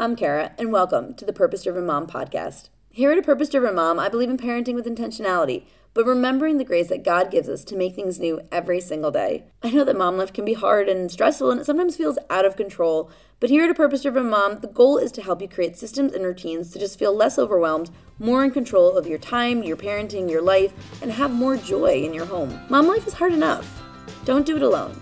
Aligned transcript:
I'm 0.00 0.16
Kara, 0.16 0.52
and 0.56 0.72
welcome 0.72 1.12
to 1.16 1.26
the 1.26 1.32
Purpose 1.34 1.64
Driven 1.64 1.84
Mom 1.84 2.06
podcast. 2.06 2.70
Here 2.88 3.12
at 3.12 3.18
A 3.18 3.22
Purpose 3.22 3.50
Driven 3.50 3.74
Mom, 3.74 3.98
I 3.98 4.08
believe 4.08 4.30
in 4.30 4.38
parenting 4.38 4.74
with 4.74 4.86
intentionality, 4.86 5.66
but 5.92 6.06
remembering 6.06 6.56
the 6.56 6.64
grace 6.64 6.88
that 6.88 7.04
God 7.04 7.30
gives 7.30 7.50
us 7.50 7.64
to 7.64 7.76
make 7.76 7.96
things 7.96 8.18
new 8.18 8.40
every 8.50 8.80
single 8.80 9.10
day. 9.10 9.44
I 9.62 9.68
know 9.68 9.84
that 9.84 9.98
mom 9.98 10.16
life 10.16 10.32
can 10.32 10.46
be 10.46 10.54
hard 10.54 10.88
and 10.88 11.12
stressful, 11.12 11.50
and 11.50 11.60
it 11.60 11.66
sometimes 11.66 11.98
feels 11.98 12.18
out 12.30 12.46
of 12.46 12.56
control, 12.56 13.10
but 13.40 13.50
here 13.50 13.64
at 13.64 13.68
A 13.68 13.74
Purpose 13.74 14.00
Driven 14.00 14.30
Mom, 14.30 14.60
the 14.60 14.68
goal 14.68 14.96
is 14.96 15.12
to 15.12 15.22
help 15.22 15.42
you 15.42 15.48
create 15.48 15.76
systems 15.76 16.14
and 16.14 16.24
routines 16.24 16.70
to 16.70 16.78
just 16.78 16.98
feel 16.98 17.14
less 17.14 17.38
overwhelmed, 17.38 17.90
more 18.18 18.42
in 18.42 18.52
control 18.52 18.96
of 18.96 19.06
your 19.06 19.18
time, 19.18 19.62
your 19.62 19.76
parenting, 19.76 20.30
your 20.30 20.40
life, 20.40 20.72
and 21.02 21.12
have 21.12 21.30
more 21.30 21.58
joy 21.58 22.02
in 22.02 22.14
your 22.14 22.24
home. 22.24 22.58
Mom 22.70 22.86
life 22.86 23.06
is 23.06 23.12
hard 23.12 23.34
enough. 23.34 23.82
Don't 24.24 24.46
do 24.46 24.56
it 24.56 24.62
alone. 24.62 24.98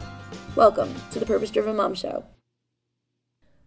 Welcome 0.57 0.93
to 1.13 1.21
the 1.21 1.27
Purpose 1.27 1.53
Driven 1.53 1.77
Mom 1.77 1.95
Show. 1.95 2.25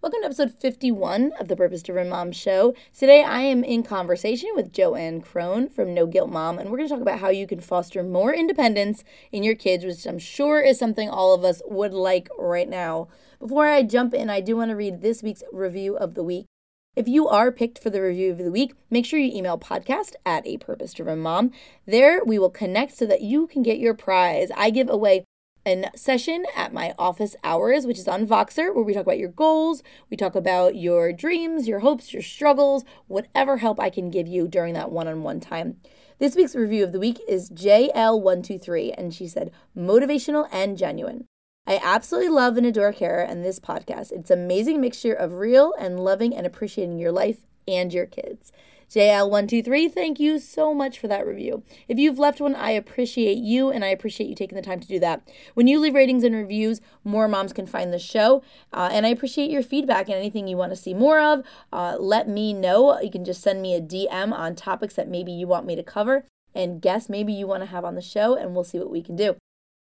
Welcome 0.01 0.21
to 0.21 0.25
episode 0.25 0.59
51 0.59 1.33
of 1.39 1.47
the 1.47 1.55
Purpose 1.55 1.83
Driven 1.83 2.09
Mom 2.09 2.31
Show. 2.31 2.73
Today 2.91 3.23
I 3.23 3.41
am 3.41 3.63
in 3.63 3.83
conversation 3.83 4.49
with 4.55 4.73
JoAnn 4.73 5.23
Crohn 5.23 5.71
from 5.71 5.93
No 5.93 6.07
Guilt 6.07 6.31
Mom, 6.31 6.57
and 6.57 6.71
we're 6.71 6.77
going 6.77 6.89
to 6.89 6.95
talk 6.95 7.03
about 7.03 7.19
how 7.19 7.29
you 7.29 7.45
can 7.45 7.59
foster 7.59 8.01
more 8.01 8.33
independence 8.33 9.03
in 9.31 9.43
your 9.43 9.53
kids, 9.53 9.85
which 9.85 10.07
I'm 10.07 10.17
sure 10.17 10.59
is 10.59 10.79
something 10.79 11.07
all 11.07 11.35
of 11.35 11.43
us 11.43 11.61
would 11.67 11.93
like 11.93 12.29
right 12.39 12.67
now. 12.67 13.09
Before 13.39 13.67
I 13.67 13.83
jump 13.83 14.15
in, 14.15 14.27
I 14.27 14.41
do 14.41 14.57
want 14.57 14.69
to 14.69 14.75
read 14.75 15.01
this 15.01 15.21
week's 15.21 15.43
review 15.51 15.97
of 15.97 16.15
the 16.15 16.23
week. 16.23 16.47
If 16.95 17.07
you 17.07 17.27
are 17.27 17.51
picked 17.51 17.77
for 17.77 17.91
the 17.91 18.01
review 18.01 18.31
of 18.31 18.39
the 18.39 18.49
week, 18.49 18.73
make 18.89 19.05
sure 19.05 19.19
you 19.19 19.31
email 19.31 19.59
podcast 19.59 20.15
at 20.25 20.47
a 20.47 20.57
purpose 20.57 20.93
driven 20.93 21.19
mom. 21.19 21.51
There 21.85 22.23
we 22.25 22.39
will 22.39 22.49
connect 22.49 22.97
so 22.97 23.05
that 23.05 23.21
you 23.21 23.45
can 23.45 23.61
get 23.61 23.77
your 23.77 23.93
prize. 23.93 24.49
I 24.57 24.71
give 24.71 24.89
away 24.89 25.25
a 25.65 25.85
session 25.95 26.45
at 26.55 26.73
my 26.73 26.93
office 26.97 27.35
hours, 27.43 27.85
which 27.85 27.99
is 27.99 28.07
on 28.07 28.25
Voxer, 28.25 28.73
where 28.73 28.83
we 28.83 28.93
talk 28.93 29.03
about 29.03 29.19
your 29.19 29.29
goals, 29.29 29.83
we 30.09 30.17
talk 30.17 30.35
about 30.35 30.75
your 30.75 31.13
dreams, 31.13 31.67
your 31.67 31.79
hopes, 31.79 32.13
your 32.13 32.21
struggles, 32.21 32.83
whatever 33.07 33.57
help 33.57 33.79
I 33.79 33.89
can 33.89 34.09
give 34.09 34.27
you 34.27 34.47
during 34.47 34.73
that 34.73 34.91
one 34.91 35.07
on 35.07 35.23
one 35.23 35.39
time. 35.39 35.77
This 36.19 36.35
week's 36.35 36.55
review 36.55 36.83
of 36.83 36.91
the 36.91 36.99
week 36.99 37.19
is 37.27 37.49
JL123, 37.49 38.93
and 38.97 39.13
she 39.13 39.27
said, 39.27 39.51
motivational 39.75 40.47
and 40.51 40.77
genuine. 40.77 41.25
I 41.67 41.79
absolutely 41.83 42.29
love 42.29 42.57
and 42.57 42.65
adore 42.65 42.93
Kara 42.93 43.27
and 43.27 43.45
this 43.45 43.59
podcast. 43.59 44.11
It's 44.11 44.31
an 44.31 44.39
amazing 44.39 44.81
mixture 44.81 45.13
of 45.13 45.33
real 45.33 45.73
and 45.79 45.99
loving 45.99 46.35
and 46.35 46.45
appreciating 46.45 46.97
your 46.97 47.11
life 47.11 47.45
and 47.67 47.93
your 47.93 48.07
kids. 48.07 48.51
JL123, 48.91 49.89
thank 49.93 50.19
you 50.19 50.37
so 50.37 50.73
much 50.73 50.99
for 50.99 51.07
that 51.07 51.25
review. 51.25 51.63
If 51.87 51.97
you've 51.97 52.19
left 52.19 52.41
one, 52.41 52.55
I 52.55 52.71
appreciate 52.71 53.37
you 53.37 53.69
and 53.69 53.85
I 53.85 53.87
appreciate 53.87 54.27
you 54.27 54.35
taking 54.35 54.57
the 54.57 54.61
time 54.61 54.81
to 54.81 54.87
do 54.87 54.99
that. 54.99 55.25
When 55.53 55.65
you 55.65 55.79
leave 55.79 55.93
ratings 55.93 56.25
and 56.25 56.35
reviews, 56.35 56.81
more 57.05 57.29
moms 57.29 57.53
can 57.53 57.65
find 57.65 57.93
the 57.93 57.99
show. 57.99 58.43
Uh, 58.73 58.89
and 58.91 59.05
I 59.05 59.09
appreciate 59.09 59.49
your 59.49 59.63
feedback 59.63 60.09
and 60.09 60.17
anything 60.17 60.45
you 60.49 60.57
want 60.57 60.73
to 60.73 60.75
see 60.75 60.93
more 60.93 61.21
of. 61.21 61.41
Uh, 61.71 61.95
let 61.97 62.27
me 62.27 62.51
know. 62.51 62.99
You 62.99 63.09
can 63.09 63.23
just 63.23 63.41
send 63.41 63.61
me 63.61 63.75
a 63.75 63.81
DM 63.81 64.33
on 64.33 64.55
topics 64.55 64.95
that 64.95 65.07
maybe 65.07 65.31
you 65.31 65.47
want 65.47 65.65
me 65.65 65.77
to 65.77 65.83
cover 65.83 66.25
and 66.53 66.81
guess 66.81 67.07
maybe 67.07 67.31
you 67.31 67.47
want 67.47 67.63
to 67.63 67.67
have 67.67 67.85
on 67.85 67.95
the 67.95 68.01
show, 68.01 68.35
and 68.35 68.53
we'll 68.53 68.65
see 68.65 68.77
what 68.77 68.89
we 68.89 69.01
can 69.01 69.15
do. 69.15 69.37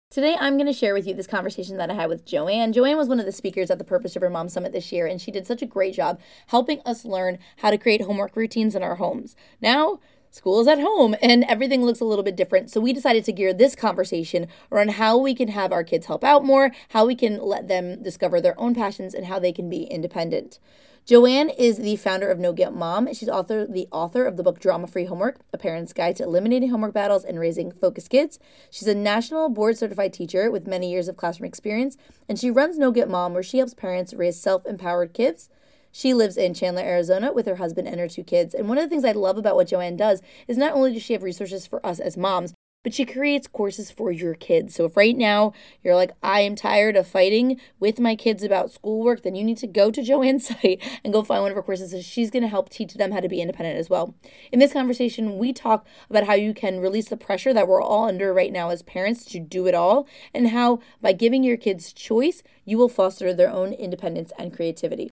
Today, 0.08 0.36
I'm 0.38 0.56
going 0.56 0.68
to 0.68 0.72
share 0.72 0.94
with 0.94 1.04
you 1.08 1.14
this 1.14 1.26
conversation 1.26 1.78
that 1.78 1.90
I 1.90 1.94
had 1.94 2.08
with 2.08 2.24
JoAnn. 2.24 2.72
JoAnn 2.72 2.96
was 2.96 3.08
one 3.08 3.18
of 3.18 3.26
the 3.26 3.32
speakers 3.32 3.72
at 3.72 3.78
the 3.78 3.84
Purpose 3.84 4.12
Driven 4.12 4.32
Mom 4.32 4.48
Summit 4.48 4.72
this 4.72 4.92
year, 4.92 5.04
and 5.04 5.20
she 5.20 5.32
did 5.32 5.48
such 5.48 5.62
a 5.62 5.66
great 5.66 5.94
job 5.94 6.20
helping 6.46 6.80
us 6.86 7.04
learn 7.04 7.38
how 7.56 7.72
to 7.72 7.76
create 7.76 8.02
homework 8.02 8.36
routines 8.36 8.76
in 8.76 8.84
our 8.84 8.94
homes. 8.94 9.34
Now, 9.60 9.98
school 10.30 10.60
is 10.60 10.68
at 10.68 10.78
home 10.78 11.16
and 11.20 11.42
everything 11.48 11.84
looks 11.84 11.98
a 11.98 12.04
little 12.04 12.22
bit 12.22 12.36
different. 12.36 12.70
So 12.70 12.80
we 12.80 12.92
decided 12.92 13.24
to 13.24 13.32
gear 13.32 13.52
this 13.52 13.74
conversation 13.74 14.46
around 14.70 14.92
how 14.92 15.18
we 15.18 15.34
can 15.34 15.48
have 15.48 15.72
our 15.72 15.82
kids 15.82 16.06
help 16.06 16.22
out 16.22 16.44
more, 16.44 16.70
how 16.90 17.04
we 17.04 17.16
can 17.16 17.42
let 17.42 17.66
them 17.66 18.00
discover 18.00 18.40
their 18.40 18.58
own 18.60 18.76
passions, 18.76 19.12
and 19.12 19.26
how 19.26 19.40
they 19.40 19.52
can 19.52 19.68
be 19.68 19.82
independent. 19.82 20.60
JoAnn 21.06 21.54
is 21.56 21.76
the 21.76 21.94
founder 21.94 22.28
of 22.32 22.40
No 22.40 22.52
Guilt 22.52 22.74
Mom. 22.74 23.14
She's 23.14 23.28
author 23.28 23.64
the 23.64 23.86
author 23.92 24.24
of 24.24 24.36
the 24.36 24.42
book 24.42 24.58
Drama 24.58 24.88
Free 24.88 25.04
Homework: 25.04 25.38
A 25.52 25.56
Parent's 25.56 25.92
Guide 25.92 26.16
to 26.16 26.24
Eliminating 26.24 26.70
Homework 26.70 26.94
Battles 26.94 27.22
and 27.22 27.38
Raising 27.38 27.70
Focused 27.70 28.10
Kids. 28.10 28.40
She's 28.72 28.88
a 28.88 28.94
national 28.94 29.48
board 29.48 29.78
certified 29.78 30.12
teacher 30.12 30.50
with 30.50 30.66
many 30.66 30.90
years 30.90 31.06
of 31.06 31.16
classroom 31.16 31.46
experience, 31.46 31.96
and 32.28 32.40
she 32.40 32.50
runs 32.50 32.76
No 32.76 32.90
Guilt 32.90 33.08
Mom, 33.08 33.34
where 33.34 33.44
she 33.44 33.58
helps 33.58 33.72
parents 33.72 34.14
raise 34.14 34.40
self-empowered 34.40 35.12
kids. 35.12 35.48
She 35.92 36.12
lives 36.12 36.36
in 36.36 36.54
Chandler, 36.54 36.82
Arizona 36.82 37.32
with 37.32 37.46
her 37.46 37.54
husband 37.54 37.86
and 37.86 38.00
her 38.00 38.08
two 38.08 38.24
kids. 38.24 38.52
And 38.52 38.68
one 38.68 38.76
of 38.76 38.82
the 38.82 38.90
things 38.90 39.04
I 39.04 39.12
love 39.12 39.38
about 39.38 39.54
what 39.54 39.68
JoAnn 39.68 39.96
does 39.96 40.22
is 40.48 40.58
not 40.58 40.72
only 40.72 40.92
does 40.92 41.04
she 41.04 41.12
have 41.12 41.22
resources 41.22 41.68
for 41.68 41.86
us 41.86 42.00
as 42.00 42.16
moms, 42.16 42.52
but 42.86 42.94
she 42.94 43.04
creates 43.04 43.48
courses 43.48 43.90
for 43.90 44.12
your 44.12 44.34
kids. 44.34 44.76
So 44.76 44.84
if 44.84 44.96
right 44.96 45.16
now 45.16 45.52
you're 45.82 45.96
like, 45.96 46.12
I 46.22 46.42
am 46.42 46.54
tired 46.54 46.94
of 46.94 47.08
fighting 47.08 47.60
with 47.80 47.98
my 47.98 48.14
kids 48.14 48.44
about 48.44 48.70
schoolwork, 48.70 49.24
then 49.24 49.34
you 49.34 49.42
need 49.42 49.58
to 49.58 49.66
go 49.66 49.90
to 49.90 50.02
JoAnn's 50.02 50.46
site 50.62 50.80
and 51.02 51.12
go 51.12 51.24
find 51.24 51.42
one 51.42 51.50
of 51.50 51.56
her 51.56 51.64
courses. 51.64 51.92
And 51.92 52.04
she's 52.04 52.30
going 52.30 52.44
to 52.44 52.48
help 52.48 52.68
teach 52.68 52.94
them 52.94 53.10
how 53.10 53.18
to 53.18 53.28
be 53.28 53.40
independent 53.40 53.76
as 53.76 53.90
well. 53.90 54.14
In 54.52 54.60
this 54.60 54.72
conversation, 54.72 55.36
we 55.36 55.52
talk 55.52 55.84
about 56.08 56.28
how 56.28 56.34
you 56.34 56.54
can 56.54 56.78
release 56.78 57.08
the 57.08 57.16
pressure 57.16 57.52
that 57.52 57.66
we're 57.66 57.82
all 57.82 58.04
under 58.04 58.32
right 58.32 58.52
now 58.52 58.68
as 58.68 58.82
parents 58.82 59.24
to 59.24 59.40
do 59.40 59.66
it 59.66 59.74
all, 59.74 60.06
and 60.32 60.50
how 60.50 60.78
by 61.02 61.12
giving 61.12 61.42
your 61.42 61.56
kids 61.56 61.92
choice, 61.92 62.44
you 62.64 62.78
will 62.78 62.88
foster 62.88 63.34
their 63.34 63.50
own 63.50 63.72
independence 63.72 64.30
and 64.38 64.54
creativity. 64.54 65.10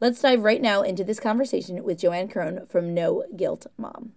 Let's 0.00 0.20
dive 0.20 0.42
right 0.42 0.60
now 0.60 0.82
into 0.82 1.04
this 1.04 1.20
conversation 1.20 1.84
with 1.84 2.00
JoAnn 2.00 2.32
Crohn 2.32 2.68
from 2.68 2.92
No 2.92 3.22
Guilt 3.36 3.68
Mom. 3.78 4.14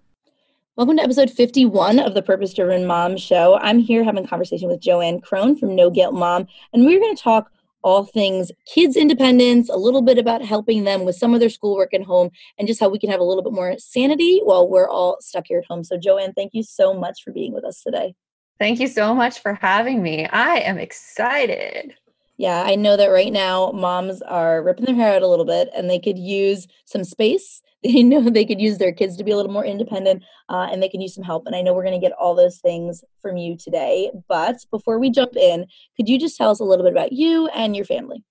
Welcome 0.78 0.98
to 0.98 1.04
episode 1.04 1.32
51 1.32 2.00
of 2.00 2.16
the 2.16 2.22
Purpose 2.22 2.54
Driven 2.54 2.86
Mom 2.86 3.16
Show. 3.16 3.58
I'm 3.62 3.80
here 3.80 4.04
having 4.04 4.26
a 4.26 4.28
conversation 4.28 4.68
with 4.68 4.82
JoAnn 4.82 5.22
Crohn 5.22 5.58
from 5.58 5.74
No 5.74 5.90
Guilt 5.90 6.14
Mom, 6.14 6.48
and 6.74 6.86
we're 6.86 7.00
going 7.00 7.16
to 7.16 7.24
talk 7.24 7.50
all 7.82 8.04
things 8.04 8.52
kids' 8.66 8.98
independence, 8.98 9.70
a 9.70 9.78
little 9.78 10.02
bit 10.02 10.18
about 10.18 10.44
helping 10.44 10.84
them 10.84 11.06
with 11.06 11.16
some 11.16 11.34
of 11.34 11.40
their 11.40 11.50
schoolwork 11.50 11.94
at 11.94 12.04
home, 12.04 12.30
and 12.60 12.68
just 12.68 12.82
how 12.82 12.90
we 12.90 13.00
can 13.00 13.10
have 13.10 13.22
a 13.22 13.24
little 13.24 13.42
bit 13.42 13.54
more 13.54 13.78
sanity 13.78 14.42
while 14.44 14.68
we're 14.68 14.90
all 14.90 15.16
stuck 15.22 15.46
here 15.48 15.60
at 15.60 15.66
home. 15.66 15.86
So, 15.86 15.98
JoAnn, 15.98 16.36
thank 16.36 16.54
you 16.54 16.62
so 16.62 16.94
much 16.94 17.24
for 17.24 17.32
being 17.32 17.54
with 17.54 17.64
us 17.64 17.82
today. 17.82 18.14
Thank 18.60 18.82
you 18.82 18.88
so 18.88 19.16
much 19.16 19.40
for 19.40 19.54
having 19.54 20.04
me. 20.04 20.26
I 20.26 20.58
am 20.58 20.78
excited. 20.78 21.94
Yeah, 22.36 22.64
I 22.66 22.76
know 22.76 22.98
that 22.98 23.08
right 23.08 23.32
now 23.32 23.72
moms 23.72 24.22
are 24.24 24.62
ripping 24.62 24.84
their 24.84 24.96
hair 24.96 25.16
out 25.16 25.22
a 25.22 25.28
little 25.28 25.46
bit 25.46 25.70
and 25.74 25.90
they 25.90 26.00
could 26.00 26.20
use 26.20 26.68
some 26.84 27.06
space 27.06 27.62
they 27.94 28.04
know 28.04 28.30
they 28.30 28.46
could 28.46 28.62
use 28.62 28.78
their 28.78 28.92
kids 28.92 29.16
to 29.18 29.24
be 29.24 29.32
a 29.32 29.36
little 29.36 29.52
more 29.52 29.66
independent 29.66 30.24
uh, 30.50 30.68
and 30.72 30.82
they 30.82 30.90
can 30.90 31.02
use 31.02 31.16
some 31.16 31.24
help. 31.24 31.46
And 31.46 31.56
I 31.56 31.62
know 31.62 31.74
we're 31.74 31.84
going 31.84 32.00
to 32.00 32.06
get 32.06 32.18
all 32.18 32.36
those 32.36 32.60
things 32.60 33.04
from 33.22 33.38
you 33.38 33.58
today. 33.58 34.12
But 34.28 34.58
before 34.72 35.00
we 35.00 35.10
jump 35.10 35.36
in, 35.36 35.66
could 35.96 36.10
you 36.10 36.20
just 36.20 36.38
tell 36.38 36.50
us 36.50 36.60
a 36.60 36.64
little 36.64 36.84
bit 36.84 36.94
about 36.94 37.14
you 37.14 37.48
and 37.50 37.76
your 37.76 37.86
family? 37.86 38.24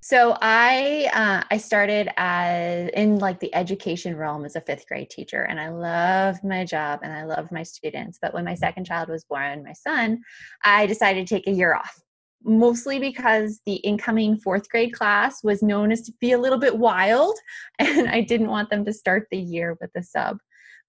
So 0.00 0.36
I 0.42 1.08
uh, 1.14 1.44
I 1.50 1.56
started 1.56 2.10
as 2.18 2.90
in 2.90 3.20
like 3.20 3.40
the 3.40 3.54
education 3.54 4.18
realm 4.18 4.44
as 4.44 4.54
a 4.54 4.60
fifth 4.60 4.86
grade 4.86 5.08
teacher, 5.08 5.44
and 5.44 5.58
I 5.58 5.70
loved 5.70 6.44
my 6.44 6.62
job 6.66 7.00
and 7.02 7.10
I 7.10 7.24
loved 7.24 7.50
my 7.50 7.62
students. 7.62 8.18
But 8.20 8.34
when 8.34 8.44
my 8.44 8.54
second 8.54 8.84
child 8.84 9.08
was 9.08 9.24
born, 9.24 9.64
my 9.64 9.72
son, 9.72 10.20
I 10.62 10.84
decided 10.84 11.26
to 11.26 11.34
take 11.34 11.46
a 11.46 11.52
year 11.52 11.74
off 11.74 12.02
mostly 12.44 12.98
because 12.98 13.60
the 13.66 13.76
incoming 13.76 14.36
fourth 14.36 14.68
grade 14.68 14.92
class 14.92 15.42
was 15.42 15.62
known 15.62 15.90
as 15.90 16.02
to 16.02 16.12
be 16.20 16.32
a 16.32 16.38
little 16.38 16.58
bit 16.58 16.78
wild 16.78 17.34
and 17.78 18.08
I 18.08 18.20
didn't 18.20 18.50
want 18.50 18.70
them 18.70 18.84
to 18.84 18.92
start 18.92 19.28
the 19.30 19.38
year 19.38 19.76
with 19.80 19.90
a 19.96 20.02
sub. 20.02 20.38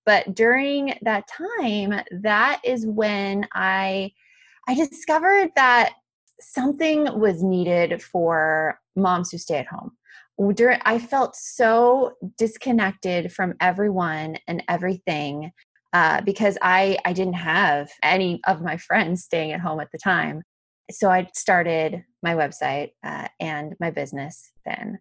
But 0.06 0.36
during 0.36 0.98
that 1.02 1.28
time, 1.28 2.02
that 2.12 2.62
is 2.64 2.86
when 2.86 3.48
I 3.54 4.12
I 4.68 4.74
discovered 4.76 5.52
that 5.56 5.94
something 6.40 7.20
was 7.20 7.44
needed 7.44 8.02
for 8.02 8.80
moms 8.96 9.32
who 9.32 9.38
stay 9.38 9.58
at 9.58 9.68
home. 9.68 9.92
During, 10.56 10.80
I 10.84 11.00
felt 11.00 11.36
so 11.36 12.14
disconnected 12.38 13.32
from 13.32 13.54
everyone 13.62 14.38
and 14.48 14.64
everything 14.68 15.52
uh, 15.94 16.22
because 16.22 16.58
I 16.62 16.98
I 17.06 17.14
didn't 17.14 17.34
have 17.34 17.90
any 18.04 18.42
of 18.46 18.62
my 18.62 18.78
friends 18.78 19.24
staying 19.24 19.54
at 19.54 19.62
home 19.62 19.80
at 19.80 19.92
the 19.92 19.98
time 19.98 20.44
so 20.92 21.10
I 21.10 21.28
started 21.34 22.04
my 22.22 22.36
website 22.36 22.92
uh, 23.04 23.28
and 23.40 23.76
my 23.80 23.92
business 23.92 24.52
then. 24.66 25.00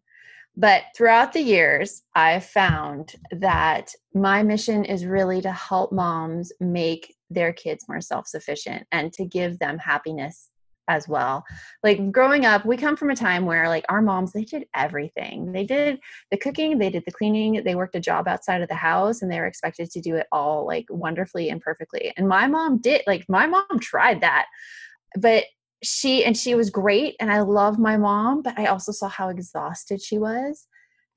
But 0.57 0.85
throughout 0.97 1.33
the 1.33 1.41
years, 1.41 2.03
I've 2.15 2.45
found 2.45 3.15
that 3.33 3.91
my 4.15 4.43
mission 4.43 4.85
is 4.85 5.05
really 5.05 5.41
to 5.43 5.51
help 5.51 5.93
moms 5.93 6.53
make 6.61 7.15
their 7.29 7.53
kids 7.53 7.87
more 7.89 8.01
self 8.01 8.29
sufficient 8.29 8.87
and 8.93 9.13
to 9.15 9.25
give 9.25 9.59
them 9.59 9.79
happiness 9.79 10.51
as 10.87 11.09
well. 11.09 11.45
Like 11.83 12.13
growing 12.13 12.45
up, 12.45 12.65
we 12.65 12.77
come 12.77 12.97
from 12.97 13.11
a 13.11 13.17
time 13.17 13.47
where 13.47 13.69
like 13.69 13.85
our 13.89 14.03
moms, 14.03 14.33
they 14.33 14.45
did 14.45 14.67
everything. 14.75 15.53
They 15.53 15.65
did 15.65 15.99
the 16.31 16.37
cooking, 16.37 16.79
they 16.79 16.91
did 16.91 17.05
the 17.07 17.13
cleaning, 17.13 17.63
they 17.65 17.75
worked 17.75 17.97
a 17.97 18.01
job 18.01 18.29
outside 18.29 18.63
of 18.63 18.69
the 18.69 18.75
house 18.75 19.23
and 19.23 19.33
they 19.33 19.41
were 19.41 19.47
expected 19.47 19.91
to 19.91 20.01
do 20.01 20.17
it 20.17 20.27
all 20.31 20.67
like 20.67 20.87
wonderfully 20.91 21.49
and 21.49 21.61
perfectly. 21.61 22.13
And 22.17 22.29
my 22.29 22.47
mom 22.47 22.79
did 22.79 23.03
like 23.07 23.25
my 23.29 23.47
mom 23.47 23.79
tried 23.81 24.21
that. 24.21 24.47
But 25.17 25.45
she 25.85 26.25
and 26.25 26.37
she 26.37 26.55
was 26.55 26.71
great 26.71 27.17
and 27.21 27.31
i 27.31 27.41
love 27.41 27.79
my 27.79 27.97
mom 27.97 28.43
but 28.43 28.59
i 28.59 28.67
also 28.67 28.93
saw 28.93 29.09
how 29.09 29.29
exhausted 29.29 30.01
she 30.01 30.19
was 30.19 30.67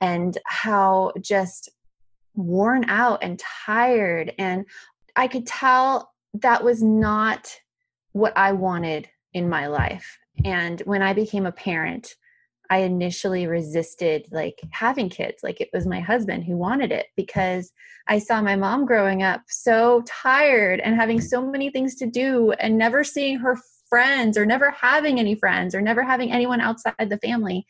and 0.02 0.38
how 0.46 1.12
just 1.22 1.70
worn 2.36 2.88
out 2.90 3.24
and 3.24 3.40
tired 3.40 4.34
and 4.38 4.66
i 5.16 5.28
could 5.28 5.46
tell 5.48 6.12
that 6.34 6.64
was 6.64 6.84
not 6.84 7.56
what 8.12 8.34
i 8.38 8.52
wanted 8.52 9.10
in 9.34 9.50
my 9.50 9.68
life 9.68 10.18
and 10.46 10.82
when 10.82 11.02
i 11.02 11.14
became 11.14 11.46
a 11.46 11.52
parent 11.52 12.16
I 12.70 12.80
initially 12.80 13.48
resisted 13.48 14.28
like 14.32 14.60
having 14.72 15.10
kids. 15.10 15.44
Like 15.44 15.62
it 15.62 15.70
was 15.74 15.88
my 15.88 16.00
husband 16.00 16.44
who 16.44 16.58
wanted 16.58 16.92
it 16.92 17.08
because 17.16 17.72
I 18.08 18.20
saw 18.20 18.42
my 18.42 18.56
mom 18.56 18.86
growing 18.86 19.24
up 19.24 19.42
so 19.48 20.04
tired 20.06 20.80
and 20.82 20.96
having 20.96 21.22
so 21.22 21.50
many 21.50 21.70
things 21.70 21.96
to 21.96 22.06
do 22.06 22.52
and 22.60 22.78
never 22.78 23.04
seeing 23.04 23.38
her 23.40 23.58
friends 23.90 24.38
or 24.38 24.46
never 24.46 24.72
having 24.72 25.20
any 25.20 25.36
friends 25.36 25.74
or 25.76 25.82
never 25.82 26.04
having 26.04 26.32
anyone 26.32 26.62
outside 26.62 27.10
the 27.10 27.20
family 27.20 27.66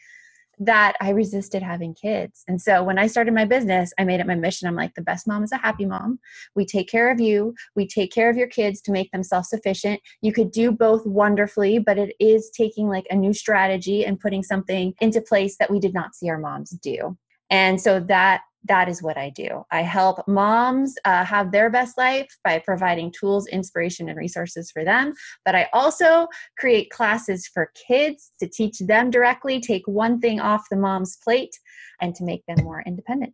that 0.60 0.96
I 1.00 1.12
resisted 1.12 1.62
having 1.62 1.94
kids. 1.94 2.44
And 2.48 2.60
so 2.60 2.84
when 2.84 2.98
I 2.98 3.08
started 3.08 3.34
my 3.34 3.46
business, 3.46 3.94
I 4.00 4.04
made 4.04 4.20
it 4.20 4.28
my 4.28 4.36
mission. 4.36 4.68
I'm 4.68 4.76
like, 4.76 4.96
the 4.96 5.04
best 5.04 5.28
mom 5.28 5.44
is 5.44 5.52
a 5.52 5.58
happy 5.58 5.86
mom. 5.86 6.20
We 6.56 6.66
take 6.66 6.90
care 6.90 7.12
of 7.12 7.20
you, 7.20 7.54
we 7.76 7.88
take 7.88 8.12
care 8.12 8.30
of 8.30 8.38
your 8.38 8.48
kids 8.48 8.82
to 8.82 8.92
make 8.92 9.12
them 9.12 9.24
self 9.24 9.46
sufficient. 9.46 10.00
You 10.22 10.34
could 10.34 10.52
do 10.52 10.72
both 10.72 11.06
wonderfully, 11.06 11.80
but 11.80 11.98
it 11.98 12.16
is 12.20 12.50
taking 12.56 12.88
like 12.88 13.06
a 13.10 13.16
new 13.16 13.34
strategy 13.34 14.06
and 14.06 14.20
putting 14.20 14.44
something 14.44 14.94
into 15.00 15.22
place 15.22 15.58
that 15.58 15.70
we 15.70 15.80
did 15.80 15.94
not 15.94 16.16
see 16.16 16.30
our 16.30 16.40
moms 16.40 16.72
do. 16.72 17.18
And 17.50 17.80
so 17.80 18.00
that 18.02 18.42
that 18.68 18.90
is 18.90 19.02
what 19.02 19.18
I 19.18 19.30
do. 19.30 19.64
I 19.72 19.82
help 19.82 20.28
moms 20.28 20.96
uh, 21.06 21.24
have 21.26 21.52
their 21.52 21.70
best 21.70 21.98
life 21.98 22.28
by 22.44 22.60
providing 22.60 23.12
tools, 23.12 23.48
inspiration, 23.48 24.10
and 24.10 24.18
resources 24.18 24.72
for 24.72 24.84
them. 24.84 25.14
But 25.46 25.56
I 25.56 25.70
also 25.74 26.28
create 26.58 26.90
classes 26.90 27.48
for 27.48 27.72
kids 27.88 28.32
to 28.40 28.48
teach 28.48 28.80
them 28.80 29.10
directly, 29.10 29.60
take 29.60 29.88
one 29.88 30.20
thing 30.20 30.40
off 30.40 30.66
the 30.70 30.78
mom's 30.78 31.18
plate, 31.24 31.58
and 32.02 32.14
to 32.16 32.24
make 32.24 32.46
them 32.46 32.64
more 32.64 32.84
independent. 32.86 33.34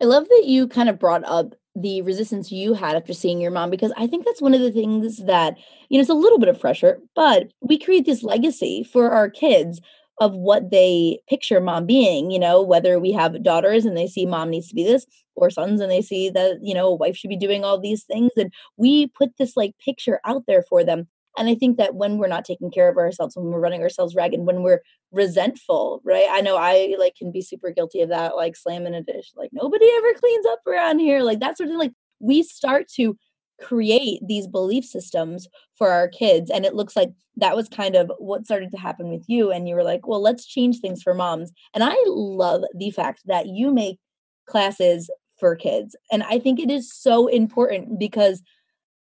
I 0.00 0.04
love 0.04 0.28
that 0.28 0.44
you 0.44 0.68
kind 0.68 0.88
of 0.88 0.98
brought 0.98 1.24
up 1.24 1.54
the 1.74 2.02
resistance 2.02 2.50
you 2.50 2.74
had 2.74 2.96
after 2.96 3.12
seeing 3.12 3.40
your 3.40 3.50
mom 3.50 3.70
because 3.70 3.92
I 3.96 4.06
think 4.06 4.24
that's 4.24 4.42
one 4.42 4.54
of 4.54 4.60
the 4.60 4.72
things 4.72 5.24
that, 5.24 5.56
you 5.88 5.98
know, 5.98 6.00
it's 6.00 6.10
a 6.10 6.14
little 6.14 6.38
bit 6.38 6.48
of 6.48 6.60
pressure, 6.60 7.00
but 7.14 7.52
we 7.60 7.78
create 7.78 8.04
this 8.04 8.22
legacy 8.22 8.82
for 8.84 9.10
our 9.10 9.30
kids 9.30 9.80
of 10.20 10.34
what 10.34 10.70
they 10.70 11.20
picture 11.28 11.60
mom 11.60 11.86
being, 11.86 12.30
you 12.30 12.38
know, 12.38 12.60
whether 12.62 12.98
we 12.98 13.12
have 13.12 13.42
daughters 13.42 13.84
and 13.84 13.96
they 13.96 14.06
see 14.06 14.26
mom 14.26 14.50
needs 14.50 14.68
to 14.68 14.74
be 14.74 14.84
this, 14.84 15.06
or 15.36 15.50
sons 15.50 15.80
and 15.80 15.90
they 15.90 16.02
see 16.02 16.28
that, 16.30 16.58
you 16.62 16.74
know, 16.74 16.92
wife 16.92 17.16
should 17.16 17.30
be 17.30 17.36
doing 17.36 17.64
all 17.64 17.78
these 17.78 18.04
things. 18.04 18.32
And 18.36 18.52
we 18.76 19.06
put 19.06 19.30
this 19.38 19.56
like 19.56 19.74
picture 19.84 20.20
out 20.24 20.44
there 20.46 20.62
for 20.68 20.82
them. 20.84 21.06
And 21.36 21.48
I 21.48 21.54
think 21.54 21.76
that 21.78 21.94
when 21.94 22.18
we're 22.18 22.26
not 22.26 22.44
taking 22.44 22.70
care 22.70 22.88
of 22.88 22.96
ourselves, 22.96 23.36
when 23.36 23.46
we're 23.46 23.60
running 23.60 23.82
ourselves 23.82 24.16
ragged, 24.16 24.40
when 24.40 24.62
we're 24.62 24.80
resentful, 25.12 26.00
right? 26.04 26.26
I 26.28 26.40
know 26.40 26.56
I 26.56 26.96
like 26.98 27.14
can 27.14 27.30
be 27.30 27.42
super 27.42 27.70
guilty 27.70 28.00
of 28.00 28.08
that, 28.08 28.34
like 28.34 28.56
slamming 28.56 28.94
a 28.94 29.02
dish, 29.02 29.30
like 29.36 29.50
nobody 29.52 29.88
ever 29.98 30.14
cleans 30.14 30.46
up 30.46 30.66
around 30.66 30.98
here, 30.98 31.22
like 31.22 31.38
that 31.38 31.56
sort 31.56 31.68
of 31.68 31.72
thing. 31.72 31.78
Like 31.78 31.92
we 32.18 32.42
start 32.42 32.88
to 32.96 33.16
create 33.60 34.20
these 34.26 34.46
belief 34.46 34.84
systems 34.84 35.48
for 35.76 35.90
our 35.90 36.08
kids 36.08 36.50
and 36.50 36.64
it 36.64 36.74
looks 36.74 36.94
like 36.94 37.10
that 37.36 37.56
was 37.56 37.68
kind 37.68 37.96
of 37.96 38.10
what 38.18 38.44
started 38.44 38.70
to 38.70 38.78
happen 38.78 39.10
with 39.10 39.24
you 39.28 39.50
and 39.50 39.68
you 39.68 39.74
were 39.74 39.82
like 39.82 40.06
well 40.06 40.22
let's 40.22 40.46
change 40.46 40.78
things 40.78 41.02
for 41.02 41.14
moms. 41.14 41.52
And 41.74 41.82
i 41.82 41.96
love 42.06 42.62
the 42.76 42.90
fact 42.90 43.22
that 43.26 43.46
you 43.46 43.72
make 43.72 43.98
classes 44.46 45.10
for 45.38 45.54
kids 45.56 45.96
and 46.10 46.22
i 46.24 46.38
think 46.38 46.58
it 46.58 46.70
is 46.70 46.92
so 46.92 47.26
important 47.26 47.98
because 47.98 48.42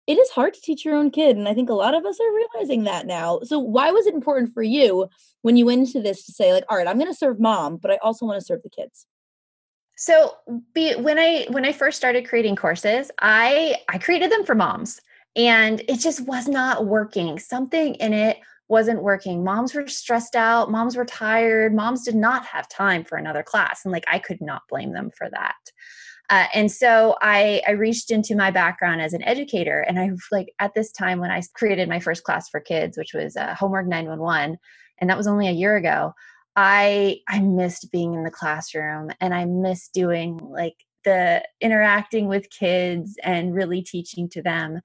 it 0.05 0.17
is 0.17 0.29
hard 0.31 0.53
to 0.53 0.61
teach 0.61 0.83
your 0.83 0.95
own 0.95 1.09
kid 1.09 1.35
and 1.35 1.47
i 1.47 1.53
think 1.53 1.69
a 1.69 1.73
lot 1.73 1.95
of 1.95 2.05
us 2.05 2.19
are 2.19 2.35
realizing 2.35 2.83
that 2.83 3.05
now. 3.07 3.39
So 3.43 3.59
why 3.59 3.91
was 3.91 4.05
it 4.05 4.13
important 4.13 4.53
for 4.53 4.63
you 4.63 5.07
when 5.41 5.57
you 5.57 5.65
went 5.65 5.87
into 5.87 6.01
this 6.01 6.25
to 6.25 6.31
say 6.31 6.53
like 6.53 6.65
all 6.69 6.77
right 6.77 6.87
i'm 6.87 6.97
going 6.97 7.11
to 7.11 7.17
serve 7.17 7.39
mom 7.39 7.77
but 7.77 7.91
i 7.91 7.97
also 8.03 8.25
want 8.25 8.39
to 8.39 8.45
serve 8.45 8.61
the 8.63 8.69
kids 8.69 9.07
so 9.95 10.33
be, 10.73 10.95
when 10.95 11.19
I 11.19 11.45
when 11.49 11.65
I 11.65 11.71
first 11.71 11.97
started 11.97 12.27
creating 12.27 12.55
courses, 12.55 13.11
I 13.21 13.77
I 13.89 13.97
created 13.97 14.31
them 14.31 14.45
for 14.45 14.55
moms 14.55 14.99
and 15.35 15.81
it 15.87 15.99
just 15.99 16.25
was 16.25 16.47
not 16.47 16.85
working. 16.85 17.39
Something 17.39 17.95
in 17.95 18.13
it 18.13 18.37
wasn't 18.69 19.03
working. 19.03 19.43
Moms 19.43 19.73
were 19.73 19.87
stressed 19.87 20.35
out, 20.35 20.71
moms 20.71 20.95
were 20.95 21.05
tired, 21.05 21.75
moms 21.75 22.03
did 22.03 22.15
not 22.15 22.45
have 22.45 22.67
time 22.69 23.03
for 23.03 23.17
another 23.17 23.43
class 23.43 23.81
and 23.83 23.91
like 23.91 24.05
I 24.11 24.19
could 24.19 24.41
not 24.41 24.63
blame 24.69 24.93
them 24.93 25.11
for 25.15 25.29
that. 25.29 25.55
Uh, 26.29 26.47
and 26.53 26.71
so 26.71 27.15
I, 27.21 27.61
I 27.67 27.71
reached 27.71 28.09
into 28.09 28.35
my 28.35 28.49
background 28.49 29.01
as 29.01 29.13
an 29.13 29.23
educator 29.23 29.81
and 29.81 29.99
i 29.99 30.09
like 30.31 30.53
at 30.57 30.73
this 30.73 30.91
time 30.91 31.19
when 31.19 31.29
i 31.29 31.41
created 31.53 31.89
my 31.89 31.99
first 31.99 32.23
class 32.23 32.47
for 32.49 32.61
kids 32.61 32.97
which 32.97 33.13
was 33.13 33.35
uh, 33.35 33.53
homework 33.55 33.87
911 33.87 34.57
and 34.99 35.09
that 35.09 35.17
was 35.17 35.27
only 35.27 35.49
a 35.49 35.51
year 35.51 35.75
ago 35.75 36.13
I 36.55 37.19
I 37.27 37.39
missed 37.39 37.91
being 37.91 38.13
in 38.13 38.23
the 38.23 38.31
classroom 38.31 39.11
and 39.19 39.33
I 39.33 39.45
missed 39.45 39.93
doing 39.93 40.37
like 40.37 40.75
the 41.05 41.43
interacting 41.61 42.27
with 42.27 42.49
kids 42.49 43.17
and 43.23 43.53
really 43.53 43.81
teaching 43.81 44.29
to 44.29 44.41
them. 44.41 44.79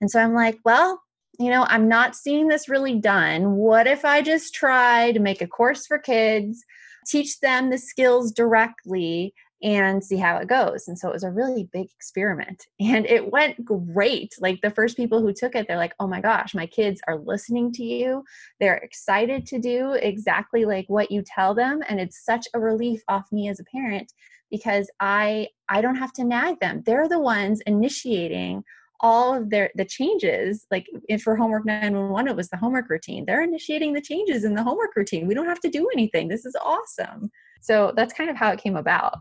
And 0.00 0.10
so 0.10 0.20
I'm 0.20 0.34
like, 0.34 0.58
well, 0.64 1.00
you 1.38 1.50
know, 1.50 1.64
I'm 1.68 1.88
not 1.88 2.14
seeing 2.14 2.48
this 2.48 2.68
really 2.68 2.98
done. 2.98 3.52
What 3.52 3.86
if 3.86 4.04
I 4.04 4.22
just 4.22 4.54
try 4.54 5.12
to 5.12 5.20
make 5.20 5.40
a 5.40 5.46
course 5.46 5.86
for 5.86 5.98
kids, 5.98 6.62
teach 7.06 7.40
them 7.40 7.70
the 7.70 7.78
skills 7.78 8.32
directly 8.32 9.34
and 9.62 10.02
see 10.02 10.16
how 10.16 10.36
it 10.38 10.48
goes. 10.48 10.88
And 10.88 10.98
so 10.98 11.08
it 11.08 11.12
was 11.12 11.22
a 11.22 11.30
really 11.30 11.68
big 11.72 11.88
experiment 11.94 12.66
and 12.80 13.06
it 13.06 13.30
went 13.30 13.64
great. 13.64 14.34
Like 14.40 14.60
the 14.60 14.70
first 14.70 14.96
people 14.96 15.20
who 15.20 15.32
took 15.32 15.54
it, 15.54 15.66
they're 15.68 15.76
like, 15.76 15.94
oh 16.00 16.06
my 16.06 16.20
gosh, 16.20 16.54
my 16.54 16.66
kids 16.66 17.00
are 17.06 17.18
listening 17.18 17.72
to 17.72 17.84
you. 17.84 18.24
They're 18.60 18.76
excited 18.76 19.46
to 19.46 19.58
do 19.58 19.92
exactly 19.92 20.64
like 20.64 20.86
what 20.88 21.10
you 21.10 21.22
tell 21.24 21.54
them. 21.54 21.80
And 21.88 22.00
it's 22.00 22.24
such 22.24 22.46
a 22.54 22.60
relief 22.60 23.02
off 23.08 23.30
me 23.30 23.48
as 23.48 23.60
a 23.60 23.64
parent 23.64 24.12
because 24.50 24.90
I 25.00 25.48
I 25.68 25.80
don't 25.80 25.96
have 25.96 26.12
to 26.14 26.24
nag 26.24 26.60
them. 26.60 26.82
They're 26.84 27.08
the 27.08 27.20
ones 27.20 27.62
initiating 27.66 28.64
all 29.02 29.34
of 29.34 29.50
their 29.50 29.70
the 29.74 29.84
changes 29.84 30.64
like 30.70 30.86
for 31.22 31.34
homework 31.34 31.66
911 31.66 32.30
it 32.30 32.36
was 32.36 32.48
the 32.50 32.56
homework 32.56 32.88
routine 32.88 33.24
they're 33.26 33.42
initiating 33.42 33.92
the 33.92 34.00
changes 34.00 34.44
in 34.44 34.54
the 34.54 34.62
homework 34.62 34.94
routine 34.94 35.26
we 35.26 35.34
don't 35.34 35.48
have 35.48 35.58
to 35.58 35.68
do 35.68 35.88
anything 35.92 36.28
this 36.28 36.46
is 36.46 36.56
awesome 36.64 37.28
so 37.60 37.92
that's 37.96 38.14
kind 38.14 38.30
of 38.30 38.36
how 38.36 38.52
it 38.52 38.62
came 38.62 38.76
about 38.76 39.18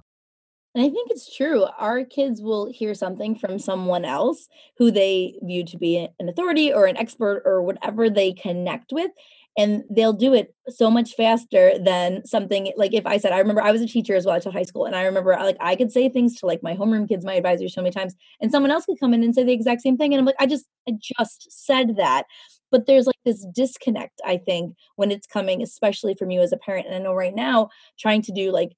and 0.74 0.86
I 0.86 0.90
think 0.90 1.12
it's 1.12 1.36
true. 1.36 1.66
Our 1.78 2.06
kids 2.06 2.42
will 2.42 2.72
hear 2.72 2.94
something 2.94 3.36
from 3.36 3.60
someone 3.60 4.06
else 4.06 4.48
who 4.78 4.90
they 4.90 5.38
view 5.44 5.66
to 5.66 5.78
be 5.78 6.08
an 6.20 6.30
authority 6.30 6.72
or 6.72 6.86
an 6.86 6.96
expert 6.96 7.42
or 7.46 7.62
whatever 7.62 8.10
they 8.10 8.32
connect 8.32 8.94
with. 8.94 9.12
And 9.58 9.84
they'll 9.90 10.14
do 10.14 10.34
it 10.34 10.56
so 10.70 10.90
much 10.90 11.14
faster 11.16 11.78
than 11.78 12.26
something 12.26 12.72
like 12.78 12.94
if 12.94 13.06
I 13.06 13.18
said, 13.18 13.34
I 13.34 13.40
remember 13.40 13.62
I 13.62 13.74
was 13.74 13.82
a 13.82 13.88
teacher 13.88 14.16
as 14.16 14.26
well. 14.26 14.34
I 14.34 14.40
taught 14.40 14.54
high 14.54 14.64
school. 14.64 14.86
And 14.86 14.96
I 14.96 15.04
remember 15.04 15.32
like 15.32 15.58
I 15.60 15.76
could 15.76 15.92
say 15.92 16.08
things 16.08 16.40
to 16.40 16.46
like 16.46 16.64
my 16.64 16.74
homeroom 16.74 17.06
kids, 17.06 17.26
my 17.26 17.34
advisors 17.34 17.74
so 17.74 17.82
many 17.82 17.92
times, 17.92 18.16
and 18.40 18.50
someone 18.50 18.72
else 18.72 18.86
could 18.86 19.00
come 19.00 19.14
in 19.14 19.24
and 19.24 19.36
say 19.36 19.44
the 19.44 19.52
exact 19.52 19.82
same 19.82 19.98
thing. 19.98 20.14
And 20.14 20.20
I'm 20.20 20.26
like, 20.26 20.36
I 20.40 20.46
just, 20.46 20.68
I 20.88 20.94
just 21.02 21.52
said 21.52 21.98
that. 21.98 22.28
But 22.72 22.86
there's 22.86 23.08
like 23.08 23.18
this 23.26 23.46
disconnect, 23.54 24.22
I 24.26 24.38
think, 24.38 24.74
when 24.96 25.12
it's 25.12 25.28
coming, 25.28 25.62
especially 25.62 26.16
from 26.16 26.32
you 26.32 26.40
as 26.40 26.54
a 26.54 26.58
parent. 26.58 26.88
And 26.88 26.96
I 26.96 27.00
know 27.00 27.14
right 27.14 27.36
now, 27.36 27.70
trying 28.00 28.22
to 28.22 28.32
do 28.32 28.54
like 28.54 28.72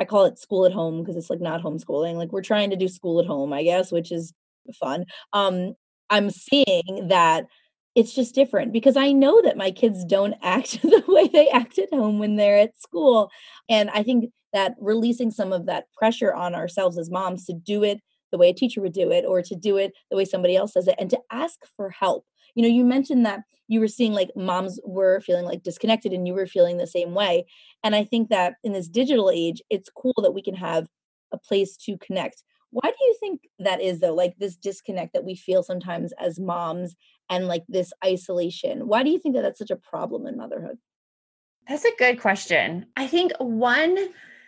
I 0.00 0.04
call 0.06 0.24
it 0.24 0.38
school 0.38 0.66
at 0.66 0.72
home 0.72 1.00
because 1.00 1.16
it's 1.16 1.30
like 1.30 1.40
not 1.40 1.62
homeschooling. 1.62 2.14
Like 2.14 2.32
we're 2.32 2.42
trying 2.42 2.70
to 2.70 2.76
do 2.76 2.88
school 2.88 3.20
at 3.20 3.26
home, 3.26 3.52
I 3.52 3.62
guess, 3.62 3.92
which 3.92 4.10
is 4.10 4.32
fun. 4.80 5.04
Um, 5.32 5.74
I'm 6.08 6.30
seeing 6.30 7.08
that 7.08 7.46
it's 7.94 8.14
just 8.14 8.34
different 8.34 8.72
because 8.72 8.96
I 8.96 9.12
know 9.12 9.42
that 9.42 9.56
my 9.56 9.70
kids 9.70 10.04
don't 10.04 10.34
act 10.42 10.82
the 10.82 11.04
way 11.06 11.28
they 11.28 11.48
act 11.48 11.78
at 11.78 11.92
home 11.92 12.18
when 12.18 12.36
they're 12.36 12.58
at 12.58 12.80
school. 12.80 13.30
And 13.68 13.90
I 13.90 14.02
think 14.02 14.30
that 14.52 14.74
releasing 14.80 15.30
some 15.30 15.52
of 15.52 15.66
that 15.66 15.84
pressure 15.96 16.34
on 16.34 16.54
ourselves 16.54 16.98
as 16.98 17.10
moms 17.10 17.44
to 17.46 17.52
do 17.52 17.84
it 17.84 18.00
the 18.32 18.38
way 18.38 18.50
a 18.50 18.54
teacher 18.54 18.80
would 18.80 18.92
do 18.92 19.10
it 19.10 19.24
or 19.26 19.42
to 19.42 19.56
do 19.56 19.76
it 19.76 19.92
the 20.10 20.16
way 20.16 20.24
somebody 20.24 20.56
else 20.56 20.72
does 20.72 20.86
it 20.88 20.94
and 20.98 21.10
to 21.10 21.18
ask 21.32 21.58
for 21.76 21.90
help 21.90 22.24
you 22.54 22.62
know 22.62 22.68
you 22.68 22.84
mentioned 22.84 23.24
that 23.26 23.40
you 23.68 23.80
were 23.80 23.88
seeing 23.88 24.12
like 24.12 24.30
moms 24.34 24.80
were 24.84 25.20
feeling 25.20 25.44
like 25.44 25.62
disconnected 25.62 26.12
and 26.12 26.26
you 26.26 26.34
were 26.34 26.46
feeling 26.46 26.76
the 26.76 26.86
same 26.86 27.14
way. 27.14 27.46
And 27.84 27.94
i 27.94 28.04
think 28.04 28.28
that 28.30 28.54
in 28.64 28.72
this 28.72 28.88
digital 28.88 29.30
age 29.30 29.62
it's 29.70 29.88
cool 29.90 30.14
that 30.18 30.32
we 30.32 30.42
can 30.42 30.54
have 30.54 30.88
a 31.32 31.38
place 31.38 31.76
to 31.76 31.96
connect. 31.98 32.42
Why 32.70 32.88
do 32.88 33.04
you 33.04 33.16
think 33.18 33.42
that 33.58 33.80
is 33.80 34.00
though 34.00 34.14
like 34.14 34.36
this 34.38 34.56
disconnect 34.56 35.12
that 35.12 35.24
we 35.24 35.34
feel 35.34 35.62
sometimes 35.62 36.12
as 36.20 36.38
moms 36.38 36.94
and 37.28 37.48
like 37.48 37.64
this 37.68 37.92
isolation? 38.04 38.86
Why 38.86 39.02
do 39.02 39.10
you 39.10 39.18
think 39.18 39.34
that 39.34 39.42
that's 39.42 39.58
such 39.58 39.70
a 39.70 39.76
problem 39.76 40.26
in 40.26 40.36
motherhood? 40.36 40.78
That's 41.68 41.84
a 41.84 41.96
good 41.98 42.20
question. 42.20 42.86
I 42.96 43.06
think 43.06 43.32
one 43.38 43.96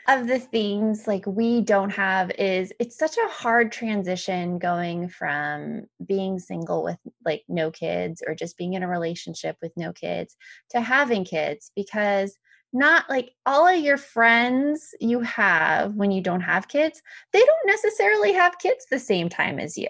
of 0.09 0.26
the 0.26 0.38
things 0.38 1.06
like 1.06 1.25
we 1.26 1.61
don't 1.61 1.90
have 1.90 2.30
is 2.32 2.73
it's 2.80 2.99
such 2.99 3.16
a 3.16 3.28
hard 3.28 3.71
transition 3.71 4.59
going 4.59 5.09
from 5.09 5.85
being 6.04 6.38
single 6.38 6.82
with 6.82 6.99
like 7.25 7.44
no 7.49 7.71
kids 7.71 8.23
or 8.26 8.35
just 8.35 8.56
being 8.56 8.75
in 8.75 8.82
a 8.82 8.88
relationship 8.88 9.56
with 9.62 9.73
no 9.76 9.92
kids 9.92 10.37
to 10.71 10.80
having 10.80 11.25
kids 11.25 11.71
because 11.76 12.37
not 12.73 13.09
like 13.09 13.30
all 13.47 13.68
of 13.68 13.80
your 13.80 13.99
friends 13.99 14.94
you 14.99 15.21
have 15.21 15.94
when 15.94 16.11
you 16.11 16.21
don't 16.21 16.40
have 16.40 16.68
kids 16.68 17.00
they 17.32 17.40
don't 17.40 17.66
necessarily 17.66 18.32
have 18.32 18.59
kids 18.59 18.87
the 18.90 18.99
same 18.99 19.28
time 19.28 19.59
as 19.59 19.76
you. 19.78 19.88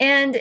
And 0.00 0.40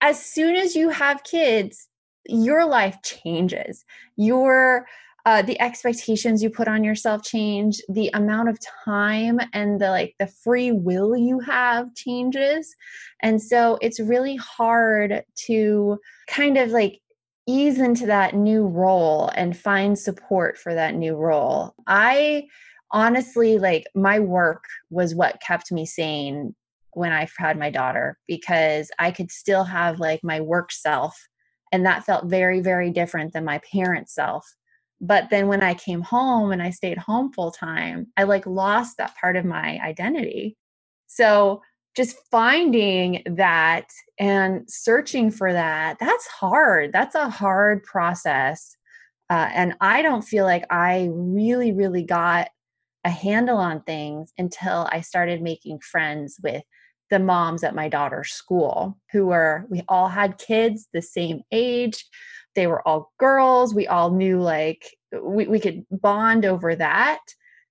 as 0.00 0.22
soon 0.22 0.54
as 0.54 0.76
you 0.76 0.90
have 0.90 1.24
kids 1.24 1.88
your 2.28 2.66
life 2.66 2.98
changes. 3.02 3.84
Your 4.16 4.86
uh, 5.28 5.42
the 5.42 5.60
expectations 5.60 6.42
you 6.42 6.48
put 6.48 6.68
on 6.68 6.82
yourself 6.82 7.22
change 7.22 7.82
the 7.90 8.10
amount 8.14 8.48
of 8.48 8.58
time 8.86 9.38
and 9.52 9.78
the 9.78 9.90
like 9.90 10.14
the 10.18 10.26
free 10.26 10.72
will 10.72 11.14
you 11.14 11.38
have 11.38 11.94
changes 11.94 12.74
and 13.20 13.42
so 13.42 13.76
it's 13.82 14.00
really 14.00 14.36
hard 14.36 15.22
to 15.34 15.98
kind 16.28 16.56
of 16.56 16.70
like 16.70 17.02
ease 17.46 17.78
into 17.78 18.06
that 18.06 18.34
new 18.34 18.66
role 18.66 19.30
and 19.34 19.54
find 19.54 19.98
support 19.98 20.56
for 20.56 20.74
that 20.74 20.94
new 20.94 21.14
role. 21.14 21.74
I 21.86 22.46
honestly 22.92 23.58
like 23.58 23.84
my 23.94 24.20
work 24.20 24.64
was 24.88 25.14
what 25.14 25.42
kept 25.46 25.70
me 25.70 25.84
sane 25.84 26.54
when 26.92 27.12
I 27.12 27.28
had 27.36 27.58
my 27.58 27.68
daughter 27.70 28.18
because 28.26 28.90
I 28.98 29.10
could 29.10 29.30
still 29.30 29.64
have 29.64 30.00
like 30.00 30.20
my 30.24 30.40
work 30.40 30.72
self 30.72 31.14
and 31.70 31.84
that 31.84 32.04
felt 32.04 32.30
very 32.30 32.60
very 32.60 32.90
different 32.90 33.34
than 33.34 33.44
my 33.44 33.60
parent 33.70 34.08
self. 34.08 34.46
But 35.00 35.30
then 35.30 35.48
when 35.48 35.62
I 35.62 35.74
came 35.74 36.02
home 36.02 36.50
and 36.52 36.62
I 36.62 36.70
stayed 36.70 36.98
home 36.98 37.32
full 37.32 37.52
time, 37.52 38.08
I 38.16 38.24
like 38.24 38.46
lost 38.46 38.96
that 38.98 39.16
part 39.16 39.36
of 39.36 39.44
my 39.44 39.78
identity. 39.80 40.56
So 41.06 41.62
just 41.98 42.16
finding 42.30 43.22
that 43.26 43.90
and 44.20 44.62
searching 44.70 45.32
for 45.32 45.52
that 45.52 45.98
that's 45.98 46.28
hard 46.28 46.92
that's 46.92 47.16
a 47.16 47.28
hard 47.28 47.82
process 47.82 48.76
uh, 49.30 49.50
and 49.52 49.74
i 49.80 50.00
don't 50.00 50.22
feel 50.22 50.44
like 50.44 50.64
i 50.70 51.08
really 51.12 51.72
really 51.72 52.04
got 52.04 52.50
a 53.02 53.10
handle 53.10 53.56
on 53.56 53.82
things 53.82 54.32
until 54.38 54.88
i 54.92 55.00
started 55.00 55.42
making 55.42 55.80
friends 55.80 56.38
with 56.40 56.62
the 57.10 57.18
moms 57.18 57.64
at 57.64 57.74
my 57.74 57.88
daughter's 57.88 58.30
school 58.30 58.96
who 59.10 59.26
were 59.26 59.66
we 59.68 59.82
all 59.88 60.06
had 60.06 60.38
kids 60.38 60.86
the 60.92 61.02
same 61.02 61.40
age 61.50 62.04
they 62.58 62.66
were 62.66 62.86
all 62.86 63.12
girls. 63.20 63.72
We 63.72 63.86
all 63.86 64.10
knew 64.10 64.40
like 64.40 64.96
we, 65.12 65.46
we 65.46 65.60
could 65.60 65.86
bond 65.92 66.44
over 66.44 66.74
that. 66.74 67.20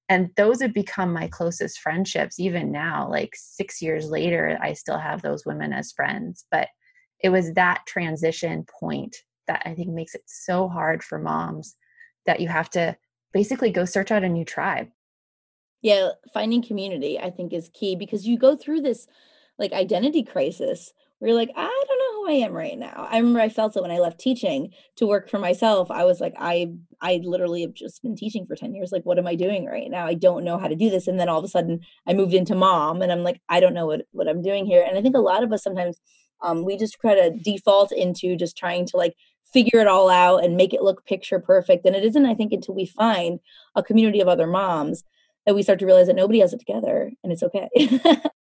And 0.08 0.30
those 0.38 0.62
have 0.62 0.74
become 0.74 1.12
my 1.12 1.28
closest 1.28 1.80
friendships 1.80 2.40
even 2.40 2.72
now 2.72 3.10
like 3.10 3.32
six 3.36 3.82
years 3.82 4.10
later 4.10 4.58
i 4.62 4.72
still 4.72 4.98
have 4.98 5.22
those 5.22 5.46
women 5.46 5.74
as 5.74 5.92
friends. 5.92 6.46
But 6.50 6.70
it 7.22 7.30
was 7.30 7.52
that 7.54 7.84
transition 7.86 8.66
point 8.80 9.18
that 9.48 9.62
i 9.66 9.74
think 9.76 9.90
makes 9.90 10.16
it 10.16 10.24
so 10.26 10.70
hard 10.70 11.04
for 11.04 11.20
moms 11.20 11.76
that 12.26 12.40
you 12.40 12.48
have 12.48 12.70
to 12.70 12.96
basically 13.34 13.72
go 13.72 13.84
search 13.84 14.10
out 14.12 14.24
a 14.24 14.30
new 14.30 14.46
tribe. 14.46 14.88
Yeah 15.82 16.12
finding 16.34 16.64
community 16.64 17.20
i 17.20 17.30
think 17.30 17.52
is 17.52 17.70
key 17.74 17.98
because 17.98 18.26
you 18.26 18.38
go 18.38 18.56
through 18.56 18.82
this 18.84 19.06
like 19.60 19.74
identity 19.74 20.24
crisis 20.24 20.94
where 21.20 21.30
you're 21.30 21.38
like 21.38 21.52
i 21.58 21.84
don't 21.88 21.97
i 22.28 22.34
am 22.34 22.54
right 22.54 22.78
now. 22.78 23.08
I 23.10 23.18
remember 23.18 23.40
i 23.40 23.50
felt 23.50 23.76
it 23.76 23.82
when 23.82 23.92
i 23.92 24.00
left 24.00 24.20
teaching 24.20 24.72
to 24.98 25.08
work 25.08 25.30
for 25.30 25.40
myself. 25.40 25.90
I 25.90 26.04
was 26.06 26.20
like 26.20 26.34
i 26.38 26.68
i 27.02 27.22
literally 27.24 27.62
have 27.62 27.74
just 27.74 28.02
been 28.04 28.16
teaching 28.16 28.46
for 28.46 28.56
10 28.56 28.74
years. 28.76 28.92
Like 28.92 29.04
what 29.06 29.18
am 29.18 29.28
i 29.28 29.36
doing 29.36 29.66
right 29.66 29.90
now? 29.90 30.06
I 30.06 30.14
don't 30.14 30.44
know 30.44 30.58
how 30.58 30.68
to 30.68 30.76
do 30.76 30.90
this. 30.90 31.08
And 31.08 31.20
then 31.20 31.30
all 31.30 31.40
of 31.40 31.46
a 31.46 31.48
sudden 31.48 31.82
i 32.08 32.14
moved 32.14 32.34
into 32.34 32.56
mom 32.56 33.02
and 33.02 33.12
i'm 33.12 33.24
like 33.24 33.42
i 33.50 33.60
don't 33.60 33.74
know 33.74 33.86
what 33.86 34.02
what 34.12 34.28
i'm 34.28 34.42
doing 34.42 34.66
here. 34.66 34.84
And 34.88 34.98
i 34.98 35.02
think 35.02 35.16
a 35.16 35.20
lot 35.20 35.44
of 35.44 35.52
us 35.52 35.64
sometimes 35.64 36.00
um, 36.42 36.66
we 36.66 36.78
just 36.78 36.98
try 37.02 37.16
to 37.16 37.32
default 37.44 37.92
into 37.92 38.36
just 38.36 38.56
trying 38.56 38.86
to 38.88 38.98
like 38.98 39.16
figure 39.52 39.80
it 39.80 39.88
all 39.88 40.10
out 40.10 40.44
and 40.44 40.56
make 40.56 40.74
it 40.74 40.84
look 40.84 41.06
picture 41.06 41.40
perfect. 41.40 41.86
And 41.86 41.96
it 41.96 42.04
isn't 42.04 42.26
i 42.26 42.34
think 42.34 42.52
until 42.54 42.76
we 42.76 42.86
find 42.86 43.40
a 43.76 43.84
community 43.84 44.22
of 44.22 44.28
other 44.28 44.48
moms 44.48 45.04
that 45.46 45.56
we 45.56 45.64
start 45.64 45.80
to 45.80 45.86
realize 45.86 46.08
that 46.08 46.16
nobody 46.16 46.40
has 46.40 46.54
it 46.54 46.60
together 46.60 47.12
and 47.24 47.32
it's 47.32 47.42
okay 47.42 47.70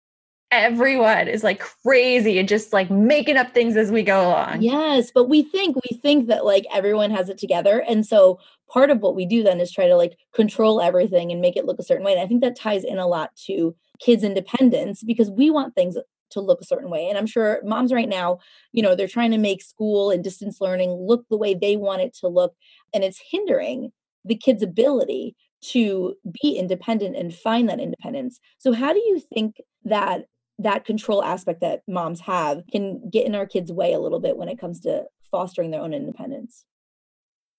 everyone 0.51 1.27
is 1.27 1.43
like 1.43 1.59
crazy 1.59 2.39
and 2.39 2.47
just 2.47 2.71
like 2.71 2.89
making 2.89 3.37
up 3.37 3.53
things 3.53 3.75
as 3.75 3.91
we 3.91 4.03
go 4.03 4.29
along. 4.29 4.61
Yes, 4.61 5.11
but 5.13 5.25
we 5.25 5.43
think 5.43 5.75
we 5.75 5.97
think 5.97 6.27
that 6.27 6.45
like 6.45 6.65
everyone 6.73 7.11
has 7.11 7.29
it 7.29 7.37
together 7.37 7.83
and 7.87 8.05
so 8.05 8.39
part 8.69 8.89
of 8.89 8.99
what 8.99 9.15
we 9.15 9.25
do 9.25 9.43
then 9.43 9.59
is 9.59 9.71
try 9.71 9.87
to 9.87 9.95
like 9.95 10.17
control 10.33 10.81
everything 10.81 11.31
and 11.31 11.41
make 11.41 11.55
it 11.55 11.65
look 11.65 11.79
a 11.79 11.83
certain 11.83 12.05
way. 12.05 12.13
And 12.13 12.21
I 12.21 12.27
think 12.27 12.41
that 12.41 12.55
ties 12.55 12.83
in 12.83 12.97
a 12.97 13.07
lot 13.07 13.35
to 13.45 13.75
kids 13.99 14.23
independence 14.23 15.03
because 15.03 15.29
we 15.29 15.49
want 15.49 15.73
things 15.75 15.97
to 16.31 16.41
look 16.41 16.59
a 16.59 16.65
certain 16.65 16.89
way. 16.89 17.07
And 17.07 17.17
I'm 17.17 17.27
sure 17.27 17.61
moms 17.63 17.93
right 17.93 18.09
now, 18.09 18.39
you 18.73 18.83
know, 18.83 18.95
they're 18.95 19.07
trying 19.07 19.31
to 19.31 19.37
make 19.37 19.63
school 19.63 20.11
and 20.11 20.23
distance 20.23 20.59
learning 20.59 20.91
look 20.91 21.25
the 21.29 21.37
way 21.37 21.53
they 21.53 21.77
want 21.77 22.01
it 22.01 22.13
to 22.15 22.27
look 22.27 22.55
and 22.93 23.03
it's 23.03 23.21
hindering 23.31 23.91
the 24.25 24.35
kids' 24.35 24.63
ability 24.63 25.35
to 25.59 26.15
be 26.41 26.57
independent 26.57 27.15
and 27.15 27.33
find 27.33 27.69
that 27.69 27.79
independence. 27.79 28.39
So 28.57 28.73
how 28.73 28.93
do 28.93 28.99
you 28.99 29.21
think 29.33 29.61
that 29.85 30.25
that 30.59 30.85
control 30.85 31.23
aspect 31.23 31.61
that 31.61 31.81
moms 31.87 32.21
have 32.21 32.63
can 32.71 33.09
get 33.09 33.25
in 33.25 33.35
our 33.35 33.45
kids' 33.45 33.71
way 33.71 33.93
a 33.93 33.99
little 33.99 34.19
bit 34.19 34.37
when 34.37 34.49
it 34.49 34.59
comes 34.59 34.79
to 34.81 35.05
fostering 35.29 35.71
their 35.71 35.81
own 35.81 35.93
independence. 35.93 36.65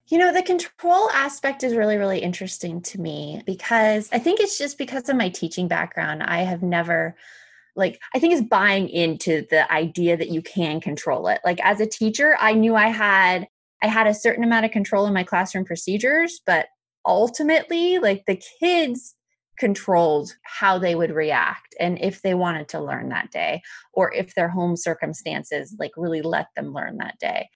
You 0.09 0.19
know, 0.19 0.33
the 0.33 0.43
control 0.43 1.11
aspect 1.11 1.63
is 1.63 1.75
really, 1.75 1.97
really 1.97 2.19
interesting 2.19 2.81
to 2.83 3.01
me 3.01 3.43
because 3.45 4.09
I 4.11 4.19
think 4.19 4.41
it's 4.41 4.57
just 4.57 4.79
because 4.79 5.09
of 5.09 5.17
my 5.17 5.29
teaching 5.29 5.69
background. 5.69 6.23
I 6.23 6.43
have 6.43 6.63
never, 6.63 7.15
like, 7.77 8.01
I 8.15 8.19
think 8.19 8.33
it's 8.33 8.49
buying 8.49 8.89
into 8.89 9.47
the 9.51 9.71
idea 9.71 10.17
that 10.17 10.31
you 10.31 10.41
can 10.41 10.81
control 10.81 11.29
it. 11.29 11.41
Like, 11.45 11.61
as 11.63 11.81
a 11.81 11.87
teacher, 11.87 12.37
I 12.41 12.55
knew 12.55 12.75
I 12.75 12.89
had. 12.89 13.49
I 13.81 13.87
had 13.87 14.09
a 14.09 14.15
certain 14.15 14.43
amount 14.43 14.65
of 14.65 14.73
control 14.73 15.07
in 15.07 15.15
my 15.15 15.23
classroom 15.23 15.65
procedures, 15.65 16.41
but 16.45 16.67
ultimately, 17.07 17.99
like 17.99 18.25
the 18.27 18.43
kids 18.61 19.15
controlled 19.59 20.33
how 20.45 20.79
they 20.79 20.95
would 20.95 21.11
react 21.11 21.75
and 21.81 21.99
if 22.01 22.23
they 22.23 22.35
wanted 22.35 22.69
to 22.69 22.81
learn 22.81 23.09
that 23.09 23.31
day 23.31 23.61
or 23.93 24.13
if 24.15 24.35
their 24.35 24.49
home 24.49 24.77
circumstances 24.77 25.75
like 25.79 25.93
really 25.97 26.23
let 26.23 26.47
them 26.57 26.73
learn 26.73 26.97
that 26.99 27.19
day. 27.19 27.49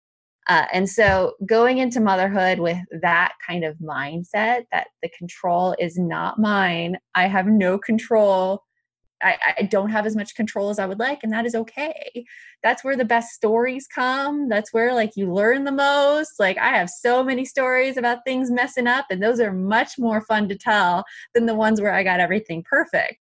Uh, 0.49 0.67
and 0.73 0.89
so 0.91 1.35
going 1.47 1.79
into 1.79 2.01
motherhood 2.01 2.59
with 2.59 2.79
that 3.01 3.33
kind 3.47 3.65
of 3.65 3.77
mindset 3.77 4.65
that 4.73 4.89
the 5.01 5.09
control 5.17 5.77
is 5.79 5.97
not 5.97 6.39
mine 6.39 6.97
i 7.15 7.29
have 7.29 7.47
no 7.47 7.79
control 7.79 8.65
I, 9.23 9.55
I, 9.59 9.63
don't 9.63 9.91
have 9.91 10.07
as 10.07 10.17
much 10.17 10.35
control 10.35 10.71
as 10.71 10.79
I 10.79 10.87
would 10.87 10.99
like, 10.99 11.21
and 11.23 11.33
that 11.33 11.47
is 11.47 11.55
okay. 11.55 12.25
That's 12.63 12.83
where 12.83 12.97
the 12.97 13.05
best 13.05 13.31
stories 13.33 13.87
come. 13.87 14.49
That's 14.49 14.73
where 14.73 14.95
like 14.95 15.13
you 15.17 15.33
learn 15.33 15.65
the 15.65 15.73
most. 15.73 16.41
Like 16.41 16.59
I 16.59 16.71
have 16.71 16.91
so 16.91 17.23
many 17.23 17.45
stories 17.45 17.97
about 17.97 18.25
things 18.25 18.51
messing 18.51 18.87
up, 18.87 19.07
and 19.11 19.23
those 19.23 19.41
are 19.41 19.53
much 19.53 19.99
more 19.99 20.21
fun 20.23 20.49
to 20.49 20.57
tell 20.57 21.05
than 21.35 21.47
the 21.47 21.55
ones 21.55 21.81
where 21.81 21.95
I 21.95 22.03
got 22.03 22.21
everything 22.21 22.65
perfect. 22.69 23.19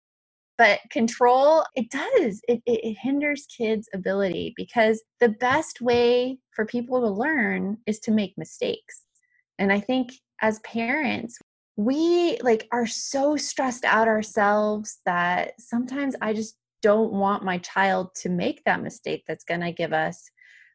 But 0.57 0.81
control, 0.91 1.65
it 1.75 1.91
does. 1.91 2.41
It, 2.49 2.63
it, 2.65 2.81
it 2.85 2.97
hinders 3.01 3.47
kids' 3.47 3.89
ability 3.93 4.55
because 4.57 5.03
the 5.19 5.31
best 5.31 5.81
way 5.81 6.39
for 6.53 6.65
people 6.65 7.01
to 7.01 7.09
learn 7.09 7.79
is 7.87 7.99
to 8.01 8.13
make 8.13 8.39
mistakes. 8.39 9.03
And 9.59 9.73
I 9.73 9.81
think 9.81 10.13
as 10.43 10.61
parents, 10.61 11.39
we 11.77 12.39
like 12.41 12.69
are 12.73 12.87
so 12.87 13.37
stressed 13.37 13.85
out 13.85 14.09
ourselves 14.09 15.01
that 15.07 15.53
sometimes 15.59 16.15
I 16.21 16.33
just 16.33 16.57
don't 16.83 17.13
want 17.13 17.45
my 17.45 17.59
child 17.59 18.15
to 18.17 18.29
make 18.29 18.63
that 18.65 18.83
mistake 18.83 19.25
that's 19.27 19.45
going 19.45 19.63
to 19.63 19.73
give 19.73 19.93
us 19.93 20.31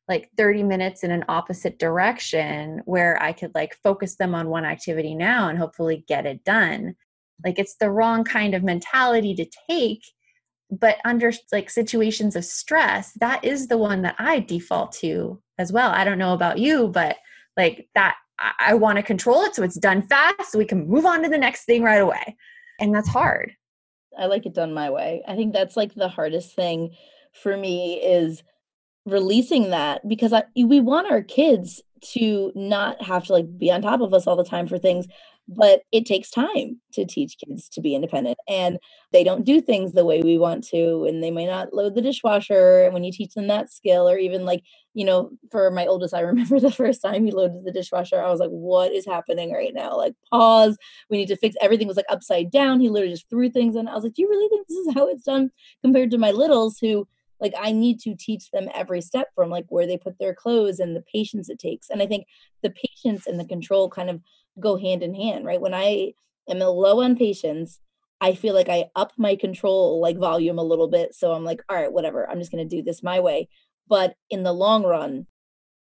like 0.08 0.30
30 0.38 0.64
minutes 0.64 1.04
in 1.04 1.12
an 1.12 1.24
opposite 1.30 1.78
direction 1.78 2.82
where 2.86 3.22
I 3.22 3.32
could 3.32 3.52
like 3.54 3.78
focus 3.84 4.16
them 4.16 4.34
on 4.34 4.50
one 4.50 4.66
activity 4.66 5.14
now 5.14 5.50
and 5.50 5.58
hopefully 5.58 6.04
get 6.08 6.26
it 6.26 6.44
done. 6.44 6.96
Like 7.46 7.60
it's 7.60 7.76
the 7.76 7.92
wrong 7.92 8.24
kind 8.24 8.56
of 8.56 8.64
mentality 8.64 9.36
to 9.36 9.46
take 9.70 10.02
but 10.72 10.98
under 11.04 11.32
like 11.52 11.70
situations 11.70 12.36
of 12.36 12.46
stress 12.46 13.14
that 13.14 13.44
is 13.44 13.68
the 13.68 13.78
one 13.78 14.02
that 14.04 14.16
i 14.20 14.40
default 14.40 14.92
to 14.92 15.42
as 15.58 15.72
well 15.72 15.90
i 15.92 16.04
don't 16.04 16.20
know 16.20 16.34
about 16.34 16.60
you 16.60 16.88
but 16.88 17.18
like 17.58 17.90
that 17.96 18.16
I, 18.60 18.74
want 18.74 18.98
to 18.98 19.04
control 19.04 19.44
it 19.44 19.56
so 19.56 19.64
it's 19.64 19.78
done 19.78 20.02
fast 20.02 20.52
so 20.52 20.58
we 20.58 20.66
can 20.66 20.88
move 20.88 21.06
on 21.06 21.24
to 21.24 21.30
the 21.30 21.38
next 21.38 21.66
thing 21.66 21.84
right 21.84 22.02
away. 22.02 22.38
And 22.80 22.94
that's 22.94 23.10
hard. 23.10 23.54
I 24.18 24.28
like 24.28 24.46
it 24.46 24.54
done 24.54 24.74
my 24.74 24.90
way. 24.90 25.24
I 25.28 25.36
think 25.36 25.54
that's 25.54 25.76
like 25.76 25.94
the 25.94 26.10
hardest 26.10 26.56
thing 26.56 26.96
for 27.34 27.56
me 27.56 27.96
is 27.96 28.44
releasing 29.06 29.72
that 29.72 30.08
because 30.08 30.34
I, 30.34 30.44
we 30.56 30.80
want 30.80 31.12
our 31.12 31.22
kids 31.22 31.82
to 32.14 32.52
not 32.56 33.02
have 33.02 33.26
to 33.26 33.34
like 33.34 33.58
be 33.58 33.72
on 33.72 33.82
top 33.82 34.02
of 34.02 34.14
us 34.14 34.28
all 34.28 34.36
the 34.36 34.44
time 34.44 34.68
for 34.68 34.78
things 34.78 35.08
but 35.50 35.82
it 35.92 36.06
takes 36.06 36.30
time 36.30 36.80
to 36.94 37.06
teach 37.06 37.36
kids 37.44 37.68
to 37.70 37.82
be 37.82 37.96
independent 37.96 38.38
and 38.48 38.78
they 39.12 39.24
don't 39.24 39.46
do 39.46 39.60
things 39.60 39.92
the 39.92 40.06
way 40.06 40.22
we 40.22 40.38
want 40.38 40.64
to 40.64 41.06
and 41.06 41.24
they 41.24 41.32
may 41.32 41.46
not 41.46 41.74
load 41.74 41.96
the 41.96 42.02
dishwasher 42.02 42.84
and 42.84 42.94
when 42.94 43.04
you 43.04 43.12
teach 43.12 43.34
them 43.34 43.48
that 43.48 43.72
skill 43.72 44.08
or 44.08 44.18
even 44.18 44.46
like 44.46 44.62
you 44.94 45.04
know 45.04 45.32
for 45.52 45.72
my 45.72 45.86
oldest 45.86 46.14
i 46.14 46.20
remember 46.30 46.60
the 46.60 46.72
first 46.72 47.02
time 47.02 47.26
he 47.26 47.32
loaded 47.32 47.66
the 47.66 47.72
dishwasher 47.72 48.22
i 48.22 48.30
was 48.30 48.40
like 48.40 48.50
what 48.70 48.92
is 48.92 49.06
happening 49.06 49.52
right 49.52 49.74
now? 49.74 49.98
Like 49.98 50.14
pause. 50.32 50.78
We 51.10 51.18
need 51.18 51.28
to 51.28 51.36
fix. 51.36 51.56
Everything 51.62 51.88
was 51.88 51.98
like 51.98 52.06
upside 52.10 52.52
down. 52.52 52.80
He 52.80 52.90
literally 52.90 53.14
just 53.14 53.30
threw 53.30 53.50
things 53.50 53.76
and 53.76 53.90
i 53.90 53.94
was 53.94 54.04
like 54.04 54.14
do 54.14 54.22
you 54.22 54.30
really 54.30 54.50
think 54.50 54.68
this 54.68 54.78
is 54.78 54.94
how 54.94 55.08
it's 55.08 55.24
done? 55.24 55.50
Compared 55.82 56.12
to 56.12 56.18
my 56.18 56.32
littles 56.32 56.78
who 56.80 57.08
like 57.40 57.54
i 57.60 57.72
need 57.72 58.00
to 58.02 58.16
teach 58.20 58.52
them 58.52 58.68
every 58.76 59.00
step 59.00 59.28
from 59.34 59.50
like 59.50 59.66
where 59.70 59.88
they 59.88 59.98
put 59.98 60.20
their 60.20 60.34
clothes 60.34 60.80
and 60.80 60.94
the 60.94 61.04
patience 61.14 61.50
it 61.50 61.58
takes 61.58 61.90
and 61.90 62.02
i 62.02 62.06
think 62.06 62.26
the 62.64 62.72
patience 62.72 63.26
and 63.26 63.40
the 63.40 63.46
control 63.46 63.90
kind 63.90 64.10
of 64.10 64.20
go 64.60 64.78
hand 64.78 65.04
in 65.04 65.14
hand 65.14 65.46
right? 65.46 65.62
When 65.62 65.74
i 65.74 66.14
am 66.50 66.60
low 66.60 67.02
on 67.02 67.16
patience 67.16 67.80
i 68.22 68.34
feel 68.34 68.54
like 68.54 68.70
i 68.70 68.86
up 68.96 69.14
my 69.18 69.36
control 69.36 70.02
like 70.02 70.18
volume 70.18 70.60
a 70.60 70.64
little 70.64 70.90
bit. 70.90 71.16
So 71.16 71.32
i'm 71.34 71.46
like 71.46 71.62
all 71.70 71.76
right 71.76 71.92
whatever. 71.92 72.30
I'm 72.30 72.40
just 72.40 72.52
going 72.52 72.68
to 72.68 72.76
do 72.76 72.84
this 72.84 73.04
my 73.04 73.20
way. 73.20 73.50
But 73.88 74.16
in 74.30 74.44
the 74.44 74.54
long 74.54 74.84
run 74.84 75.28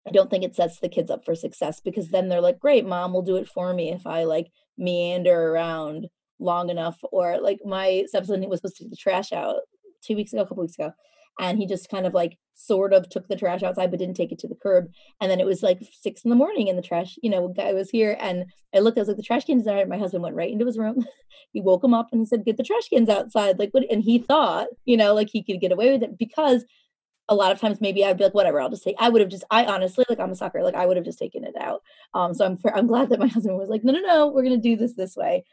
i 0.07 0.11
don't 0.11 0.29
think 0.29 0.43
it 0.43 0.55
sets 0.55 0.79
the 0.79 0.89
kids 0.89 1.09
up 1.09 1.25
for 1.25 1.35
success 1.35 1.79
because 1.79 2.09
then 2.09 2.29
they're 2.29 2.41
like 2.41 2.59
great 2.59 2.85
mom 2.85 3.11
will 3.13 3.23
do 3.23 3.37
it 3.37 3.47
for 3.47 3.73
me 3.73 3.91
if 3.91 4.05
i 4.05 4.23
like 4.23 4.51
meander 4.77 5.51
around 5.51 6.07
long 6.39 6.69
enough. 6.69 6.99
Or 7.11 7.39
like 7.39 7.59
my 7.65 8.05
stepson 8.07 8.47
was 8.49 8.59
supposed 8.59 8.77
to 8.77 8.83
take 8.83 8.91
the 8.91 8.97
trash 8.97 9.31
out 9.31 9.61
two 10.03 10.15
weeks 10.15 10.33
ago 10.33 10.43
a 10.43 10.47
couple 10.47 10.63
weeks 10.63 10.77
ago 10.77 10.91
and 11.39 11.57
he 11.57 11.65
just 11.65 11.89
kind 11.89 12.05
of 12.05 12.13
like 12.13 12.37
sort 12.53 12.93
of 12.93 13.09
took 13.09 13.27
the 13.27 13.35
trash 13.35 13.63
outside 13.63 13.91
but 13.91 13.99
didn't 13.99 14.15
take 14.15 14.31
it 14.31 14.39
to 14.39 14.47
the 14.47 14.55
curb 14.55 14.87
and 15.19 15.29
then 15.29 15.39
it 15.39 15.45
was 15.45 15.61
like 15.61 15.79
six 15.91 16.23
in 16.23 16.29
the 16.29 16.35
morning 16.35 16.69
and 16.69 16.77
the 16.77 16.81
trash 16.83 17.17
you 17.21 17.29
know 17.29 17.47
guy 17.49 17.73
was 17.73 17.89
here 17.89 18.17
and 18.19 18.45
i 18.73 18.79
looked 18.79 18.97
i 18.97 19.01
was 19.01 19.07
like 19.07 19.17
the 19.17 19.23
trash 19.23 19.45
cans 19.45 19.65
there 19.65 19.85
my 19.85 19.97
husband 19.97 20.23
went 20.23 20.35
right 20.35 20.51
into 20.51 20.65
his 20.65 20.77
room 20.77 21.05
he 21.51 21.61
woke 21.61 21.83
him 21.83 21.93
up 21.93 22.07
and 22.11 22.21
he 22.21 22.25
said 22.25 22.45
get 22.45 22.57
the 22.57 22.63
trash 22.63 22.87
cans 22.89 23.09
outside 23.09 23.59
like 23.59 23.71
what 23.71 23.83
and 23.91 24.03
he 24.03 24.19
thought 24.19 24.67
you 24.85 24.95
know 24.95 25.13
like 25.13 25.29
he 25.29 25.43
could 25.43 25.59
get 25.59 25.71
away 25.71 25.91
with 25.91 26.03
it 26.03 26.17
because 26.17 26.63
a 27.27 27.35
lot 27.35 27.51
of 27.51 27.59
times 27.59 27.81
maybe 27.81 28.05
I'd 28.05 28.17
be 28.17 28.23
like, 28.23 28.35
whatever, 28.35 28.61
I'll 28.61 28.69
just 28.69 28.83
take. 28.83 28.95
I 28.99 29.09
would 29.09 29.19
have 29.19 29.31
just, 29.31 29.43
I 29.49 29.65
honestly, 29.65 30.05
like, 30.07 30.19
I'm 30.19 30.29
a 30.29 30.35
sucker, 30.35 30.61
like, 30.61 30.75
I 30.75 30.85
would 30.85 30.95
have 30.95 31.05
just 31.05 31.17
taken 31.17 31.43
it 31.43 31.55
out. 31.59 31.81
Um, 32.13 32.35
so 32.35 32.45
I'm, 32.45 32.59
I'm 32.75 32.85
glad 32.85 33.09
that 33.09 33.19
my 33.19 33.25
husband 33.35 33.57
was 33.57 33.69
like, 33.69 33.83
no, 33.83 33.93
no, 33.93 33.99
no, 34.01 34.27
we're 34.27 34.43
gonna 34.43 34.57
do 34.57 34.75
this 34.75 34.93
this 34.93 35.15
way. 35.15 35.43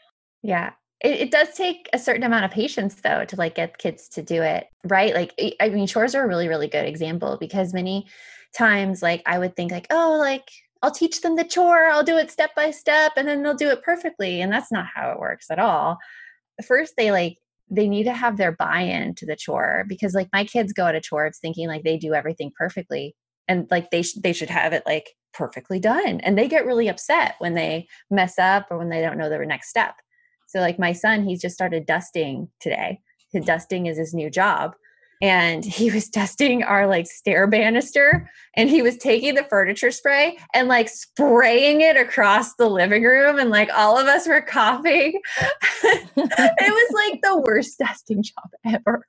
Yeah, 0.43 0.73
it, 1.03 1.21
it 1.21 1.31
does 1.31 1.55
take 1.55 1.89
a 1.93 1.99
certain 1.99 2.23
amount 2.23 2.45
of 2.45 2.51
patience 2.51 2.97
though 2.97 3.25
to 3.25 3.37
like 3.37 3.57
get 3.57 3.79
kids 3.79 4.09
to 4.11 4.23
do 4.23 4.43
it 4.43 4.69
right. 4.85 5.15
Like, 5.15 5.57
I 5.61 5.69
mean, 5.69 5.87
chores 5.87 6.15
are 6.15 6.25
a 6.25 6.29
really, 6.29 6.49
really 6.49 6.69
good 6.69 6.87
example 6.87 7.37
because 7.39 7.75
many 7.75 8.07
times, 8.57 9.03
like, 9.03 9.23
I 9.27 9.39
would 9.39 9.57
think 9.57 9.73
like, 9.73 9.87
oh, 9.91 10.17
like 10.19 10.49
I'll 10.83 10.91
teach 10.91 11.21
them 11.21 11.37
the 11.37 11.45
chore, 11.45 11.87
I'll 11.87 12.05
do 12.05 12.19
it 12.19 12.31
step 12.31 12.55
by 12.55 12.71
step, 12.71 13.13
and 13.17 13.29
then 13.29 13.43
they'll 13.43 13.55
do 13.55 13.71
it 13.71 13.83
perfectly, 13.83 14.41
and 14.41 14.53
that's 14.53 14.73
not 14.73 14.87
how 14.93 15.11
it 15.13 15.21
works 15.21 15.47
at 15.51 15.59
all. 15.59 15.99
First, 16.67 16.95
they 16.97 17.11
like 17.11 17.39
they 17.71 17.89
need 17.89 18.05
to 18.05 18.13
have 18.13 18.37
their 18.37 18.53
buy-in 18.53 19.15
to 19.15 19.25
the 19.25 19.37
chore 19.37 19.85
because 19.89 20.15
like 20.15 20.29
my 20.33 20.45
kids 20.45 20.73
go 20.73 20.87
at 20.87 20.95
a 20.95 21.01
chore 21.01 21.31
thinking 21.41 21.69
like 21.69 21.85
they 21.85 21.97
do 21.97 22.13
everything 22.13 22.53
perfectly 22.55 23.17
and 23.49 23.67
like 23.71 23.91
they 23.91 24.03
sh- 24.03 24.19
they 24.23 24.35
should 24.35 24.51
have 24.51 24.75
it 24.75 24.83
like 24.85 25.15
perfectly 25.33 25.81
done 25.81 26.21
and 26.21 26.37
they 26.37 26.49
get 26.49 26.67
really 26.67 26.89
upset 26.89 27.35
when 27.39 27.55
they 27.55 27.87
mess 28.11 28.39
up 28.39 28.67
or 28.71 28.77
when 28.77 28.91
they 28.91 29.01
don't 29.01 29.17
know 29.17 29.31
the 29.31 29.39
next 29.47 29.71
step 29.71 29.95
so 30.53 30.61
like 30.61 30.79
my 30.79 30.93
son 30.93 31.25
he's 31.25 31.41
just 31.41 31.55
started 31.55 31.87
dusting 31.87 32.49
today. 32.61 33.01
His 33.33 33.47
dusting 33.47 33.87
is 33.87 33.97
his 33.97 34.13
new 34.13 34.29
job. 34.29 34.75
And 35.23 35.65
he 35.65 35.91
was 35.91 36.09
dusting 36.11 36.63
our 36.63 36.87
like 36.87 37.07
stair 37.07 37.47
banister 37.47 38.31
and 38.55 38.69
he 38.69 38.83
was 38.83 38.99
taking 38.99 39.35
the 39.35 39.45
furniture 39.45 39.91
spray 39.91 40.37
and 40.53 40.69
like 40.69 40.91
spraying 40.91 41.81
it 41.81 41.97
across 41.97 42.55
the 42.57 42.69
living 42.69 43.03
room 43.03 43.39
and 43.39 43.49
like 43.49 43.71
all 43.75 43.99
of 43.99 44.07
us 44.07 44.29
were 44.29 44.43
coughing. 44.43 45.21
It 46.15 46.73
was 46.73 46.93
like 46.95 47.21
the 47.23 47.41
worst 47.41 47.79
dusting 47.79 48.23
job 48.23 48.51
ever. 48.67 49.07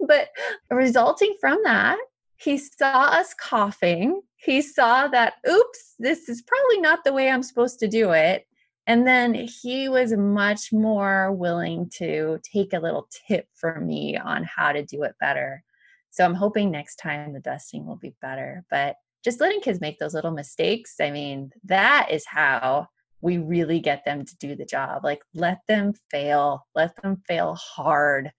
But 0.00 0.30
resulting 0.70 1.36
from 1.40 1.60
that 1.62 1.98
he 2.36 2.58
saw 2.58 3.04
us 3.04 3.34
coughing. 3.34 4.20
He 4.36 4.60
saw 4.62 5.06
that 5.08 5.34
oops 5.48 5.94
this 6.00 6.28
is 6.28 6.42
probably 6.42 6.80
not 6.80 7.04
the 7.04 7.12
way 7.12 7.30
i'm 7.30 7.44
supposed 7.44 7.78
to 7.78 7.86
do 7.86 8.10
it 8.10 8.44
and 8.86 9.06
then 9.06 9.34
he 9.34 9.88
was 9.88 10.12
much 10.12 10.72
more 10.72 11.32
willing 11.32 11.88
to 11.98 12.40
take 12.42 12.72
a 12.72 12.80
little 12.80 13.08
tip 13.28 13.46
from 13.54 13.86
me 13.86 14.16
on 14.16 14.44
how 14.44 14.72
to 14.72 14.84
do 14.84 15.04
it 15.04 15.14
better. 15.20 15.62
So 16.10 16.24
I'm 16.24 16.34
hoping 16.34 16.70
next 16.70 16.96
time 16.96 17.32
the 17.32 17.40
dusting 17.40 17.86
will 17.86 17.96
be 17.96 18.14
better. 18.20 18.64
But 18.70 18.96
just 19.24 19.40
letting 19.40 19.60
kids 19.60 19.80
make 19.80 19.98
those 19.98 20.14
little 20.14 20.32
mistakes, 20.32 20.96
I 21.00 21.10
mean, 21.10 21.52
that 21.64 22.08
is 22.10 22.24
how 22.26 22.88
we 23.20 23.38
really 23.38 23.78
get 23.78 24.04
them 24.04 24.24
to 24.24 24.36
do 24.38 24.56
the 24.56 24.64
job. 24.64 25.04
Like, 25.04 25.22
let 25.32 25.60
them 25.68 25.94
fail, 26.10 26.66
let 26.74 27.00
them 27.00 27.22
fail 27.28 27.54
hard. 27.54 28.32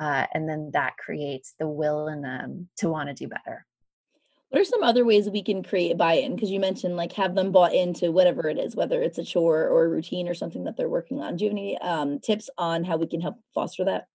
Uh, 0.00 0.26
and 0.32 0.48
then 0.48 0.70
that 0.72 0.96
creates 0.96 1.54
the 1.58 1.68
will 1.68 2.08
in 2.08 2.22
them 2.22 2.68
to 2.78 2.88
want 2.88 3.10
to 3.10 3.14
do 3.14 3.28
better. 3.28 3.66
What 4.54 4.60
are 4.60 4.64
some 4.64 4.84
other 4.84 5.04
ways 5.04 5.28
we 5.28 5.42
can 5.42 5.64
create 5.64 5.98
buy-in? 5.98 6.36
Because 6.36 6.52
you 6.52 6.60
mentioned 6.60 6.96
like 6.96 7.10
have 7.14 7.34
them 7.34 7.50
bought 7.50 7.74
into 7.74 8.12
whatever 8.12 8.48
it 8.48 8.56
is, 8.56 8.76
whether 8.76 9.02
it's 9.02 9.18
a 9.18 9.24
chore 9.24 9.66
or 9.66 9.86
a 9.86 9.88
routine 9.88 10.28
or 10.28 10.34
something 10.34 10.62
that 10.62 10.76
they're 10.76 10.88
working 10.88 11.20
on. 11.20 11.34
Do 11.34 11.42
you 11.44 11.50
have 11.50 11.58
any 11.58 11.78
um, 11.78 12.20
tips 12.20 12.48
on 12.56 12.84
how 12.84 12.96
we 12.96 13.08
can 13.08 13.20
help 13.20 13.34
foster 13.52 13.84
that? 13.86 14.06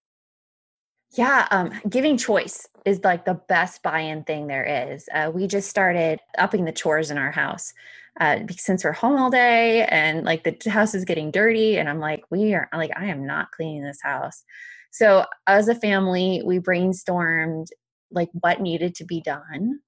Yeah, 1.12 1.46
um, 1.52 1.74
giving 1.90 2.16
choice 2.16 2.66
is 2.86 3.02
like 3.04 3.26
the 3.26 3.42
best 3.50 3.84
buy-in 3.84 4.24
thing 4.24 4.48
there 4.48 4.88
is. 4.94 5.10
Uh, 5.14 5.30
we 5.30 5.46
just 5.46 5.70
started 5.70 6.22
upping 6.38 6.64
the 6.64 6.72
chores 6.72 7.12
in 7.12 7.18
our 7.18 7.32
house 7.32 7.74
uh, 8.22 8.40
since 8.50 8.86
we're 8.86 8.94
home 8.94 9.18
all 9.18 9.30
day, 9.30 9.88
and 9.88 10.24
like 10.24 10.46
the 10.46 10.70
house 10.70 10.96
is 10.96 11.04
getting 11.04 11.32
dirty, 11.32 11.78
and 11.78 11.90
I'm 11.90 12.00
like, 12.00 12.24
we 12.32 12.54
are 12.54 12.70
like, 12.72 12.92
I 12.96 13.08
am 13.08 13.26
not 13.26 13.52
cleaning 13.52 13.84
this 13.84 14.00
house. 14.02 14.46
So 14.92 15.26
as 15.48 15.68
a 15.68 15.76
family, 15.76 16.42
we 16.46 16.60
brainstormed 16.60 17.68
like 18.10 18.30
what 18.32 18.62
needed 18.62 18.96
to 18.96 19.04
be 19.04 19.20
done 19.20 19.82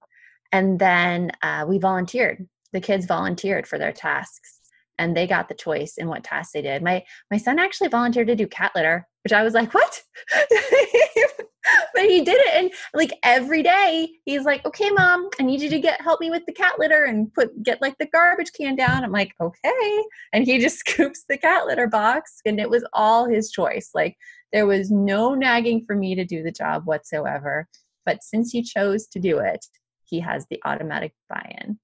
and 0.52 0.80
then 0.80 1.32
uh, 1.42 1.66
we 1.68 1.78
volunteered. 1.78 2.48
The 2.74 2.82
kids 2.82 3.06
volunteered 3.06 3.68
for 3.68 3.78
their 3.78 3.92
tasks 3.92 4.60
and 4.98 5.16
they 5.16 5.28
got 5.28 5.50
the 5.50 5.56
choice 5.56 5.98
in 5.98 6.08
what 6.08 6.24
tasks 6.24 6.54
they 6.54 6.62
did. 6.62 6.82
My 6.82 7.04
my 7.30 7.38
son 7.38 7.60
actually 7.60 7.90
volunteered 7.90 8.28
to 8.28 8.36
do 8.36 8.48
cat 8.48 8.72
litter 8.76 9.08
which 9.24 9.34
i 9.34 9.44
was 9.44 9.54
like 9.54 9.74
what? 9.74 10.02
But 11.94 12.06
he 12.06 12.24
did 12.24 12.38
it 12.40 12.56
and 12.56 12.72
like 12.96 13.14
every 13.22 13.62
day 13.62 14.10
he's 14.26 14.46
like 14.46 14.66
okay 14.66 14.90
mom 14.90 15.30
i 15.40 15.44
need 15.44 15.62
you 15.62 15.70
to 15.70 15.80
get 15.80 16.02
help 16.02 16.20
me 16.20 16.32
with 16.32 16.44
the 16.48 16.54
cat 16.54 16.80
litter 16.80 17.04
and 17.04 17.32
put 17.32 17.62
get 17.62 17.82
like 17.82 17.96
the 18.00 18.08
garbage 18.08 18.52
can 18.58 18.76
down. 18.76 19.04
I'm 19.04 19.12
like 19.12 19.34
okay. 19.40 20.04
And 20.34 20.44
he 20.44 20.58
just 20.58 20.80
scoops 20.88 21.24
the 21.30 21.38
cat 21.38 21.68
litter 21.68 21.86
box 21.86 22.42
and 22.46 22.60
it 22.60 22.70
was 22.70 22.84
all 22.94 23.30
his 23.30 23.52
choice. 23.52 23.92
Like 23.94 24.18
there 24.52 24.66
was 24.66 24.90
no 24.90 25.36
nagging 25.36 25.86
for 25.86 25.96
me 25.96 26.16
to 26.16 26.26
do 26.26 26.42
the 26.42 26.52
job 26.52 26.88
whatsoever. 26.88 27.68
But 28.06 28.24
since 28.24 28.52
he 28.52 28.64
chose 28.64 29.06
to 29.08 29.20
do 29.20 29.38
it 29.38 29.64
he 30.12 30.20
has 30.20 30.46
the 30.46 30.60
automatic 30.64 31.14
buy-in. 31.30 31.80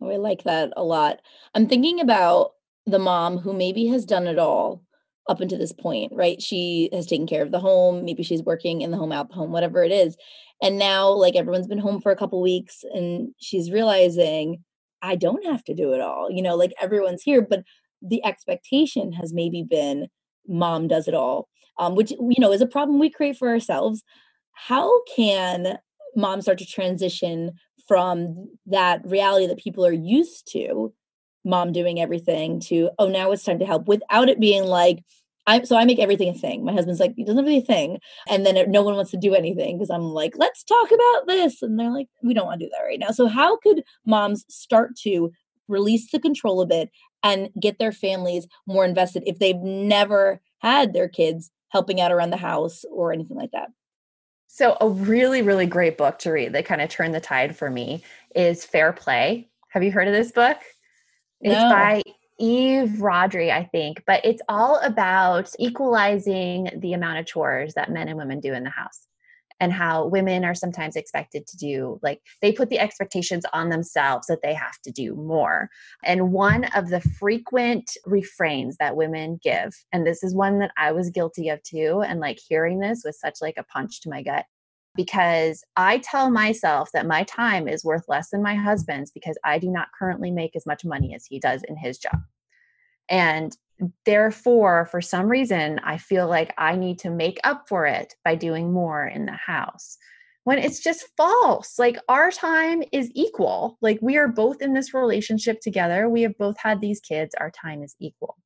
Oh, 0.00 0.10
I 0.10 0.16
like 0.16 0.42
that 0.42 0.72
a 0.76 0.82
lot. 0.82 1.20
I'm 1.54 1.68
thinking 1.68 2.00
about 2.00 2.52
the 2.86 2.98
mom 2.98 3.38
who 3.38 3.52
maybe 3.52 3.86
has 3.86 4.04
done 4.04 4.26
it 4.26 4.38
all 4.38 4.82
up 5.28 5.40
until 5.40 5.58
this 5.58 5.72
point, 5.72 6.12
right? 6.14 6.42
She 6.42 6.88
has 6.92 7.06
taken 7.06 7.26
care 7.26 7.42
of 7.42 7.50
the 7.50 7.60
home, 7.60 8.04
maybe 8.04 8.22
she's 8.22 8.42
working 8.42 8.80
in 8.80 8.90
the 8.90 8.96
home, 8.96 9.12
out 9.12 9.28
the 9.28 9.34
home, 9.34 9.52
whatever 9.52 9.84
it 9.84 9.92
is. 9.92 10.16
And 10.62 10.78
now 10.78 11.10
like 11.10 11.36
everyone's 11.36 11.66
been 11.66 11.78
home 11.78 12.00
for 12.00 12.10
a 12.10 12.16
couple 12.16 12.42
weeks 12.42 12.84
and 12.92 13.34
she's 13.38 13.70
realizing 13.70 14.64
I 15.02 15.16
don't 15.16 15.44
have 15.44 15.62
to 15.64 15.74
do 15.74 15.92
it 15.92 16.00
all. 16.00 16.30
You 16.30 16.42
know, 16.42 16.56
like 16.56 16.72
everyone's 16.80 17.22
here, 17.22 17.42
but 17.42 17.62
the 18.02 18.24
expectation 18.24 19.12
has 19.12 19.32
maybe 19.32 19.62
been 19.62 20.08
mom 20.48 20.88
does 20.88 21.08
it 21.08 21.14
all. 21.14 21.48
Um, 21.78 21.96
which 21.96 22.12
you 22.12 22.36
know 22.38 22.52
is 22.52 22.60
a 22.60 22.66
problem 22.66 23.00
we 23.00 23.10
create 23.10 23.36
for 23.36 23.48
ourselves. 23.48 24.04
How 24.52 25.02
can 25.16 25.78
moms 26.16 26.44
start 26.44 26.58
to 26.58 26.66
transition 26.66 27.52
from 27.86 28.48
that 28.66 29.04
reality 29.04 29.46
that 29.46 29.58
people 29.58 29.84
are 29.84 29.92
used 29.92 30.50
to 30.52 30.92
mom 31.44 31.72
doing 31.72 32.00
everything 32.00 32.58
to 32.58 32.90
oh 32.98 33.08
now 33.08 33.30
it's 33.30 33.44
time 33.44 33.58
to 33.58 33.66
help 33.66 33.86
without 33.86 34.28
it 34.28 34.40
being 34.40 34.64
like 34.64 35.04
I 35.46 35.62
so 35.62 35.76
I 35.76 35.84
make 35.84 35.98
everything 35.98 36.28
a 36.28 36.34
thing. 36.34 36.64
My 36.64 36.72
husband's 36.72 37.00
like, 37.00 37.14
he 37.16 37.24
doesn't 37.24 37.44
have 37.44 37.54
a 37.54 37.60
thing. 37.60 37.98
And 38.28 38.46
then 38.46 38.70
no 38.70 38.82
one 38.82 38.94
wants 38.94 39.10
to 39.10 39.18
do 39.18 39.34
anything 39.34 39.76
because 39.76 39.90
I'm 39.90 40.02
like, 40.02 40.34
let's 40.36 40.64
talk 40.64 40.90
about 40.90 41.26
this. 41.26 41.60
And 41.62 41.78
they're 41.78 41.90
like, 41.90 42.08
we 42.22 42.34
don't 42.34 42.46
want 42.46 42.60
to 42.60 42.66
do 42.66 42.70
that 42.70 42.84
right 42.84 42.98
now. 42.98 43.10
So 43.10 43.26
how 43.26 43.58
could 43.58 43.84
moms 44.06 44.44
start 44.48 44.96
to 45.02 45.30
release 45.68 46.10
the 46.10 46.20
control 46.20 46.60
a 46.60 46.66
bit 46.66 46.90
and 47.22 47.50
get 47.60 47.78
their 47.78 47.92
families 47.92 48.46
more 48.66 48.84
invested 48.84 49.22
if 49.26 49.38
they've 49.38 49.60
never 49.60 50.40
had 50.58 50.92
their 50.92 51.08
kids 51.08 51.50
helping 51.68 52.00
out 52.00 52.12
around 52.12 52.30
the 52.30 52.36
house 52.38 52.84
or 52.90 53.12
anything 53.12 53.36
like 53.36 53.50
that? 53.52 53.68
So, 54.56 54.76
a 54.80 54.88
really, 54.88 55.42
really 55.42 55.66
great 55.66 55.98
book 55.98 56.20
to 56.20 56.30
read 56.30 56.52
that 56.52 56.64
kind 56.64 56.80
of 56.80 56.88
turned 56.88 57.12
the 57.12 57.18
tide 57.18 57.56
for 57.56 57.68
me 57.68 58.04
is 58.36 58.64
Fair 58.64 58.92
Play. 58.92 59.48
Have 59.70 59.82
you 59.82 59.90
heard 59.90 60.06
of 60.06 60.14
this 60.14 60.30
book? 60.30 60.58
No. 61.42 61.50
It's 61.50 61.60
by 61.60 62.02
Eve 62.38 62.90
Rodsky, 63.00 63.50
I 63.50 63.64
think, 63.64 64.04
but 64.06 64.24
it's 64.24 64.40
all 64.48 64.76
about 64.76 65.50
equalizing 65.58 66.70
the 66.76 66.92
amount 66.92 67.18
of 67.18 67.26
chores 67.26 67.74
that 67.74 67.90
men 67.90 68.06
and 68.06 68.16
women 68.16 68.38
do 68.38 68.54
in 68.54 68.62
the 68.62 68.70
house 68.70 69.08
and 69.64 69.72
how 69.72 70.06
women 70.06 70.44
are 70.44 70.54
sometimes 70.54 70.94
expected 70.94 71.46
to 71.46 71.56
do 71.56 71.98
like 72.02 72.20
they 72.42 72.52
put 72.52 72.68
the 72.68 72.78
expectations 72.78 73.46
on 73.54 73.70
themselves 73.70 74.26
that 74.26 74.42
they 74.42 74.52
have 74.52 74.78
to 74.82 74.92
do 74.92 75.14
more. 75.14 75.70
And 76.04 76.32
one 76.32 76.64
of 76.76 76.90
the 76.90 77.00
frequent 77.00 77.90
refrains 78.04 78.76
that 78.76 78.94
women 78.94 79.40
give 79.42 79.72
and 79.90 80.06
this 80.06 80.22
is 80.22 80.34
one 80.34 80.58
that 80.58 80.70
i 80.76 80.92
was 80.92 81.08
guilty 81.08 81.48
of 81.48 81.62
too 81.62 82.02
and 82.06 82.20
like 82.20 82.38
hearing 82.46 82.78
this 82.78 83.02
was 83.04 83.18
such 83.18 83.36
like 83.40 83.54
a 83.56 83.64
punch 83.64 84.02
to 84.02 84.10
my 84.10 84.22
gut 84.22 84.44
because 84.94 85.64
i 85.76 85.98
tell 85.98 86.30
myself 86.30 86.90
that 86.92 87.06
my 87.06 87.22
time 87.24 87.66
is 87.66 87.84
worth 87.84 88.04
less 88.06 88.28
than 88.28 88.42
my 88.42 88.54
husband's 88.54 89.10
because 89.10 89.38
i 89.44 89.58
do 89.58 89.70
not 89.70 89.88
currently 89.98 90.30
make 90.30 90.54
as 90.54 90.66
much 90.66 90.84
money 90.84 91.14
as 91.14 91.24
he 91.24 91.40
does 91.40 91.62
in 91.68 91.76
his 91.76 91.96
job. 91.96 92.18
And 93.08 93.56
therefore 94.06 94.86
for 94.86 95.00
some 95.00 95.26
reason 95.26 95.80
i 95.84 95.96
feel 95.96 96.28
like 96.28 96.54
i 96.58 96.76
need 96.76 96.98
to 96.98 97.10
make 97.10 97.38
up 97.44 97.68
for 97.68 97.86
it 97.86 98.14
by 98.24 98.34
doing 98.34 98.72
more 98.72 99.04
in 99.06 99.26
the 99.26 99.32
house 99.32 99.98
when 100.44 100.58
it's 100.58 100.80
just 100.80 101.06
false 101.16 101.78
like 101.78 101.98
our 102.08 102.30
time 102.30 102.82
is 102.92 103.10
equal 103.14 103.76
like 103.80 103.98
we 104.00 104.16
are 104.16 104.28
both 104.28 104.62
in 104.62 104.72
this 104.72 104.94
relationship 104.94 105.60
together 105.60 106.08
we 106.08 106.22
have 106.22 106.36
both 106.38 106.56
had 106.58 106.80
these 106.80 107.00
kids 107.00 107.34
our 107.40 107.50
time 107.50 107.82
is 107.82 107.96
equal. 107.98 108.36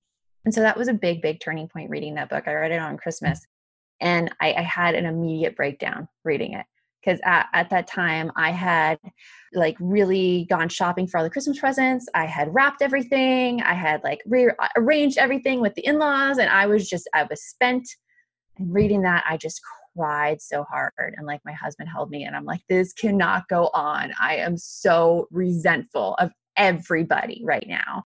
And 0.45 0.55
so 0.55 0.61
that 0.63 0.79
was 0.79 0.89
a 0.89 0.95
big 0.95 1.21
big 1.21 1.41
turning 1.41 1.69
point 1.69 1.91
reading 1.91 2.15
that 2.15 2.31
book 2.31 2.45
i 2.49 2.55
read 2.55 2.73
it 2.73 2.81
on 2.81 2.97
christmas 2.97 3.47
and 4.01 4.35
i, 4.41 4.55
I 4.55 4.63
had 4.63 4.95
an 4.95 5.05
immediate 5.05 5.57
breakdown 5.57 6.09
reading 6.25 6.55
it 6.55 6.65
because 7.01 7.21
at, 7.25 7.47
at 7.53 7.71
that 7.71 7.87
time 7.87 8.31
I 8.37 8.51
had 8.51 8.99
like 9.53 9.77
really 9.81 10.47
gone 10.51 10.69
shopping 10.69 11.07
for 11.07 11.19
all 11.19 11.25
the 11.25 11.31
Christmas 11.31 11.59
presents. 11.59 12.07
I 12.15 12.27
had 12.27 12.53
wrapped 12.55 12.83
everything. 12.83 13.63
I 13.63 13.75
had 13.75 14.03
like 14.05 14.21
rearranged 14.27 15.19
uh, 15.19 15.23
everything 15.23 15.61
with 15.61 15.75
the 15.75 15.87
in 15.87 15.99
laws, 15.99 16.39
and 16.39 16.51
I 16.51 16.67
was 16.67 16.89
just, 16.89 17.09
I 17.15 17.25
was 17.25 17.43
spent. 17.43 17.89
And 18.59 18.73
reading 18.75 19.03
that, 19.03 19.25
I 19.29 19.37
just 19.37 19.61
cried 19.97 20.41
so 20.41 20.65
hard. 20.65 21.15
And 21.17 21.27
like 21.27 21.41
my 21.45 21.53
husband 21.53 21.89
held 21.89 22.11
me 22.11 22.25
and 22.25 22.37
I'm 22.37 22.45
like, 22.45 22.61
this 22.69 22.93
cannot 22.93 23.49
go 23.49 23.71
on. 23.75 24.13
I 24.21 24.37
am 24.37 24.57
so 24.57 25.27
resentful 25.31 26.15
of 26.19 26.33
everybody 26.57 27.43
right 27.45 27.67
now. 27.67 28.05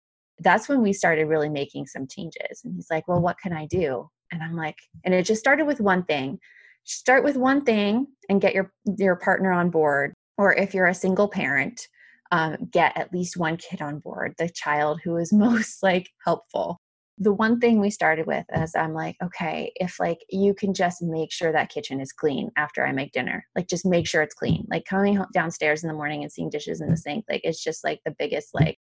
That's 0.41 0.69
when 0.69 0.83
we 0.83 0.93
started 0.93 1.27
really 1.27 1.49
making 1.49 1.87
some 1.87 2.07
changes. 2.07 2.63
And 2.65 2.75
he's 2.75 2.89
like, 2.91 3.07
well, 3.07 3.21
what 3.21 3.39
can 3.39 3.53
I 3.53 3.67
do? 3.67 4.09
And 4.33 4.43
I'm 4.43 4.57
like, 4.57 4.77
and 5.05 5.15
it 5.15 5.25
just 5.25 5.41
started 5.41 5.67
with 5.67 5.81
one 5.81 6.05
thing. 6.05 6.39
Start 6.85 7.25
with 7.25 7.37
one 7.37 7.65
thing 7.65 8.07
and 8.29 8.41
get 8.41 8.55
your 8.55 8.73
your 8.99 9.17
partner 9.17 9.53
on 9.53 9.71
board. 9.71 10.15
Or 10.37 10.55
if 10.55 10.75
you're 10.75 10.87
a 10.87 10.95
single 10.95 11.29
parent, 11.29 11.89
um, 12.31 12.57
get 12.71 12.97
at 12.97 13.13
least 13.13 13.37
one 13.37 13.57
kid 13.57 13.81
on 13.81 14.01
board, 14.01 14.35
the 14.39 14.49
child 14.49 15.01
who 15.05 15.17
is 15.17 15.33
most 15.33 15.83
like 15.83 16.09
helpful 16.25 16.79
the 17.19 17.33
one 17.33 17.61
thing 17.61 17.81
we 17.81 17.91
started 17.91 18.27
with 18.27 18.45
is 18.55 18.75
I'm 18.75 18.93
like, 18.93 19.17
okay, 19.23 19.73
if 19.77 20.01
like 20.01 20.19
you 20.31 20.53
can 20.53 20.75
just 20.75 21.01
make 21.01 21.33
sure 21.33 21.53
that 21.53 21.71
kitchen 21.71 22.01
is 22.01 22.13
clean 22.13 22.51
after 22.57 22.85
I 22.85 22.93
make 22.93 23.13
dinner, 23.13 23.47
like 23.55 23.69
just 23.69 23.87
make 23.87 24.07
sure 24.07 24.23
it's 24.23 24.35
clean. 24.35 24.67
Like 24.69 24.85
coming 24.85 25.23
downstairs 25.33 25.85
in 25.85 25.89
the 25.89 25.95
morning 25.95 26.23
and 26.23 26.33
seeing 26.33 26.51
dishes 26.51 26.81
in 26.81 26.91
the 26.91 26.97
sink, 26.97 27.25
like 27.31 27.43
it's 27.45 27.63
just 27.63 27.85
like 27.85 28.01
the 28.05 28.15
biggest 28.19 28.49
like, 28.53 28.79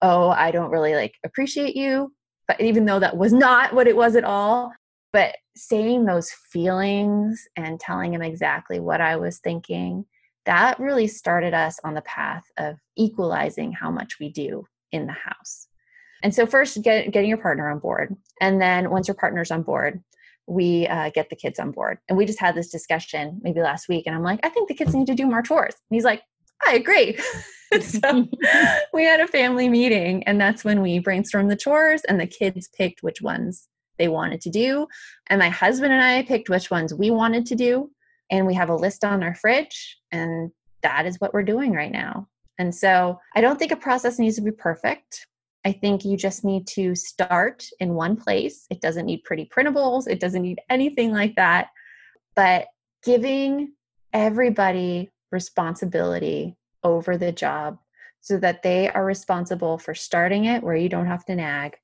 oh, 0.00 0.30
I 0.30 0.50
don't 0.50 0.70
really 0.70 0.94
like 0.94 1.14
appreciate 1.24 1.76
you. 1.76 2.12
But 2.46 2.60
even 2.62 2.86
though 2.86 3.00
that 3.00 3.18
was 3.18 3.34
not 3.34 3.74
what 3.74 3.88
it 3.88 3.96
was 3.96 4.16
at 4.16 4.24
all, 4.24 4.72
but 5.12 5.36
saying 5.56 6.04
those 6.04 6.30
feelings 6.52 7.42
and 7.56 7.80
telling 7.80 8.14
him 8.14 8.22
exactly 8.22 8.80
what 8.80 9.00
I 9.00 9.16
was 9.16 9.38
thinking, 9.38 10.04
that 10.46 10.78
really 10.78 11.06
started 11.06 11.54
us 11.54 11.78
on 11.84 11.94
the 11.94 12.02
path 12.02 12.44
of 12.56 12.76
equalizing 12.96 13.72
how 13.72 13.90
much 13.90 14.18
we 14.18 14.30
do 14.30 14.64
in 14.92 15.06
the 15.06 15.12
house. 15.12 15.68
And 16.22 16.34
so, 16.34 16.46
first, 16.46 16.82
get, 16.82 17.12
getting 17.12 17.28
your 17.28 17.38
partner 17.38 17.70
on 17.70 17.78
board. 17.78 18.16
And 18.40 18.60
then, 18.60 18.90
once 18.90 19.06
your 19.06 19.14
partner's 19.14 19.50
on 19.50 19.62
board, 19.62 20.02
we 20.46 20.86
uh, 20.88 21.10
get 21.10 21.30
the 21.30 21.36
kids 21.36 21.58
on 21.58 21.70
board. 21.70 21.98
And 22.08 22.16
we 22.16 22.24
just 22.24 22.40
had 22.40 22.54
this 22.54 22.70
discussion 22.70 23.38
maybe 23.42 23.60
last 23.60 23.88
week. 23.88 24.06
And 24.06 24.16
I'm 24.16 24.22
like, 24.22 24.40
I 24.42 24.48
think 24.48 24.68
the 24.68 24.74
kids 24.74 24.94
need 24.94 25.06
to 25.06 25.14
do 25.14 25.26
more 25.26 25.42
chores. 25.42 25.74
And 25.74 25.96
he's 25.96 26.04
like, 26.04 26.22
I 26.66 26.74
agree. 26.74 27.18
so 27.80 28.26
we 28.92 29.04
had 29.04 29.20
a 29.20 29.28
family 29.28 29.68
meeting, 29.68 30.24
and 30.24 30.40
that's 30.40 30.64
when 30.64 30.80
we 30.80 31.00
brainstormed 31.00 31.50
the 31.50 31.56
chores, 31.56 32.02
and 32.04 32.18
the 32.18 32.26
kids 32.26 32.68
picked 32.76 33.02
which 33.02 33.22
ones 33.22 33.68
they 33.98 34.08
wanted 34.08 34.40
to 34.42 34.50
do. 34.50 34.86
And 35.28 35.38
my 35.38 35.48
husband 35.48 35.92
and 35.92 36.02
I 36.02 36.22
picked 36.22 36.48
which 36.48 36.70
ones 36.70 36.94
we 36.94 37.10
wanted 37.10 37.46
to 37.46 37.54
do. 37.54 37.90
And 38.30 38.46
we 38.46 38.54
have 38.54 38.68
a 38.68 38.76
list 38.76 39.04
on 39.04 39.22
our 39.22 39.34
fridge, 39.34 39.98
and 40.12 40.50
that 40.82 41.06
is 41.06 41.16
what 41.18 41.32
we're 41.32 41.42
doing 41.42 41.72
right 41.72 41.90
now. 41.90 42.28
And 42.58 42.74
so 42.74 43.18
I 43.34 43.40
don't 43.40 43.58
think 43.58 43.72
a 43.72 43.76
process 43.76 44.18
needs 44.18 44.36
to 44.36 44.42
be 44.42 44.50
perfect. 44.50 45.26
I 45.64 45.72
think 45.72 46.04
you 46.04 46.16
just 46.16 46.44
need 46.44 46.66
to 46.68 46.94
start 46.94 47.66
in 47.80 47.94
one 47.94 48.16
place. 48.16 48.66
It 48.70 48.80
doesn't 48.80 49.06
need 49.06 49.24
pretty 49.24 49.46
printables, 49.46 50.08
it 50.08 50.20
doesn't 50.20 50.42
need 50.42 50.60
anything 50.68 51.12
like 51.12 51.36
that. 51.36 51.68
But 52.34 52.66
giving 53.02 53.72
everybody 54.12 55.10
responsibility 55.30 56.56
over 56.82 57.16
the 57.16 57.32
job 57.32 57.78
so 58.20 58.38
that 58.38 58.62
they 58.62 58.88
are 58.88 59.04
responsible 59.04 59.78
for 59.78 59.94
starting 59.94 60.46
it 60.46 60.62
where 60.62 60.76
you 60.76 60.88
don't 60.88 61.06
have 61.06 61.24
to 61.26 61.34
nag 61.34 61.76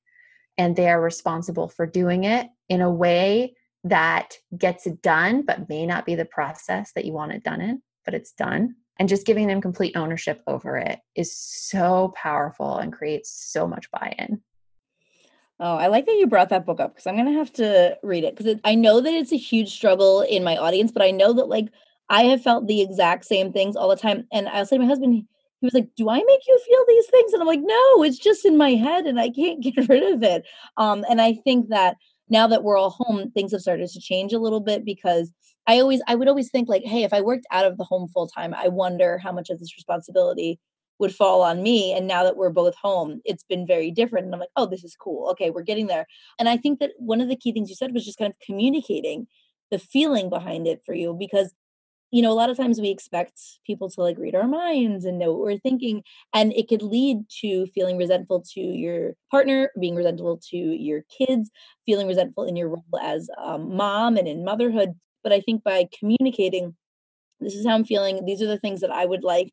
and 0.57 0.75
they 0.75 0.89
are 0.89 1.01
responsible 1.01 1.67
for 1.67 1.85
doing 1.85 2.23
it 2.23 2.47
in 2.69 2.81
a 2.81 2.91
way 2.91 3.55
that 3.83 4.37
gets 4.57 4.87
it 4.87 5.01
done 5.01 5.43
but 5.43 5.69
may 5.69 5.85
not 5.85 6.05
be 6.05 6.15
the 6.15 6.25
process 6.25 6.91
that 6.93 7.05
you 7.05 7.13
want 7.13 7.31
it 7.31 7.43
done 7.43 7.61
in 7.61 7.81
but 8.03 8.13
it's 8.13 8.31
done 8.31 8.75
and 8.97 9.09
just 9.09 9.25
giving 9.25 9.47
them 9.47 9.61
complete 9.61 9.95
ownership 9.95 10.41
over 10.47 10.77
it 10.77 10.99
is 11.15 11.35
so 11.35 12.13
powerful 12.15 12.77
and 12.77 12.93
creates 12.93 13.31
so 13.31 13.67
much 13.67 13.89
buy-in 13.91 14.41
Oh, 15.57 15.77
I 15.77 15.87
like 15.87 16.05
that 16.05 16.17
you 16.17 16.27
brought 16.27 16.49
that 16.49 16.65
book 16.65 16.81
up 16.81 16.93
because 16.93 17.07
I'm 17.07 17.15
gonna 17.15 17.31
have 17.31 17.53
to 17.53 17.97
read 18.03 18.25
it 18.25 18.35
because 18.35 18.59
I 18.65 18.75
know 18.75 18.99
that 18.99 19.13
it's 19.13 19.31
a 19.31 19.37
huge 19.37 19.71
struggle 19.71 20.21
in 20.21 20.43
my 20.43 20.57
audience, 20.57 20.91
but 20.91 21.01
I 21.01 21.11
know 21.11 21.31
that 21.33 21.47
like 21.47 21.67
I 22.09 22.23
have 22.25 22.41
felt 22.41 22.67
the 22.67 22.81
exact 22.81 23.25
same 23.25 23.53
things 23.53 23.75
all 23.75 23.87
the 23.87 23.95
time. 23.95 24.27
And 24.31 24.49
I'll 24.49 24.65
say 24.65 24.75
to 24.77 24.83
my 24.83 24.87
husband, 24.87 25.27
he 25.65 25.67
was 25.67 25.81
like, 25.81 25.89
"Do 25.95 26.09
I 26.09 26.17
make 26.17 26.41
you 26.47 26.59
feel 26.67 26.85
these 26.87 27.07
things?" 27.07 27.33
And 27.33 27.41
I'm 27.41 27.47
like, 27.47 27.61
"No, 27.61 28.03
it's 28.03 28.19
just 28.19 28.45
in 28.45 28.57
my 28.57 28.71
head, 28.71 29.05
and 29.05 29.19
I 29.19 29.29
can't 29.29 29.61
get 29.63 29.89
rid 29.89 30.13
of 30.13 30.23
it." 30.23 30.45
Um, 30.77 31.05
and 31.09 31.21
I 31.21 31.33
think 31.33 31.69
that 31.69 31.97
now 32.29 32.47
that 32.47 32.63
we're 32.63 32.77
all 32.77 32.91
home, 32.91 33.31
things 33.31 33.51
have 33.51 33.61
started 33.61 33.89
to 33.89 33.99
change 33.99 34.33
a 34.33 34.39
little 34.39 34.59
bit 34.61 34.85
because 34.85 35.31
I 35.67 35.79
always 35.79 36.01
I 36.07 36.15
would 36.15 36.27
always 36.27 36.49
think 36.49 36.69
like, 36.69 36.83
hey, 36.85 37.03
if 37.03 37.13
I 37.13 37.21
worked 37.21 37.45
out 37.51 37.65
of 37.65 37.77
the 37.77 37.83
home 37.83 38.07
full 38.07 38.27
time, 38.27 38.53
I 38.53 38.67
wonder 38.67 39.17
how 39.17 39.31
much 39.31 39.49
of 39.49 39.59
this 39.59 39.75
responsibility 39.77 40.59
would 40.99 41.13
fall 41.13 41.41
on 41.41 41.61
me. 41.61 41.93
And 41.93 42.07
now 42.07 42.23
that 42.23 42.37
we're 42.37 42.49
both 42.51 42.75
home, 42.75 43.21
it's 43.25 43.43
been 43.43 43.67
very 43.67 43.91
different. 43.91 44.25
And 44.25 44.33
I'm 44.33 44.39
like, 44.39 44.49
oh, 44.55 44.65
this 44.65 44.83
is 44.83 44.95
cool. 44.95 45.29
Okay, 45.31 45.49
we're 45.49 45.63
getting 45.63 45.87
there. 45.87 46.05
And 46.39 46.47
I 46.47 46.57
think 46.57 46.79
that 46.79 46.91
one 46.97 47.21
of 47.21 47.27
the 47.27 47.35
key 47.35 47.51
things 47.51 47.69
you 47.69 47.75
said 47.75 47.93
was 47.93 48.05
just 48.05 48.17
kind 48.17 48.31
of 48.31 48.39
communicating 48.45 49.27
the 49.71 49.79
feeling 49.79 50.29
behind 50.29 50.67
it 50.67 50.81
for 50.85 50.93
you 50.93 51.13
because 51.17 51.53
you 52.15 52.21
know 52.21 52.31
a 52.31 52.33
lot 52.41 52.49
of 52.49 52.57
times 52.57 52.79
we 52.79 52.89
expect 52.89 53.39
people 53.65 53.89
to 53.89 54.01
like 54.01 54.17
read 54.17 54.35
our 54.35 54.47
minds 54.47 55.05
and 55.05 55.19
know 55.19 55.31
what 55.33 55.41
we're 55.41 55.57
thinking 55.59 56.03
and 56.33 56.53
it 56.53 56.67
could 56.67 56.81
lead 56.81 57.17
to 57.41 57.65
feeling 57.67 57.97
resentful 57.97 58.43
to 58.53 58.59
your 58.61 59.13
partner 59.31 59.71
being 59.79 59.95
resentful 59.95 60.39
to 60.51 60.57
your 60.57 61.01
kids 61.17 61.49
feeling 61.85 62.07
resentful 62.07 62.45
in 62.45 62.55
your 62.55 62.69
role 62.69 62.99
as 63.01 63.29
um, 63.43 63.75
mom 63.75 64.17
and 64.17 64.27
in 64.27 64.43
motherhood 64.45 64.93
but 65.23 65.33
I 65.33 65.39
think 65.41 65.63
by 65.63 65.89
communicating, 65.99 66.75
this 67.39 67.55
is 67.55 67.65
how 67.65 67.73
I'm 67.75 67.85
feeling, 67.85 68.25
these 68.25 68.41
are 68.41 68.47
the 68.47 68.59
things 68.59 68.81
that 68.81 68.91
I 68.91 69.05
would 69.05 69.23
like 69.23 69.51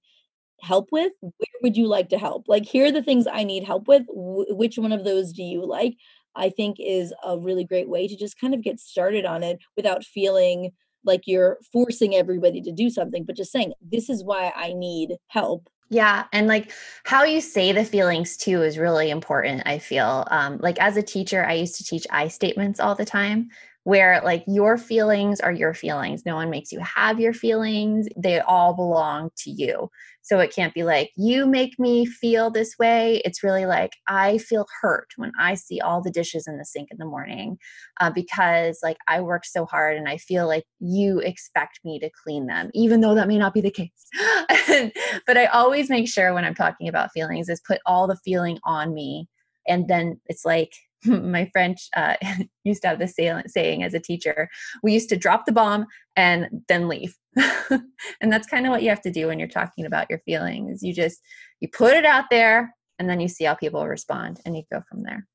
help 0.60 0.88
with. 0.92 1.12
Where 1.20 1.32
would 1.62 1.76
you 1.76 1.86
like 1.86 2.08
to 2.10 2.18
help? 2.18 2.44
Like, 2.48 2.64
here 2.64 2.86
are 2.86 2.92
the 2.92 3.02
things 3.02 3.26
I 3.30 3.44
need 3.44 3.64
help 3.64 3.88
with. 3.88 4.02
Wh- 4.08 4.56
which 4.56 4.78
one 4.78 4.92
of 4.92 5.04
those 5.04 5.32
do 5.32 5.42
you 5.42 5.66
like? 5.66 5.94
I 6.36 6.50
think 6.50 6.76
is 6.80 7.14
a 7.24 7.38
really 7.38 7.64
great 7.64 7.88
way 7.88 8.08
to 8.08 8.16
just 8.16 8.38
kind 8.40 8.54
of 8.54 8.62
get 8.62 8.80
started 8.80 9.26
on 9.26 9.42
it 9.42 9.58
without 9.76 10.04
feeling 10.04 10.72
like 11.04 11.22
you're 11.26 11.58
forcing 11.72 12.14
everybody 12.14 12.60
to 12.62 12.72
do 12.72 12.90
something, 12.90 13.24
but 13.24 13.36
just 13.36 13.52
saying, 13.52 13.72
this 13.80 14.08
is 14.08 14.24
why 14.24 14.52
I 14.54 14.72
need 14.72 15.16
help. 15.28 15.68
Yeah. 15.90 16.24
And 16.32 16.46
like 16.46 16.72
how 17.04 17.24
you 17.24 17.42
say 17.42 17.70
the 17.72 17.84
feelings 17.84 18.38
too 18.38 18.62
is 18.62 18.78
really 18.78 19.10
important, 19.10 19.62
I 19.66 19.78
feel. 19.78 20.26
Um, 20.30 20.58
like 20.62 20.80
as 20.80 20.96
a 20.96 21.02
teacher, 21.02 21.44
I 21.44 21.52
used 21.52 21.76
to 21.76 21.84
teach 21.84 22.06
I 22.10 22.28
statements 22.28 22.80
all 22.80 22.94
the 22.94 23.04
time, 23.04 23.50
where 23.84 24.20
like 24.22 24.44
your 24.46 24.78
feelings 24.78 25.40
are 25.40 25.52
your 25.52 25.74
feelings. 25.74 26.24
No 26.24 26.36
one 26.36 26.50
makes 26.50 26.70
you 26.70 26.80
have 26.80 27.18
your 27.18 27.32
feelings. 27.32 28.06
They 28.16 28.40
all 28.40 28.74
belong 28.74 29.30
to 29.38 29.50
you. 29.50 29.88
So 30.24 30.38
it 30.38 30.54
can't 30.54 30.72
be 30.72 30.84
like, 30.84 31.10
you 31.16 31.46
make 31.46 31.76
me 31.80 32.06
feel 32.06 32.48
this 32.48 32.78
way. 32.78 33.20
It's 33.24 33.42
really 33.42 33.66
like, 33.66 33.90
I 34.06 34.38
feel 34.38 34.66
hurt 34.80 35.08
when 35.16 35.32
I 35.36 35.54
see 35.54 35.80
all 35.80 36.00
the 36.00 36.12
dishes 36.12 36.46
in 36.46 36.58
the 36.58 36.64
sink 36.64 36.88
in 36.92 36.98
the 36.98 37.04
morning 37.04 37.58
uh, 38.00 38.10
because 38.10 38.78
like 38.84 38.98
I 39.08 39.20
work 39.20 39.44
so 39.44 39.66
hard 39.66 39.96
and 39.96 40.08
I 40.08 40.16
feel 40.16 40.46
like 40.46 40.64
you 40.78 41.18
expect 41.18 41.80
me 41.84 41.98
to 41.98 42.10
clean 42.22 42.46
them, 42.46 42.70
even 42.74 43.00
though 43.00 43.16
that 43.16 43.26
may 43.26 43.38
not 43.38 43.52
be 43.52 43.60
the 43.60 43.70
case. 43.70 43.90
but 45.26 45.36
I 45.36 45.46
always 45.46 45.90
make 45.90 46.08
sure 46.08 46.32
when 46.32 46.44
I'm 46.44 46.54
talking 46.54 46.86
about 46.86 47.10
feelings 47.12 47.48
is 47.48 47.60
put 47.66 47.80
all 47.84 48.06
the 48.06 48.18
feeling 48.24 48.60
on 48.64 48.94
me. 48.94 49.28
And 49.66 49.88
then 49.88 50.20
it's 50.26 50.44
like, 50.44 50.70
my 51.06 51.48
French 51.52 51.88
uh, 51.96 52.14
used 52.64 52.82
to 52.82 52.88
have 52.88 52.98
this 52.98 53.14
saying 53.14 53.82
as 53.82 53.94
a 53.94 54.00
teacher 54.00 54.48
we 54.82 54.92
used 54.92 55.08
to 55.08 55.16
drop 55.16 55.46
the 55.46 55.52
bomb 55.52 55.86
and 56.16 56.62
then 56.68 56.88
leave. 56.88 57.16
and 57.36 58.32
that's 58.32 58.46
kind 58.46 58.66
of 58.66 58.70
what 58.70 58.82
you 58.82 58.90
have 58.90 59.00
to 59.02 59.10
do 59.10 59.28
when 59.28 59.38
you're 59.38 59.48
talking 59.48 59.86
about 59.86 60.10
your 60.10 60.18
feelings. 60.20 60.82
You 60.82 60.92
just 60.92 61.20
you 61.60 61.68
put 61.68 61.96
it 61.96 62.04
out 62.04 62.24
there 62.30 62.74
and 62.98 63.08
then 63.08 63.20
you 63.20 63.28
see 63.28 63.44
how 63.44 63.54
people 63.54 63.86
respond 63.86 64.40
and 64.44 64.56
you 64.56 64.62
go 64.70 64.82
from 64.88 65.02
there. 65.02 65.26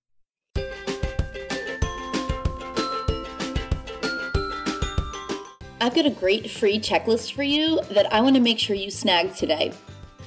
I've 5.80 5.94
got 5.94 6.06
a 6.06 6.12
great 6.12 6.50
free 6.50 6.80
checklist 6.80 7.34
for 7.34 7.44
you 7.44 7.80
that 7.92 8.12
I 8.12 8.22
want 8.22 8.36
to 8.36 8.42
make 8.42 8.60
sure 8.60 8.76
you 8.76 8.90
snag 8.90 9.36
today. 9.36 9.74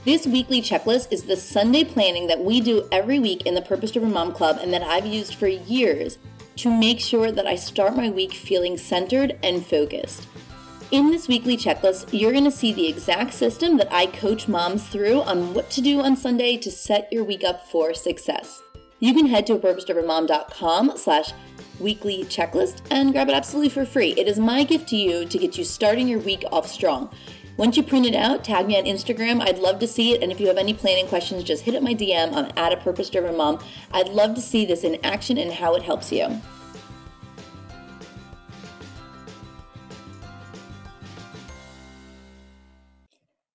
This 0.03 0.27
weekly 0.27 0.63
checklist 0.63 1.13
is 1.13 1.25
the 1.25 1.37
Sunday 1.37 1.85
planning 1.85 2.27
that 2.29 2.43
we 2.43 2.63
do 2.63 2.89
every 2.91 3.19
week 3.19 3.45
in 3.45 3.53
the 3.55 3.61
Purpose 3.61 3.91
Driven 3.91 4.11
Mom 4.11 4.33
Club 4.33 4.59
and 4.59 4.73
that 4.73 4.83
I've 4.83 5.05
used 5.05 5.35
for 5.35 5.47
years 5.47 6.17
to 6.57 6.71
make 6.75 6.99
sure 6.99 7.31
that 7.31 7.47
I 7.47 7.55
start 7.55 7.95
my 7.95 8.09
week 8.09 8.33
feeling 8.33 8.79
centered 8.79 9.39
and 9.43 9.65
focused. 9.65 10.27
In 10.91 11.11
this 11.11 11.29
weekly 11.29 11.55
checklist, 11.55 12.19
you're 12.19 12.33
going 12.33 12.45
to 12.45 12.51
see 12.51 12.73
the 12.73 12.89
exact 12.89 13.35
system 13.35 13.77
that 13.77 13.93
I 13.93 14.07
coach 14.07 14.49
moms 14.49 14.89
through 14.89 15.21
on 15.21 15.53
what 15.53 15.69
to 15.73 15.83
do 15.83 16.01
on 16.01 16.17
Sunday 16.17 16.57
to 16.57 16.71
set 16.71 17.13
your 17.13 17.23
week 17.23 17.45
up 17.45 17.67
for 17.67 17.93
success. 17.93 18.63
You 19.01 19.13
can 19.13 19.27
head 19.27 19.47
to 19.49 19.59
purposedrivenmom.com 19.59 20.93
slash 20.97 21.35
weekly 21.79 22.25
checklist 22.25 22.81
and 22.91 23.13
grab 23.13 23.29
it 23.29 23.35
absolutely 23.35 23.69
for 23.69 23.85
free. 23.85 24.15
It 24.17 24.29
is 24.29 24.39
my 24.39 24.65
gift 24.65 24.89
to 24.89 24.97
you 24.97 25.27
to 25.27 25.39
get 25.39 25.59
you 25.59 25.65
starting 25.65 26.09
your 26.09 26.21
week 26.21 26.45
off 26.53 26.67
strong. 26.67 27.15
Once 27.61 27.77
you 27.77 27.83
print 27.83 28.07
it 28.07 28.15
out, 28.15 28.43
tag 28.43 28.67
me 28.67 28.79
on 28.79 28.85
Instagram. 28.85 29.43
I'd 29.43 29.59
love 29.59 29.81
to 29.81 29.87
see 29.87 30.15
it. 30.15 30.23
And 30.23 30.33
if 30.33 30.41
you 30.41 30.47
have 30.47 30.57
any 30.57 30.73
planning 30.73 31.07
questions, 31.07 31.45
just 31.45 31.63
hit 31.63 31.75
up 31.75 31.83
my 31.83 31.95
DM. 31.95 32.33
I'm 32.33 32.51
at 32.57 32.73
a 32.73 32.79
purpose 32.79 33.11
driven 33.11 33.37
mom. 33.37 33.63
I'd 33.93 34.09
love 34.09 34.35
to 34.37 34.41
see 34.41 34.65
this 34.65 34.83
in 34.83 34.97
action 35.05 35.37
and 35.37 35.53
how 35.53 35.75
it 35.75 35.83
helps 35.83 36.11
you. 36.11 36.23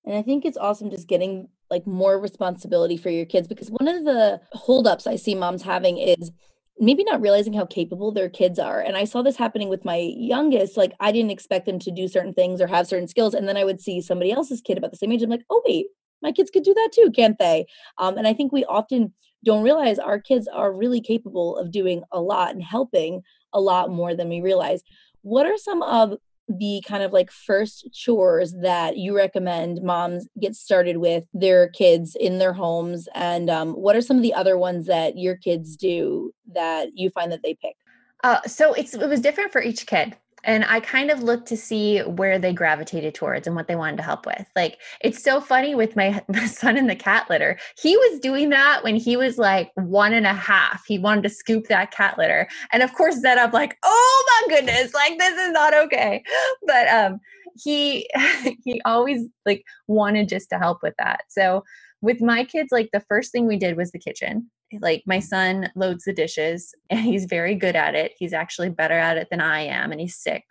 And 0.04 0.14
I 0.14 0.22
think 0.22 0.44
it's 0.44 0.56
awesome 0.56 0.88
just 0.88 1.08
getting 1.08 1.48
like 1.68 1.84
more 1.84 2.16
responsibility 2.16 2.96
for 2.96 3.10
your 3.10 3.26
kids 3.26 3.48
because 3.48 3.72
one 3.72 3.88
of 3.88 4.04
the 4.04 4.40
holdups 4.52 5.08
I 5.08 5.16
see 5.16 5.34
moms 5.34 5.62
having 5.62 5.98
is 5.98 6.30
maybe 6.78 7.04
not 7.04 7.20
realizing 7.20 7.52
how 7.52 7.64
capable 7.64 8.12
their 8.12 8.28
kids 8.28 8.58
are. 8.58 8.80
And 8.80 8.96
I 8.96 9.04
saw 9.04 9.22
this 9.22 9.36
happening 9.36 9.68
with 9.68 9.84
my 9.84 9.96
youngest. 9.96 10.76
Like, 10.76 10.92
I 11.00 11.10
didn't 11.12 11.30
expect 11.30 11.66
them 11.66 11.78
to 11.80 11.90
do 11.90 12.08
certain 12.08 12.34
things 12.34 12.60
or 12.60 12.66
have 12.66 12.86
certain 12.86 13.08
skills. 13.08 13.34
And 13.34 13.48
then 13.48 13.56
I 13.56 13.64
would 13.64 13.80
see 13.80 14.00
somebody 14.00 14.32
else's 14.32 14.60
kid 14.60 14.76
about 14.76 14.90
the 14.90 14.96
same 14.96 15.12
age. 15.12 15.22
I'm 15.22 15.30
like, 15.30 15.44
oh, 15.48 15.62
wait, 15.66 15.86
my 16.22 16.32
kids 16.32 16.50
could 16.50 16.64
do 16.64 16.74
that 16.74 16.90
too, 16.92 17.10
can't 17.14 17.38
they? 17.38 17.66
Um, 17.98 18.18
and 18.18 18.26
I 18.26 18.34
think 18.34 18.52
we 18.52 18.64
often 18.64 19.14
don't 19.44 19.62
realize 19.62 19.98
our 19.98 20.20
kids 20.20 20.48
are 20.48 20.72
really 20.72 21.00
capable 21.00 21.56
of 21.56 21.70
doing 21.70 22.02
a 22.12 22.20
lot 22.20 22.52
and 22.52 22.62
helping 22.62 23.22
a 23.52 23.60
lot 23.60 23.90
more 23.90 24.14
than 24.14 24.28
we 24.28 24.40
realize. 24.40 24.82
What 25.22 25.46
are 25.46 25.56
some 25.56 25.82
of 25.82 26.18
the 26.48 26.82
kind 26.86 27.02
of 27.02 27.12
like 27.12 27.30
first 27.30 27.88
chores 27.92 28.54
that 28.62 28.96
you 28.96 29.16
recommend 29.16 29.82
moms 29.82 30.28
get 30.40 30.54
started 30.54 30.98
with 30.98 31.24
their 31.34 31.68
kids 31.68 32.16
in 32.18 32.38
their 32.38 32.52
homes? 32.52 33.08
And 33.14 33.50
um, 33.50 33.72
what 33.72 33.96
are 33.96 34.02
some 34.02 34.16
of 34.16 34.22
the 34.22 34.34
other 34.34 34.56
ones 34.56 34.86
that 34.86 35.18
your 35.18 35.36
kids 35.36 35.76
do 35.76 36.32
that 36.52 36.90
you 36.94 37.10
find 37.10 37.32
that 37.32 37.42
they 37.42 37.54
pick? 37.54 37.76
Uh, 38.24 38.40
so 38.46 38.72
it's 38.72 38.94
it 38.94 39.08
was 39.08 39.20
different 39.20 39.52
for 39.52 39.62
each 39.62 39.86
kid 39.86 40.16
and 40.44 40.64
I 40.64 40.80
kind 40.80 41.10
of 41.10 41.22
looked 41.22 41.48
to 41.48 41.56
see 41.56 42.00
where 42.00 42.38
they 42.38 42.52
gravitated 42.52 43.14
towards 43.14 43.46
and 43.46 43.56
what 43.56 43.66
they 43.66 43.76
wanted 43.76 43.96
to 43.96 44.02
help 44.02 44.26
with. 44.26 44.48
Like 44.54 44.78
it's 45.00 45.22
so 45.22 45.40
funny 45.40 45.74
with 45.74 45.96
my, 45.96 46.22
my 46.28 46.46
son 46.46 46.76
in 46.76 46.86
the 46.86 46.96
cat 46.96 47.28
litter. 47.28 47.58
He 47.80 47.96
was 47.96 48.20
doing 48.20 48.50
that 48.50 48.84
when 48.84 48.96
he 48.96 49.16
was 49.16 49.38
like 49.38 49.72
one 49.74 50.12
and 50.12 50.26
a 50.26 50.34
half. 50.34 50.84
He 50.86 50.98
wanted 50.98 51.22
to 51.24 51.30
scoop 51.30 51.66
that 51.68 51.90
cat 51.90 52.16
litter. 52.18 52.48
And 52.72 52.82
of 52.82 52.94
course 52.94 53.20
then 53.22 53.38
I'm 53.38 53.50
like, 53.50 53.76
oh 53.82 54.24
my 54.48 54.56
goodness, 54.56 54.94
like 54.94 55.18
this 55.18 55.38
is 55.38 55.52
not 55.52 55.74
okay. 55.74 56.22
But 56.66 56.88
um 56.88 57.20
he 57.62 58.08
he 58.64 58.80
always 58.84 59.26
like 59.44 59.64
wanted 59.88 60.28
just 60.28 60.50
to 60.50 60.58
help 60.58 60.82
with 60.82 60.94
that. 60.98 61.22
So 61.28 61.64
with 62.02 62.20
my 62.20 62.44
kids, 62.44 62.68
like 62.70 62.90
the 62.92 63.04
first 63.08 63.32
thing 63.32 63.46
we 63.46 63.56
did 63.56 63.76
was 63.76 63.90
the 63.90 63.98
kitchen 63.98 64.50
like 64.80 65.02
my 65.06 65.20
son 65.20 65.70
loads 65.76 66.04
the 66.04 66.12
dishes 66.12 66.74
and 66.90 67.00
he's 67.00 67.24
very 67.24 67.54
good 67.54 67.76
at 67.76 67.94
it. 67.94 68.12
He's 68.18 68.32
actually 68.32 68.70
better 68.70 68.98
at 68.98 69.16
it 69.16 69.28
than 69.30 69.40
I 69.40 69.60
am 69.60 69.92
and 69.92 70.00
he's 70.00 70.18
6. 70.18 70.44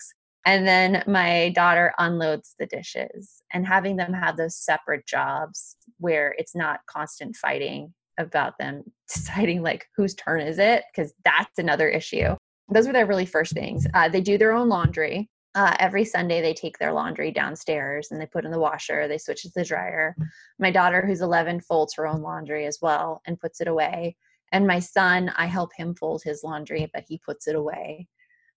And 0.48 0.68
then 0.68 1.04
my 1.08 1.50
daughter 1.56 1.94
unloads 1.98 2.54
the 2.60 2.68
dishes 2.68 3.42
and 3.52 3.66
having 3.66 3.96
them 3.96 4.14
have 4.14 4.38
those 4.38 4.56
separate 4.56 5.08
jobs 5.08 5.76
where 5.98 6.36
it's 6.38 6.56
not 6.56 6.82
constant 6.88 7.36
fighting 7.36 7.94
about 8.20 8.58
them 8.60 8.84
deciding 9.14 9.64
like 9.64 9.88
whose 9.96 10.14
turn 10.14 10.42
is 10.42 10.60
it 10.60 10.84
because 10.94 11.14
that's 11.24 11.58
another 11.58 11.90
issue. 11.90 12.36
Those 12.70 12.88
were 12.88 12.94
their 12.94 13.06
really 13.06 13.26
first 13.26 13.54
things. 13.54 13.86
Uh, 13.94 14.10
they 14.10 14.22
do 14.22 14.38
their 14.38 14.54
own 14.54 14.70
laundry 14.70 15.30
uh, 15.56 15.76
every 15.80 16.04
Sunday 16.04 16.42
they 16.42 16.54
take 16.54 16.78
their 16.78 16.92
laundry 16.92 17.32
downstairs 17.32 18.10
and 18.12 18.20
they 18.20 18.26
put 18.26 18.44
in 18.46 18.52
the 18.52 18.60
washer. 18.60 19.08
They 19.08 19.18
switch 19.18 19.44
to 19.44 19.52
the 19.56 19.64
dryer. 19.64 20.16
My 20.60 20.70
daughter, 20.70 21.04
who's 21.06 21.22
11, 21.22 21.62
folds 21.62 21.96
her 21.96 22.06
own 22.06 22.22
laundry 22.22 22.66
as 22.66 22.80
well 22.82 23.22
and 23.26 23.40
puts 23.40 23.62
it 23.62 23.68
away. 23.68 24.18
And 24.52 24.68
my 24.68 24.80
son, 24.80 25.32
I 25.38 25.46
help 25.46 25.72
him 25.76 25.96
fold 25.96 26.24
his 26.24 26.44
laundry, 26.44 26.90
but 26.94 27.06
he 27.08 27.20
puts 27.26 27.48
it 27.48 27.56
away. 27.56 28.08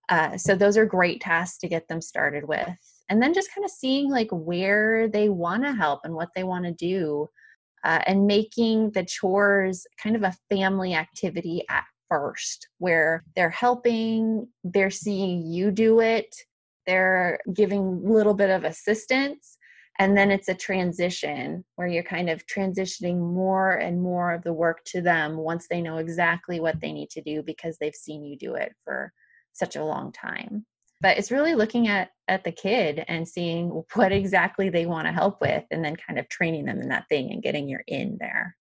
Uh, 0.09 0.37
so 0.37 0.57
those 0.57 0.77
are 0.77 0.87
great 0.87 1.21
tasks 1.21 1.59
to 1.59 1.69
get 1.69 1.87
them 1.87 2.01
started 2.01 2.45
with. 2.45 2.69
And 3.09 3.23
then 3.23 3.33
just 3.33 3.55
kind 3.55 3.65
of 3.65 3.71
seeing 3.71 4.11
like 4.11 4.29
where 4.31 5.09
they 5.09 5.29
want 5.29 5.63
to 5.65 5.73
help 5.73 6.01
and 6.05 6.15
what 6.15 6.31
they 6.35 6.45
want 6.45 6.65
to 6.65 6.73
do, 6.73 7.29
uh, 7.85 8.01
and 8.07 8.27
making 8.27 8.91
the 8.91 9.05
chores 9.05 9.87
kind 10.03 10.17
of 10.17 10.25
a 10.25 10.35
family 10.51 10.95
activity 10.95 11.63
at 11.71 11.85
first, 12.09 12.69
where 12.79 13.23
they're 13.37 13.51
helping, 13.51 14.49
they're 14.65 14.91
seeing 14.91 15.47
you 15.47 15.71
do 15.71 16.01
it, 16.01 16.35
they're 16.89 17.39
giving 17.53 17.81
a 17.81 18.13
little 18.13 18.35
bit 18.35 18.51
of 18.51 18.65
assistance 18.65 19.59
and 19.99 20.17
then 20.17 20.31
it's 20.31 20.49
a 20.49 20.55
transition 20.55 21.65
where 21.75 21.89
you're 21.89 22.05
kind 22.05 22.31
of 22.31 22.47
transitioning 22.47 23.19
more 23.19 23.73
and 23.73 24.01
more 24.01 24.33
of 24.33 24.45
the 24.45 24.53
work 24.53 24.85
to 24.87 25.01
them 25.01 25.37
once 25.37 25.67
they 25.69 25.83
know 25.83 25.99
exactly 25.99 26.61
what 26.61 26.81
they 26.81 26.93
need 26.93 27.11
to 27.11 27.21
do 27.21 27.43
because 27.43 27.77
they've 27.79 27.95
seen 27.95 28.25
you 28.25 28.39
do 28.39 28.55
it 28.55 28.73
for 28.85 29.13
such 29.53 29.75
a 29.75 29.85
long 29.85 30.13
time. 30.13 30.65
But 31.01 31.19
it's 31.19 31.33
really 31.33 31.55
looking 31.55 31.89
at 31.89 32.11
at 32.29 32.45
the 32.45 32.53
kid 32.53 33.05
and 33.09 33.27
seeing 33.27 33.69
what 33.95 34.13
exactly 34.13 34.69
they 34.69 34.87
want 34.87 35.07
to 35.07 35.13
help 35.13 35.41
with 35.41 35.65
and 35.71 35.85
then 35.85 35.97
kind 35.97 36.19
of 36.19 36.29
training 36.29 36.65
them 36.67 36.81
in 36.81 36.89
that 36.91 37.09
thing 37.09 37.33
and 37.33 37.43
getting 37.43 37.69
your 37.69 37.83
in 37.87 38.19
there. 38.21 38.57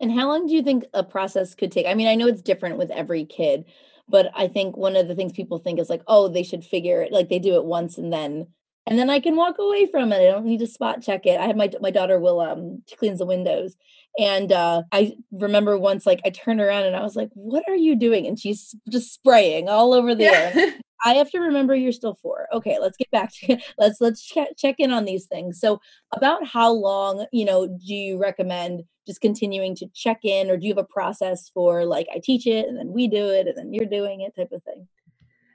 And 0.00 0.10
how 0.10 0.28
long 0.28 0.46
do 0.46 0.54
you 0.54 0.62
think 0.62 0.84
a 0.94 1.04
process 1.04 1.54
could 1.54 1.70
take? 1.70 1.86
I 1.86 1.94
mean 1.94 2.08
i 2.08 2.14
know 2.14 2.28
it's 2.28 2.42
different 2.42 2.78
with 2.78 2.90
every 2.90 3.26
kid 3.26 3.64
but 4.12 4.30
i 4.36 4.46
think 4.46 4.76
one 4.76 4.94
of 4.94 5.08
the 5.08 5.16
things 5.16 5.32
people 5.32 5.58
think 5.58 5.80
is 5.80 5.90
like 5.90 6.02
oh 6.06 6.28
they 6.28 6.44
should 6.44 6.64
figure 6.64 7.02
it 7.02 7.10
like 7.12 7.28
they 7.28 7.40
do 7.40 7.56
it 7.56 7.64
once 7.64 7.98
and 7.98 8.12
then 8.12 8.46
and 8.86 8.98
then 8.98 9.10
i 9.10 9.20
can 9.20 9.36
walk 9.36 9.56
away 9.58 9.86
from 9.86 10.12
it 10.12 10.20
i 10.20 10.30
don't 10.30 10.44
need 10.44 10.60
to 10.60 10.66
spot 10.66 11.02
check 11.02 11.26
it 11.26 11.40
i 11.40 11.46
have 11.46 11.56
my 11.56 11.70
my 11.80 11.90
daughter 11.90 12.18
will 12.18 12.40
um 12.40 12.82
she 12.88 12.96
cleans 12.96 13.18
the 13.18 13.26
windows 13.26 13.76
and 14.18 14.52
uh 14.52 14.82
i 14.92 15.14
remember 15.30 15.78
once 15.78 16.06
like 16.06 16.20
i 16.24 16.30
turned 16.30 16.60
around 16.60 16.84
and 16.84 16.96
i 16.96 17.02
was 17.02 17.16
like 17.16 17.30
what 17.34 17.64
are 17.68 17.76
you 17.76 17.96
doing 17.96 18.26
and 18.26 18.38
she's 18.38 18.74
just 18.90 19.12
spraying 19.12 19.68
all 19.68 19.92
over 19.92 20.14
the 20.14 20.24
yeah. 20.24 20.52
air 20.54 20.74
I 21.04 21.14
have 21.14 21.30
to 21.30 21.40
remember 21.40 21.74
you're 21.74 21.92
still 21.92 22.14
four. 22.14 22.48
Okay, 22.52 22.78
let's 22.80 22.96
get 22.96 23.10
back 23.10 23.32
to 23.34 23.58
let's 23.78 24.00
let's 24.00 24.22
check 24.22 24.48
check 24.56 24.76
in 24.78 24.92
on 24.92 25.04
these 25.04 25.26
things. 25.26 25.60
So, 25.60 25.80
about 26.12 26.46
how 26.46 26.72
long, 26.72 27.26
you 27.32 27.44
know, 27.44 27.66
do 27.66 27.94
you 27.94 28.18
recommend 28.18 28.84
just 29.06 29.20
continuing 29.20 29.74
to 29.76 29.88
check 29.94 30.20
in, 30.22 30.50
or 30.50 30.56
do 30.56 30.66
you 30.66 30.74
have 30.74 30.84
a 30.84 30.92
process 30.92 31.50
for 31.52 31.84
like 31.84 32.06
I 32.14 32.20
teach 32.22 32.46
it 32.46 32.68
and 32.68 32.78
then 32.78 32.92
we 32.92 33.08
do 33.08 33.28
it 33.28 33.48
and 33.48 33.56
then 33.56 33.72
you're 33.72 33.88
doing 33.88 34.20
it 34.20 34.36
type 34.36 34.52
of 34.52 34.62
thing? 34.62 34.86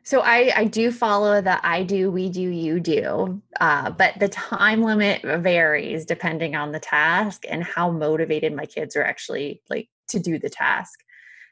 So 0.08 0.22
I 0.22 0.54
I 0.56 0.64
do 0.64 0.90
follow 0.90 1.42
the 1.42 1.60
I 1.68 1.84
do 1.84 2.10
we 2.10 2.30
do 2.30 2.40
you 2.40 2.80
do, 2.80 3.42
uh, 3.60 3.90
but 3.90 4.18
the 4.22 4.30
time 4.30 4.82
limit 4.82 5.22
varies 5.22 6.06
depending 6.06 6.56
on 6.56 6.72
the 6.72 6.80
task 6.80 7.44
and 7.50 7.62
how 7.62 7.92
motivated 7.92 8.54
my 8.56 8.66
kids 8.66 8.96
are 8.96 9.04
actually 9.04 9.62
like 9.70 9.90
to 10.08 10.20
do 10.22 10.40
the 10.40 10.50
task. 10.50 11.02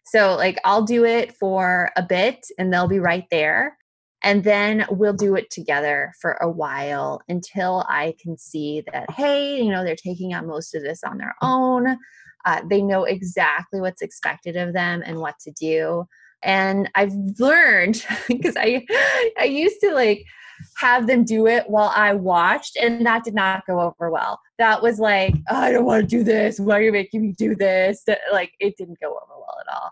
So 0.06 0.38
like 0.38 0.58
I'll 0.64 0.84
do 0.84 1.04
it 1.04 1.36
for 1.36 1.92
a 1.98 2.02
bit 2.02 2.48
and 2.58 2.72
they'll 2.72 2.88
be 2.88 3.00
right 3.00 3.26
there 3.30 3.78
and 4.24 4.42
then 4.46 4.86
we'll 4.90 5.12
do 5.12 5.36
it 5.36 5.50
together 5.50 6.14
for 6.22 6.38
a 6.40 6.50
while 6.50 7.20
until 7.28 7.86
I 7.90 8.16
can 8.22 8.38
see 8.38 8.84
that, 8.90 9.12
hey, 9.12 9.62
you 9.62 9.70
know, 9.70 9.84
they're 9.84 9.98
taking 9.98 10.34
on 10.34 10.48
most 10.48 10.74
of 10.76 10.82
this 10.82 11.04
on 11.04 11.18
their 11.18 11.36
own. 11.42 11.98
Uh, 12.46 12.62
they 12.70 12.82
know 12.82 13.04
exactly 13.04 13.82
what's 13.82 14.02
expected 14.02 14.56
of 14.56 14.72
them 14.72 15.04
and 15.06 15.20
what 15.20 15.38
to 15.40 15.52
do. 15.52 16.08
And 16.46 16.90
I've 16.96 17.14
learned 17.40 18.06
because 18.28 18.56
I 18.58 18.86
I 19.38 19.46
used 19.46 19.82
to 19.82 19.94
like 19.94 20.26
have 20.78 21.08
them 21.08 21.24
do 21.24 21.48
it 21.48 21.70
while 21.70 21.92
I 21.94 22.14
watched, 22.14 22.78
and 22.78 23.06
that 23.06 23.24
did 23.24 23.34
not 23.34 23.66
go 23.66 23.82
over 23.82 24.10
well. 24.10 24.40
That 24.58 24.82
was 24.82 25.00
like, 25.00 25.36
oh, 25.50 25.56
I 25.56 25.72
don't 25.72 25.86
want 25.86 26.04
to 26.04 26.08
do 26.08 26.24
this. 26.24 26.60
Why 26.60 26.80
are 26.80 26.82
you 26.82 26.92
making 26.92 27.22
me 27.22 27.34
do 27.38 27.56
this? 27.56 28.04
Like, 28.32 28.54
it 28.60 28.76
didn't 28.78 29.00
go 29.02 29.10
over 29.10 29.34
well 29.38 29.58
at 29.60 29.74
all. 29.74 29.92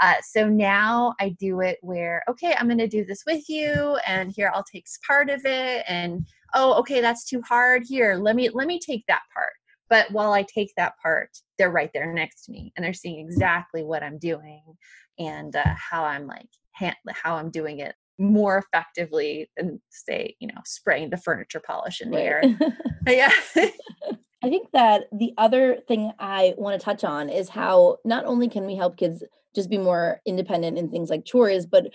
Uh, 0.00 0.14
so 0.22 0.48
now 0.48 1.14
I 1.20 1.30
do 1.30 1.60
it 1.60 1.78
where, 1.80 2.24
okay, 2.28 2.54
I'm 2.58 2.66
going 2.66 2.78
to 2.78 2.88
do 2.88 3.04
this 3.04 3.22
with 3.26 3.48
you, 3.48 3.98
and 4.06 4.32
here 4.32 4.50
I'll 4.52 4.64
take 4.64 4.84
part 5.06 5.30
of 5.30 5.40
it, 5.44 5.84
and 5.86 6.26
oh, 6.54 6.74
okay, 6.80 7.00
that's 7.00 7.24
too 7.24 7.40
hard. 7.42 7.84
Here, 7.86 8.16
let 8.16 8.36
me 8.36 8.48
let 8.50 8.66
me 8.66 8.78
take 8.78 9.04
that 9.06 9.22
part. 9.32 9.52
But 9.92 10.10
while 10.10 10.32
I 10.32 10.42
take 10.42 10.72
that 10.78 10.94
part, 11.02 11.28
they're 11.58 11.70
right 11.70 11.90
there 11.92 12.10
next 12.14 12.46
to 12.46 12.52
me, 12.52 12.72
and 12.74 12.82
they're 12.82 12.94
seeing 12.94 13.18
exactly 13.18 13.84
what 13.84 14.02
I'm 14.02 14.16
doing 14.16 14.62
and 15.18 15.54
uh, 15.54 15.74
how 15.76 16.02
I'm 16.02 16.26
like 16.26 16.48
how 17.12 17.36
I'm 17.36 17.50
doing 17.50 17.80
it 17.80 17.94
more 18.18 18.56
effectively 18.56 19.50
than 19.54 19.82
say, 19.90 20.34
you 20.40 20.48
know, 20.48 20.62
spraying 20.64 21.10
the 21.10 21.18
furniture 21.18 21.60
polish 21.60 22.00
in 22.00 22.10
the 22.10 22.16
right. 22.16 22.26
air. 22.26 22.76
yeah. 23.06 23.32
I 24.42 24.48
think 24.48 24.68
that 24.72 25.08
the 25.12 25.34
other 25.36 25.76
thing 25.86 26.10
I 26.18 26.54
want 26.56 26.80
to 26.80 26.82
touch 26.82 27.04
on 27.04 27.28
is 27.28 27.50
how 27.50 27.98
not 28.02 28.24
only 28.24 28.48
can 28.48 28.64
we 28.64 28.76
help 28.76 28.96
kids 28.96 29.22
just 29.54 29.68
be 29.68 29.76
more 29.76 30.22
independent 30.24 30.78
in 30.78 30.88
things 30.88 31.10
like 31.10 31.26
chores. 31.26 31.66
But 31.66 31.92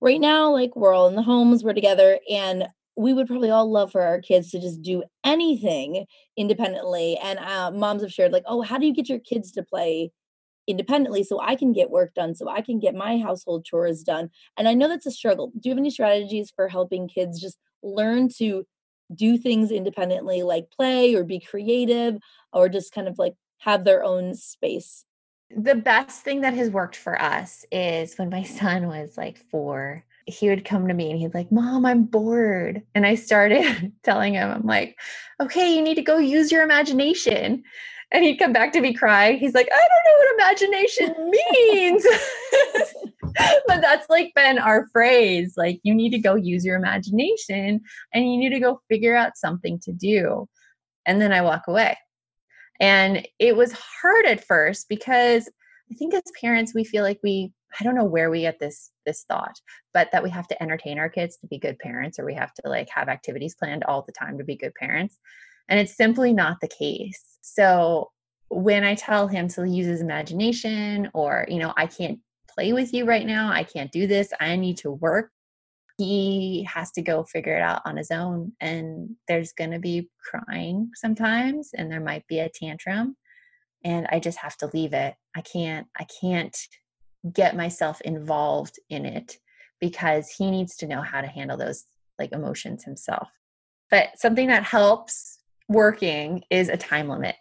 right 0.00 0.20
now, 0.20 0.50
like 0.50 0.74
we're 0.74 0.92
all 0.92 1.06
in 1.06 1.14
the 1.14 1.22
homes, 1.22 1.62
we're 1.62 1.74
together, 1.74 2.18
and 2.28 2.66
we 2.96 3.12
would 3.12 3.26
probably 3.26 3.50
all 3.50 3.70
love 3.70 3.92
for 3.92 4.02
our 4.02 4.20
kids 4.20 4.50
to 4.50 4.60
just 4.60 4.82
do 4.82 5.02
anything 5.24 6.06
independently. 6.36 7.18
And 7.22 7.38
uh, 7.38 7.70
moms 7.70 8.02
have 8.02 8.12
shared, 8.12 8.32
like, 8.32 8.44
oh, 8.46 8.62
how 8.62 8.78
do 8.78 8.86
you 8.86 8.94
get 8.94 9.08
your 9.08 9.18
kids 9.18 9.52
to 9.52 9.62
play 9.62 10.12
independently 10.66 11.22
so 11.22 11.40
I 11.40 11.54
can 11.56 11.72
get 11.72 11.90
work 11.90 12.14
done, 12.14 12.34
so 12.34 12.48
I 12.48 12.62
can 12.62 12.78
get 12.78 12.94
my 12.94 13.18
household 13.18 13.64
chores 13.64 14.02
done? 14.02 14.30
And 14.56 14.66
I 14.66 14.74
know 14.74 14.88
that's 14.88 15.06
a 15.06 15.10
struggle. 15.10 15.52
Do 15.52 15.68
you 15.68 15.70
have 15.70 15.78
any 15.78 15.90
strategies 15.90 16.50
for 16.54 16.68
helping 16.68 17.08
kids 17.08 17.40
just 17.40 17.58
learn 17.82 18.28
to 18.38 18.66
do 19.14 19.36
things 19.36 19.70
independently, 19.70 20.42
like 20.42 20.70
play 20.70 21.14
or 21.14 21.22
be 21.22 21.38
creative, 21.38 22.16
or 22.52 22.68
just 22.68 22.92
kind 22.92 23.08
of 23.08 23.18
like 23.18 23.34
have 23.58 23.84
their 23.84 24.02
own 24.02 24.34
space? 24.34 25.04
the 25.54 25.74
best 25.74 26.22
thing 26.22 26.40
that 26.40 26.54
has 26.54 26.70
worked 26.70 26.96
for 26.96 27.20
us 27.20 27.64
is 27.70 28.16
when 28.16 28.30
my 28.30 28.42
son 28.58 28.88
was 28.88 29.16
like 29.16 29.38
four 29.50 30.04
he 30.26 30.48
would 30.48 30.64
come 30.64 30.88
to 30.88 30.94
me 30.94 31.10
and 31.10 31.18
he'd 31.20 31.34
like 31.34 31.50
mom 31.52 31.86
i'm 31.86 32.04
bored. 32.04 32.82
And 32.94 33.06
i 33.06 33.14
started 33.14 33.92
telling 34.02 34.34
him 34.34 34.50
i'm 34.50 34.66
like 34.66 34.98
okay 35.40 35.74
you 35.74 35.82
need 35.82 35.94
to 35.94 36.02
go 36.02 36.18
use 36.18 36.52
your 36.52 36.62
imagination. 36.62 37.62
And 38.12 38.24
he'd 38.24 38.36
come 38.36 38.52
back 38.52 38.72
to 38.72 38.80
me 38.80 38.94
crying. 38.94 39.38
He's 39.38 39.54
like 39.54 39.68
i 39.72 39.88
don't 39.88 40.04
know 40.04 40.18
what 40.18 40.34
imagination 40.34 41.30
means. 41.30 42.06
But 43.66 43.82
that's 43.82 44.08
like 44.08 44.32
been 44.34 44.58
our 44.58 44.88
phrase 44.94 45.54
like 45.58 45.78
you 45.82 45.94
need 45.94 46.08
to 46.10 46.18
go 46.18 46.36
use 46.36 46.64
your 46.64 46.76
imagination 46.76 47.82
and 48.14 48.32
you 48.32 48.38
need 48.38 48.48
to 48.50 48.60
go 48.60 48.80
figure 48.88 49.14
out 49.14 49.36
something 49.36 49.78
to 49.80 49.92
do. 49.92 50.48
And 51.04 51.20
then 51.20 51.32
i 51.32 51.42
walk 51.42 51.64
away. 51.68 51.98
And 52.80 53.28
it 53.38 53.54
was 53.54 53.72
hard 53.72 54.24
at 54.24 54.46
first 54.46 54.88
because 54.88 55.50
I 55.90 55.94
think 55.94 56.14
as 56.14 56.22
parents, 56.40 56.74
we 56.74 56.84
feel 56.84 57.02
like 57.02 57.20
we 57.22 57.52
I 57.78 57.84
don't 57.84 57.94
know 57.94 58.04
where 58.04 58.30
we 58.30 58.42
get 58.42 58.58
this 58.58 58.90
this 59.04 59.24
thought, 59.28 59.60
but 59.92 60.10
that 60.12 60.22
we 60.22 60.30
have 60.30 60.48
to 60.48 60.62
entertain 60.62 60.98
our 60.98 61.08
kids 61.08 61.36
to 61.38 61.46
be 61.46 61.58
good 61.58 61.78
parents 61.78 62.18
or 62.18 62.24
we 62.24 62.34
have 62.34 62.54
to 62.54 62.62
like 62.68 62.88
have 62.90 63.08
activities 63.08 63.54
planned 63.54 63.84
all 63.84 64.02
the 64.02 64.12
time 64.12 64.38
to 64.38 64.44
be 64.44 64.56
good 64.56 64.74
parents. 64.74 65.18
And 65.68 65.80
it's 65.80 65.96
simply 65.96 66.32
not 66.32 66.58
the 66.60 66.68
case. 66.68 67.38
So 67.42 68.10
when 68.48 68.84
I 68.84 68.94
tell 68.94 69.26
him 69.26 69.48
to 69.48 69.68
use 69.68 69.86
his 69.86 70.00
imagination 70.00 71.10
or, 71.12 71.46
you 71.48 71.58
know, 71.58 71.72
I 71.76 71.86
can't 71.86 72.20
play 72.48 72.72
with 72.72 72.94
you 72.94 73.04
right 73.04 73.26
now, 73.26 73.50
I 73.50 73.64
can't 73.64 73.90
do 73.90 74.06
this, 74.06 74.32
I 74.40 74.56
need 74.56 74.78
to 74.78 74.92
work, 74.92 75.30
he 75.98 76.66
has 76.72 76.90
to 76.92 77.02
go 77.02 77.24
figure 77.24 77.56
it 77.56 77.62
out 77.62 77.82
on 77.84 77.96
his 77.96 78.10
own. 78.10 78.52
And 78.60 79.16
there's 79.28 79.52
going 79.52 79.70
to 79.70 79.78
be 79.78 80.10
crying 80.22 80.90
sometimes, 80.94 81.70
and 81.74 81.90
there 81.90 82.00
might 82.00 82.26
be 82.28 82.40
a 82.40 82.50
tantrum. 82.50 83.16
And 83.84 84.06
I 84.10 84.20
just 84.20 84.38
have 84.38 84.56
to 84.58 84.70
leave 84.72 84.92
it. 84.92 85.14
I 85.34 85.40
can't, 85.42 85.86
I 85.98 86.06
can't 86.20 86.56
get 87.32 87.56
myself 87.56 88.00
involved 88.02 88.78
in 88.88 89.04
it 89.04 89.36
because 89.80 90.28
he 90.28 90.50
needs 90.50 90.76
to 90.76 90.86
know 90.86 91.02
how 91.02 91.20
to 91.20 91.26
handle 91.26 91.56
those 91.56 91.84
like 92.18 92.32
emotions 92.32 92.84
himself. 92.84 93.28
But 93.90 94.18
something 94.18 94.48
that 94.48 94.64
helps 94.64 95.38
working 95.68 96.42
is 96.50 96.68
a 96.68 96.76
time 96.76 97.08
limit. 97.08 97.36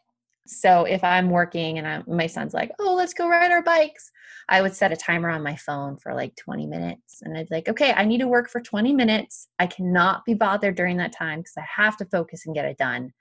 So 0.48 0.84
if 0.84 1.04
I'm 1.04 1.32
working 1.32 1.80
and 1.80 1.88
I'm, 1.88 2.04
my 2.08 2.28
son's 2.28 2.54
like, 2.54 2.72
"Oh, 2.80 2.94
let's 2.94 3.16
go 3.16 3.28
ride 3.28 3.52
our 3.52 3.64
bikes," 3.64 4.12
I 4.48 4.62
would 4.62 4.76
set 4.76 4.92
a 4.92 4.98
timer 4.98 5.30
on 5.30 5.42
my 5.42 5.56
phone 5.56 5.98
for 5.98 6.14
like 6.14 6.36
20 6.36 6.68
minutes, 6.68 7.22
and 7.24 7.36
I'd 7.36 7.50
be 7.50 7.56
like, 7.56 7.70
"Okay, 7.70 7.94
I 7.94 8.06
need 8.06 8.20
to 8.20 8.28
work 8.28 8.50
for 8.50 8.62
20 8.62 8.94
minutes. 8.94 9.48
I 9.58 9.66
cannot 9.66 10.24
be 10.24 10.36
bothered 10.36 10.76
during 10.76 10.98
that 10.98 11.14
time 11.14 11.40
because 11.40 11.58
I 11.58 11.66
have 11.76 11.98
to 11.98 12.06
focus 12.06 12.46
and 12.46 12.54
get 12.54 12.66
it 12.66 12.78
done." 12.78 13.12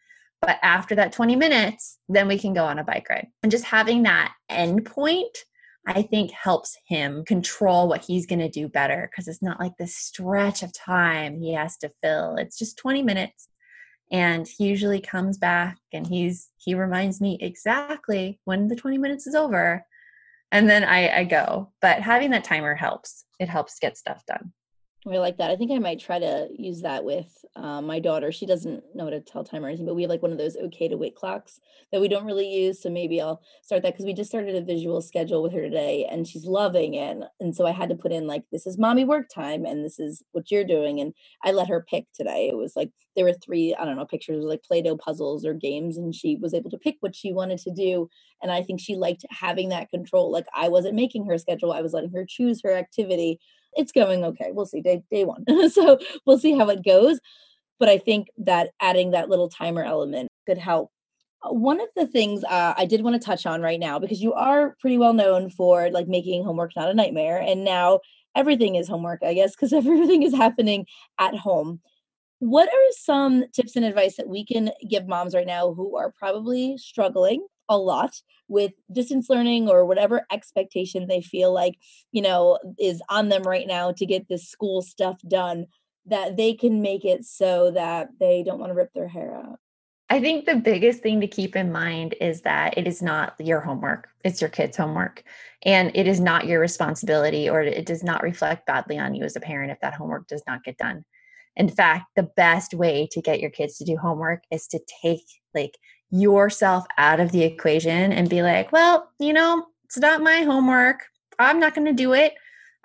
But 0.43 0.59
after 0.63 0.95
that 0.97 1.13
20 1.13 1.37
minutes, 1.37 1.99
then 2.11 2.29
we 2.29 2.39
can 2.39 2.53
go 2.53 2.67
on 2.67 2.79
a 2.79 2.85
bike 2.85 3.09
ride. 3.09 3.29
And 3.43 3.51
just 3.51 3.65
having 3.65 4.03
that 4.03 4.35
end 4.51 4.85
point 4.85 5.39
I 5.87 6.03
think 6.03 6.31
helps 6.31 6.77
him 6.87 7.25
control 7.25 7.89
what 7.89 8.05
he's 8.05 8.27
going 8.27 8.39
to 8.39 8.49
do 8.49 8.69
better 8.69 9.09
because 9.11 9.29
it's 9.29 9.43
not 9.43 9.61
like 9.61 9.77
this 9.77 9.97
stretch 9.97 10.63
of 10.63 10.73
time 10.73 11.39
he 11.39 11.53
has 11.55 11.77
to 11.79 11.93
fill. 12.03 12.37
It's 12.37 12.59
just 12.59 12.79
20 12.79 13.03
minutes 13.03 13.49
and 14.11 14.47
he 14.47 14.67
usually 14.67 15.01
comes 15.01 15.39
back 15.39 15.79
and 15.93 16.07
he's 16.07 16.51
he 16.57 16.75
reminds 16.75 17.21
me 17.21 17.39
exactly 17.41 18.41
when 18.45 18.69
the 18.69 18.77
20 18.77 18.99
minutes 18.99 19.27
is 19.27 19.35
over 19.35 19.85
and 20.53 20.69
then 20.71 20.85
I, 20.85 21.21
I 21.21 21.25
go. 21.25 21.73
But 21.83 22.01
having 22.01 22.31
that 22.31 22.45
timer 22.45 22.75
helps. 22.75 23.25
It 23.41 23.49
helps 23.49 23.81
get 23.81 23.99
stuff 23.99 24.25
done. 24.27 24.53
I 25.07 25.19
like 25.19 25.37
that. 25.37 25.51
I 25.51 25.57
think 25.57 25.71
I 25.71 25.79
might 25.79 26.01
try 26.01 26.19
to 26.19 26.49
use 26.57 26.81
that 26.81 27.05
with 27.05 27.45
uh, 27.57 27.83
my 27.83 27.99
daughter. 27.99 28.33
She 28.33 28.47
doesn't 28.47 28.83
know 28.95 29.05
how 29.05 29.11
to 29.11 29.21
tell 29.21 29.45
time 29.45 29.63
or 29.63 29.69
anything, 29.69 29.85
but 29.85 29.95
we 29.95 30.01
have 30.03 30.09
like 30.09 30.23
one 30.23 30.33
of 30.33 30.39
those 30.39 30.57
okay 30.57 30.89
to 30.89 30.97
wait 30.97 31.15
clocks 31.15 31.61
that 31.93 32.01
we 32.01 32.09
don't 32.09 32.25
really 32.25 32.51
use. 32.51 32.81
So 32.81 32.89
maybe 32.89 33.21
I'll 33.21 33.43
start 33.63 33.83
that 33.83 33.93
because 33.93 34.07
we 34.07 34.15
just 34.15 34.31
started 34.31 34.55
a 34.55 34.63
visual 34.63 35.03
schedule 35.03 35.43
with 35.43 35.53
her 35.53 35.61
today 35.61 36.09
and 36.11 36.27
she's 36.27 36.47
loving 36.47 36.95
it. 36.95 37.19
And 37.39 37.55
so 37.55 37.67
I 37.67 37.73
had 37.73 37.91
to 37.91 37.95
put 37.95 38.13
in 38.13 38.27
like, 38.27 38.45
this 38.51 38.67
is 38.67 38.79
mommy 38.79 39.05
work 39.05 39.29
time 39.29 39.67
and 39.67 39.85
this 39.85 39.99
is 39.99 40.23
what 40.33 40.51
you're 40.51 40.65
doing. 40.65 41.01
And 41.01 41.13
I 41.45 41.53
let 41.53 41.69
her 41.69 41.85
pick 41.87 42.07
today. 42.15 42.49
It 42.49 42.57
was 42.57 42.75
like, 42.75 42.91
there 43.15 43.27
were 43.27 43.35
three, 43.35 43.77
I 43.79 43.85
don't 43.85 43.97
know, 43.97 44.07
pictures 44.07 44.43
like 44.43 44.63
Play 44.65 44.81
Doh 44.81 44.97
puzzles 44.97 45.45
or 45.45 45.55
games, 45.55 45.97
and 45.97 46.13
she 46.15 46.35
was 46.35 46.53
able 46.53 46.71
to 46.71 46.79
pick 46.79 46.97
what 46.99 47.15
she 47.15 47.33
wanted 47.33 47.59
to 47.59 47.71
do. 47.71 48.09
And 48.43 48.51
I 48.51 48.63
think 48.63 48.81
she 48.81 48.97
liked 48.97 49.25
having 49.31 49.69
that 49.69 49.91
control. 49.91 50.33
Like 50.33 50.47
I 50.53 50.69
wasn't 50.69 50.97
making 50.97 51.27
her 51.27 51.39
schedule, 51.39 51.73
I 51.73 51.83
was 51.83 51.93
letting 51.93 52.11
her 52.11 52.25
choose 52.27 52.63
her 52.65 52.73
activity 52.73 53.39
it's 53.77 53.93
going 53.93 54.25
okay. 54.25 54.51
We'll 54.53 54.67
see 54.67 54.81
day 54.81 55.03
day 55.11 55.25
one. 55.25 55.45
so 55.71 55.99
we'll 56.27 56.39
see 56.39 56.57
how 56.57 56.69
it 56.69 56.85
goes. 56.85 57.21
But 57.79 57.89
I 57.89 57.99
think 57.99 58.29
that 58.39 58.71
adding 58.81 59.11
that 59.11 59.29
little 59.29 59.49
timer 59.49 59.83
element 59.83 60.29
could 60.47 60.59
help. 60.59 60.91
Uh, 61.43 61.53
one 61.53 61.81
of 61.81 61.89
the 61.97 62.07
things 62.07 62.45
uh, 62.45 62.75
I 62.77 62.87
did 62.87 63.03
want 63.03 63.21
to 63.21 63.25
touch 63.25 63.47
on 63.47 63.63
right 63.63 63.81
now, 63.81 63.99
because 63.99 64.23
you 64.23 64.33
are 64.33 64.77
pretty 64.81 64.99
well 64.99 65.13
known 65.13 65.51
for 65.51 65.91
like 65.91 66.09
making 66.09 66.45
homework 66.45 66.73
not 66.77 66.91
a 66.91 66.95
nightmare, 66.95 67.39
and 67.39 67.65
now 67.65 68.01
everything 68.35 68.77
is 68.77 68.89
homework, 68.89 69.23
I 69.23 69.35
guess, 69.35 69.55
because 69.55 69.73
everything 69.73 70.23
is 70.23 70.35
happening 70.35 70.87
at 71.19 71.37
home. 71.37 71.81
What 72.41 72.69
are 72.69 72.93
some 72.93 73.45
tips 73.53 73.77
and 73.77 73.85
advice 73.85 74.17
that 74.17 74.29
we 74.29 74.45
can 74.45 74.71
give 74.89 75.07
moms 75.07 75.35
right 75.35 75.47
now 75.47 75.73
who 75.73 75.97
are 75.97 76.13
probably 76.19 76.77
struggling 76.77 77.47
a 77.69 77.79
lot 77.79 78.21
with 78.49 78.73
distance 78.93 79.29
learning 79.29 79.69
or 79.69 79.85
whatever 79.85 80.27
expectation 80.31 81.07
they 81.07 81.21
feel 81.21 81.53
like 81.53 81.75
you 82.13 82.23
know 82.23 82.59
is 82.79 83.03
on 83.09 83.29
them 83.29 83.43
right 83.43 83.67
now 83.67 83.93
to 83.93 84.07
get 84.07 84.29
this 84.29 84.49
school 84.49 84.83
stuff 84.83 85.17
done 85.27 85.67
that 86.07 86.37
they 86.37 86.53
can 86.53 86.83
make 86.83 87.05
it 87.05 87.25
so 87.25 87.71
that 87.71 88.09
they 88.21 88.43
don't 88.43 88.59
want 88.59 88.71
to 88.71 88.75
rip 88.75 88.93
their 88.93 89.09
hair 89.09 89.35
out 89.35 89.59
I 90.11 90.21
think 90.21 90.45
the 90.45 90.57
biggest 90.57 91.03
thing 91.03 91.21
to 91.23 91.27
keep 91.27 91.57
in 91.57 91.73
mind 91.73 92.15
is 92.21 92.43
that 92.43 92.77
it 92.77 92.87
is 92.87 93.01
not 93.01 93.35
your 93.41 93.61
homework, 93.61 94.09
it's 94.23 94.41
your 94.41 94.51
kids' 94.51 94.77
homework. 94.77 95.25
And 95.65 95.91
it 95.95 96.07
is 96.07 96.21
not 96.21 96.47
your 96.47 96.61
responsibility, 96.61 97.49
or 97.49 97.63
it 97.63 97.87
does 97.87 98.05
not 98.05 98.23
reflect 98.23 98.67
badly 98.67 98.99
on 98.99 99.15
you 99.15 99.25
as 99.25 99.35
a 99.35 99.41
parent 99.41 99.73
if 99.73 99.81
that 99.81 99.95
homework 99.95 100.29
does 100.29 100.43
not 100.47 100.63
get 100.63 100.77
done. 100.77 101.07
In 101.57 101.69
fact, 101.69 102.07
the 102.17 102.25
best 102.37 102.75
way 102.75 103.09
to 103.13 103.23
get 103.23 103.41
your 103.41 103.51
kids 103.51 103.79
to 103.79 103.85
do 103.85 103.97
homework 103.97 104.43
is 104.51 104.67
to 104.69 104.81
take 105.03 105.25
like 105.55 105.79
yourself 106.15 106.87
out 106.97 107.19
of 107.19 107.33
the 107.33 107.43
equation 107.43 108.13
and 108.13 108.29
be 108.29 108.43
like, 108.43 108.71
well, 108.71 109.11
you 109.19 109.33
know, 109.33 109.67
it's 109.85 109.99
not 109.99 110.23
my 110.23 110.43
homework. 110.43 111.01
I'm 111.39 111.59
not 111.59 111.75
going 111.75 111.87
to 111.87 111.93
do 111.93 112.13
it. 112.13 112.35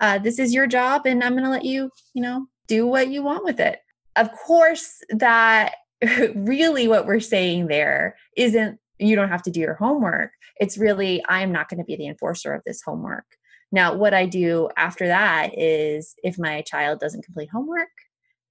Uh, 0.00 0.18
this 0.18 0.38
is 0.38 0.52
your 0.52 0.66
job, 0.66 1.02
and 1.06 1.22
I'm 1.22 1.32
going 1.32 1.44
to 1.44 1.50
let 1.50 1.64
you, 1.64 1.90
you 2.14 2.22
know, 2.22 2.46
do 2.66 2.86
what 2.86 3.08
you 3.08 3.22
want 3.22 3.44
with 3.44 3.60
it. 3.60 3.78
Of 4.16 4.32
course, 4.32 5.00
that 5.10 5.74
really 6.34 6.88
what 6.88 7.06
we're 7.06 7.20
saying 7.20 7.68
there 7.68 8.16
isn't 8.36 8.78
you 8.98 9.16
don't 9.16 9.28
have 9.28 9.42
to 9.42 9.50
do 9.50 9.60
your 9.60 9.74
homework. 9.74 10.32
It's 10.60 10.76
really, 10.76 11.22
I'm 11.28 11.52
not 11.52 11.68
going 11.68 11.78
to 11.78 11.84
be 11.84 11.96
the 11.96 12.06
enforcer 12.06 12.52
of 12.52 12.62
this 12.66 12.82
homework. 12.84 13.24
Now, 13.72 13.94
what 13.94 14.12
I 14.12 14.26
do 14.26 14.68
after 14.76 15.06
that 15.06 15.56
is 15.56 16.14
if 16.22 16.38
my 16.38 16.62
child 16.62 16.98
doesn't 16.98 17.24
complete 17.24 17.48
homework, 17.50 17.88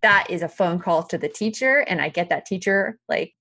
that 0.01 0.27
is 0.29 0.41
a 0.41 0.47
phone 0.47 0.79
call 0.79 1.03
to 1.03 1.17
the 1.17 1.27
teacher, 1.27 1.79
and 1.79 2.01
I 2.01 2.09
get 2.09 2.29
that 2.29 2.45
teacher 2.45 2.97
like 3.09 3.33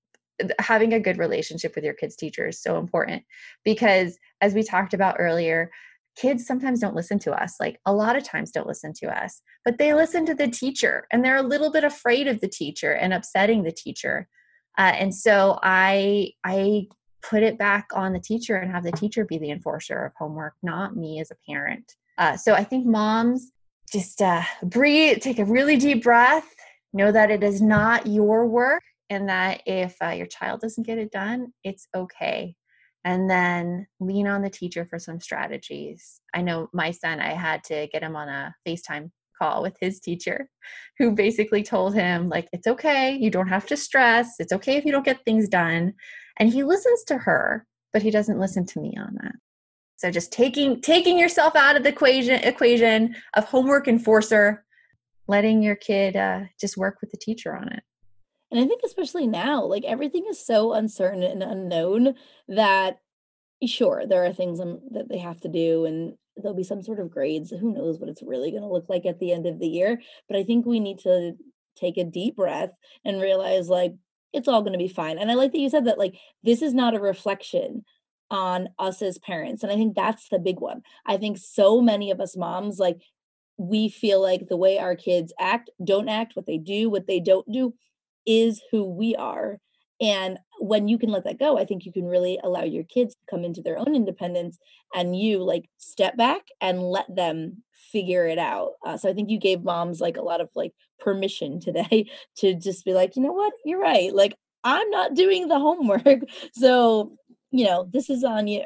having 0.59 0.93
a 0.93 0.99
good 0.99 1.17
relationship 1.17 1.73
with 1.75 1.83
your 1.83 1.93
kids 1.93 2.15
teacher 2.15 2.47
is 2.47 2.61
so 2.61 2.77
important 2.77 3.23
because 3.63 4.17
as 4.41 4.53
we 4.53 4.63
talked 4.63 4.93
about 4.93 5.17
earlier 5.19 5.71
kids 6.15 6.45
sometimes 6.45 6.79
don't 6.79 6.95
listen 6.95 7.19
to 7.19 7.31
us 7.31 7.55
like 7.59 7.79
a 7.85 7.93
lot 7.93 8.15
of 8.15 8.23
times 8.23 8.51
don't 8.51 8.67
listen 8.67 8.93
to 8.93 9.07
us 9.07 9.41
but 9.65 9.77
they 9.77 9.93
listen 9.93 10.25
to 10.25 10.33
the 10.33 10.47
teacher 10.47 11.07
and 11.11 11.23
they're 11.23 11.37
a 11.37 11.43
little 11.43 11.71
bit 11.71 11.83
afraid 11.83 12.27
of 12.27 12.41
the 12.41 12.47
teacher 12.47 12.93
and 12.93 13.13
upsetting 13.13 13.63
the 13.63 13.71
teacher. 13.71 14.27
Uh, 14.77 14.93
and 14.95 15.13
so 15.13 15.59
i 15.63 16.29
i 16.43 16.87
put 17.21 17.43
it 17.43 17.57
back 17.57 17.87
on 17.93 18.13
the 18.13 18.19
teacher 18.19 18.55
and 18.55 18.71
have 18.71 18.83
the 18.83 18.91
teacher 18.93 19.25
be 19.25 19.37
the 19.37 19.51
enforcer 19.51 20.05
of 20.05 20.13
homework 20.17 20.53
not 20.63 20.95
me 20.95 21.19
as 21.19 21.31
a 21.31 21.35
parent. 21.49 21.95
Uh, 22.17 22.35
so 22.35 22.53
i 22.53 22.63
think 22.63 22.85
moms 22.85 23.51
just 23.91 24.21
uh, 24.21 24.43
breathe 24.63 25.19
take 25.19 25.39
a 25.39 25.45
really 25.45 25.77
deep 25.77 26.03
breath 26.03 26.53
know 26.93 27.11
that 27.11 27.31
it 27.31 27.43
is 27.43 27.61
not 27.61 28.07
your 28.07 28.45
work 28.45 28.83
and 29.09 29.29
that 29.29 29.61
if 29.65 29.95
uh, 30.01 30.09
your 30.09 30.27
child 30.27 30.61
doesn't 30.61 30.85
get 30.85 30.97
it 30.97 31.11
done, 31.11 31.53
it's 31.63 31.87
okay. 31.95 32.55
And 33.03 33.29
then 33.29 33.87
lean 33.99 34.27
on 34.27 34.41
the 34.41 34.49
teacher 34.49 34.85
for 34.85 34.99
some 34.99 35.19
strategies. 35.21 36.21
I 36.33 36.41
know 36.41 36.69
my 36.73 36.91
son, 36.91 37.19
I 37.19 37.33
had 37.33 37.63
to 37.65 37.87
get 37.91 38.03
him 38.03 38.15
on 38.15 38.27
a 38.27 38.53
FaceTime 38.67 39.11
call 39.39 39.61
with 39.61 39.77
his 39.79 39.99
teacher 39.99 40.49
who 40.97 41.11
basically 41.11 41.63
told 41.63 41.95
him 41.95 42.29
like 42.29 42.47
it's 42.51 42.67
okay 42.67 43.15
you 43.15 43.29
don't 43.29 43.47
have 43.47 43.65
to 43.65 43.77
stress 43.77 44.35
it's 44.39 44.51
okay 44.51 44.75
if 44.75 44.85
you 44.85 44.91
don't 44.91 45.05
get 45.05 45.23
things 45.23 45.47
done 45.47 45.93
and 46.37 46.49
he 46.51 46.63
listens 46.63 47.03
to 47.05 47.17
her 47.17 47.65
but 47.93 48.01
he 48.01 48.11
doesn't 48.11 48.39
listen 48.39 48.65
to 48.65 48.79
me 48.79 48.95
on 48.99 49.15
that 49.21 49.35
so 49.97 50.11
just 50.11 50.31
taking 50.31 50.81
taking 50.81 51.17
yourself 51.17 51.55
out 51.55 51.75
of 51.75 51.83
the 51.83 51.89
equation 51.89 52.35
equation 52.43 53.15
of 53.35 53.45
homework 53.45 53.87
enforcer 53.87 54.65
letting 55.27 55.61
your 55.61 55.75
kid 55.75 56.15
uh, 56.15 56.41
just 56.59 56.77
work 56.77 56.97
with 57.01 57.11
the 57.11 57.17
teacher 57.17 57.55
on 57.55 57.71
it 57.71 57.83
and 58.51 58.59
I 58.59 58.67
think 58.67 58.81
especially 58.83 59.27
now, 59.27 59.63
like 59.63 59.83
everything 59.85 60.25
is 60.29 60.43
so 60.43 60.73
uncertain 60.73 61.23
and 61.23 61.43
unknown 61.43 62.15
that 62.47 62.99
sure, 63.65 64.05
there 64.07 64.25
are 64.25 64.33
things 64.33 64.59
um, 64.59 64.79
that 64.91 65.09
they 65.09 65.17
have 65.17 65.39
to 65.41 65.49
do 65.49 65.85
and 65.85 66.13
there'll 66.37 66.55
be 66.55 66.63
some 66.63 66.81
sort 66.81 66.99
of 66.99 67.11
grades. 67.11 67.51
Who 67.51 67.73
knows 67.73 67.99
what 67.99 68.09
it's 68.09 68.23
really 68.23 68.51
going 68.51 68.63
to 68.63 68.69
look 68.69 68.87
like 68.89 69.05
at 69.05 69.19
the 69.19 69.33
end 69.33 69.45
of 69.45 69.59
the 69.59 69.67
year. 69.67 70.01
But 70.27 70.37
I 70.37 70.43
think 70.43 70.65
we 70.65 70.79
need 70.79 70.99
to 70.99 71.33
take 71.77 71.97
a 71.97 72.03
deep 72.03 72.37
breath 72.37 72.71
and 73.03 73.21
realize 73.21 73.69
like 73.69 73.93
it's 74.33 74.47
all 74.47 74.61
going 74.61 74.73
to 74.73 74.79
be 74.79 74.87
fine. 74.87 75.17
And 75.17 75.29
I 75.29 75.33
like 75.33 75.51
that 75.51 75.59
you 75.59 75.69
said 75.69 75.85
that 75.85 75.97
like 75.97 76.15
this 76.43 76.61
is 76.61 76.73
not 76.73 76.95
a 76.95 76.99
reflection 76.99 77.83
on 78.31 78.69
us 78.77 79.01
as 79.01 79.17
parents. 79.17 79.63
And 79.63 79.71
I 79.71 79.75
think 79.75 79.95
that's 79.95 80.29
the 80.29 80.39
big 80.39 80.59
one. 80.59 80.81
I 81.05 81.17
think 81.17 81.37
so 81.37 81.81
many 81.81 82.11
of 82.11 82.19
us 82.19 82.37
moms 82.37 82.79
like 82.79 83.01
we 83.57 83.89
feel 83.89 84.21
like 84.21 84.47
the 84.47 84.57
way 84.57 84.77
our 84.77 84.95
kids 84.95 85.33
act, 85.37 85.69
don't 85.83 86.07
act, 86.07 86.35
what 86.35 86.45
they 86.45 86.57
do, 86.57 86.89
what 86.89 87.07
they 87.07 87.19
don't 87.19 87.49
do 87.51 87.73
is 88.25 88.61
who 88.71 88.83
we 88.83 89.15
are. 89.15 89.59
And 90.01 90.39
when 90.59 90.87
you 90.87 90.97
can 90.97 91.09
let 91.09 91.25
that 91.25 91.39
go, 91.39 91.57
I 91.57 91.65
think 91.65 91.85
you 91.85 91.91
can 91.91 92.05
really 92.05 92.39
allow 92.41 92.63
your 92.63 92.85
kids 92.85 93.15
to 93.15 93.21
come 93.29 93.43
into 93.43 93.61
their 93.61 93.77
own 93.77 93.95
independence 93.95 94.57
and 94.93 95.17
you 95.17 95.43
like 95.43 95.65
step 95.77 96.15
back 96.15 96.43
and 96.61 96.81
let 96.81 97.13
them 97.13 97.63
figure 97.91 98.25
it 98.25 98.37
out. 98.37 98.73
Uh, 98.85 98.97
so 98.97 99.09
I 99.09 99.13
think 99.13 99.29
you 99.29 99.39
gave 99.39 99.63
moms 99.63 99.99
like 99.99 100.17
a 100.17 100.21
lot 100.21 100.41
of 100.41 100.49
like 100.55 100.73
permission 100.99 101.59
today 101.59 102.09
to 102.37 102.55
just 102.55 102.85
be 102.85 102.93
like, 102.93 103.15
you 103.15 103.21
know 103.21 103.33
what, 103.33 103.53
you're 103.65 103.79
right. 103.79 104.13
Like, 104.13 104.35
I'm 104.63 104.89
not 104.89 105.15
doing 105.15 105.47
the 105.47 105.59
homework. 105.59 106.03
So, 106.53 107.13
you 107.51 107.65
know, 107.65 107.87
this 107.91 108.09
is 108.09 108.23
on 108.23 108.47
you. 108.47 108.65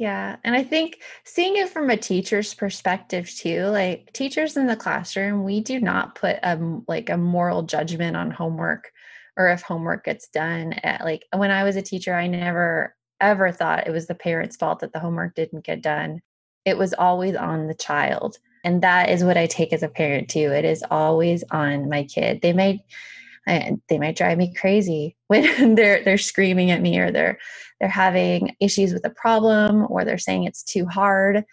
Yeah. 0.00 0.36
And 0.44 0.54
I 0.56 0.62
think 0.64 1.02
seeing 1.24 1.58
it 1.58 1.68
from 1.68 1.90
a 1.90 1.96
teacher's 1.96 2.54
perspective 2.54 3.30
too, 3.30 3.66
like 3.66 4.10
teachers 4.14 4.56
in 4.56 4.66
the 4.66 4.74
classroom, 4.74 5.44
we 5.44 5.60
do 5.60 5.78
not 5.78 6.14
put 6.14 6.36
a 6.42 6.58
like 6.88 7.10
a 7.10 7.18
moral 7.18 7.64
judgment 7.64 8.16
on 8.16 8.30
homework 8.30 8.90
or 9.36 9.48
if 9.48 9.60
homework 9.60 10.06
gets 10.06 10.28
done. 10.28 10.72
At, 10.72 11.04
like 11.04 11.26
when 11.36 11.50
I 11.50 11.64
was 11.64 11.76
a 11.76 11.82
teacher, 11.82 12.14
I 12.14 12.28
never 12.28 12.96
ever 13.20 13.52
thought 13.52 13.86
it 13.86 13.90
was 13.90 14.06
the 14.06 14.14
parents' 14.14 14.56
fault 14.56 14.78
that 14.78 14.94
the 14.94 15.00
homework 15.00 15.34
didn't 15.34 15.66
get 15.66 15.82
done. 15.82 16.22
It 16.64 16.78
was 16.78 16.94
always 16.94 17.36
on 17.36 17.66
the 17.66 17.74
child. 17.74 18.38
And 18.64 18.82
that 18.82 19.10
is 19.10 19.22
what 19.22 19.36
I 19.36 19.46
take 19.46 19.74
as 19.74 19.82
a 19.82 19.88
parent 19.88 20.30
too. 20.30 20.50
It 20.50 20.64
is 20.64 20.82
always 20.90 21.44
on 21.50 21.90
my 21.90 22.04
kid. 22.04 22.40
They 22.40 22.54
may 22.54 22.82
and 23.46 23.74
eh, 23.74 23.76
they 23.90 23.98
might 23.98 24.16
drive 24.16 24.38
me 24.38 24.54
crazy 24.54 25.16
when 25.26 25.74
they're 25.74 26.02
they're 26.04 26.16
screaming 26.16 26.70
at 26.70 26.80
me 26.80 26.98
or 26.98 27.10
they're 27.10 27.38
they're 27.80 27.88
having 27.90 28.56
issues 28.60 28.92
with 28.94 29.06
a 29.06 29.10
problem 29.10 29.86
or 29.90 30.04
they're 30.04 30.18
saying 30.18 30.44
it's 30.44 30.64
too 30.64 30.86
hard 30.86 31.44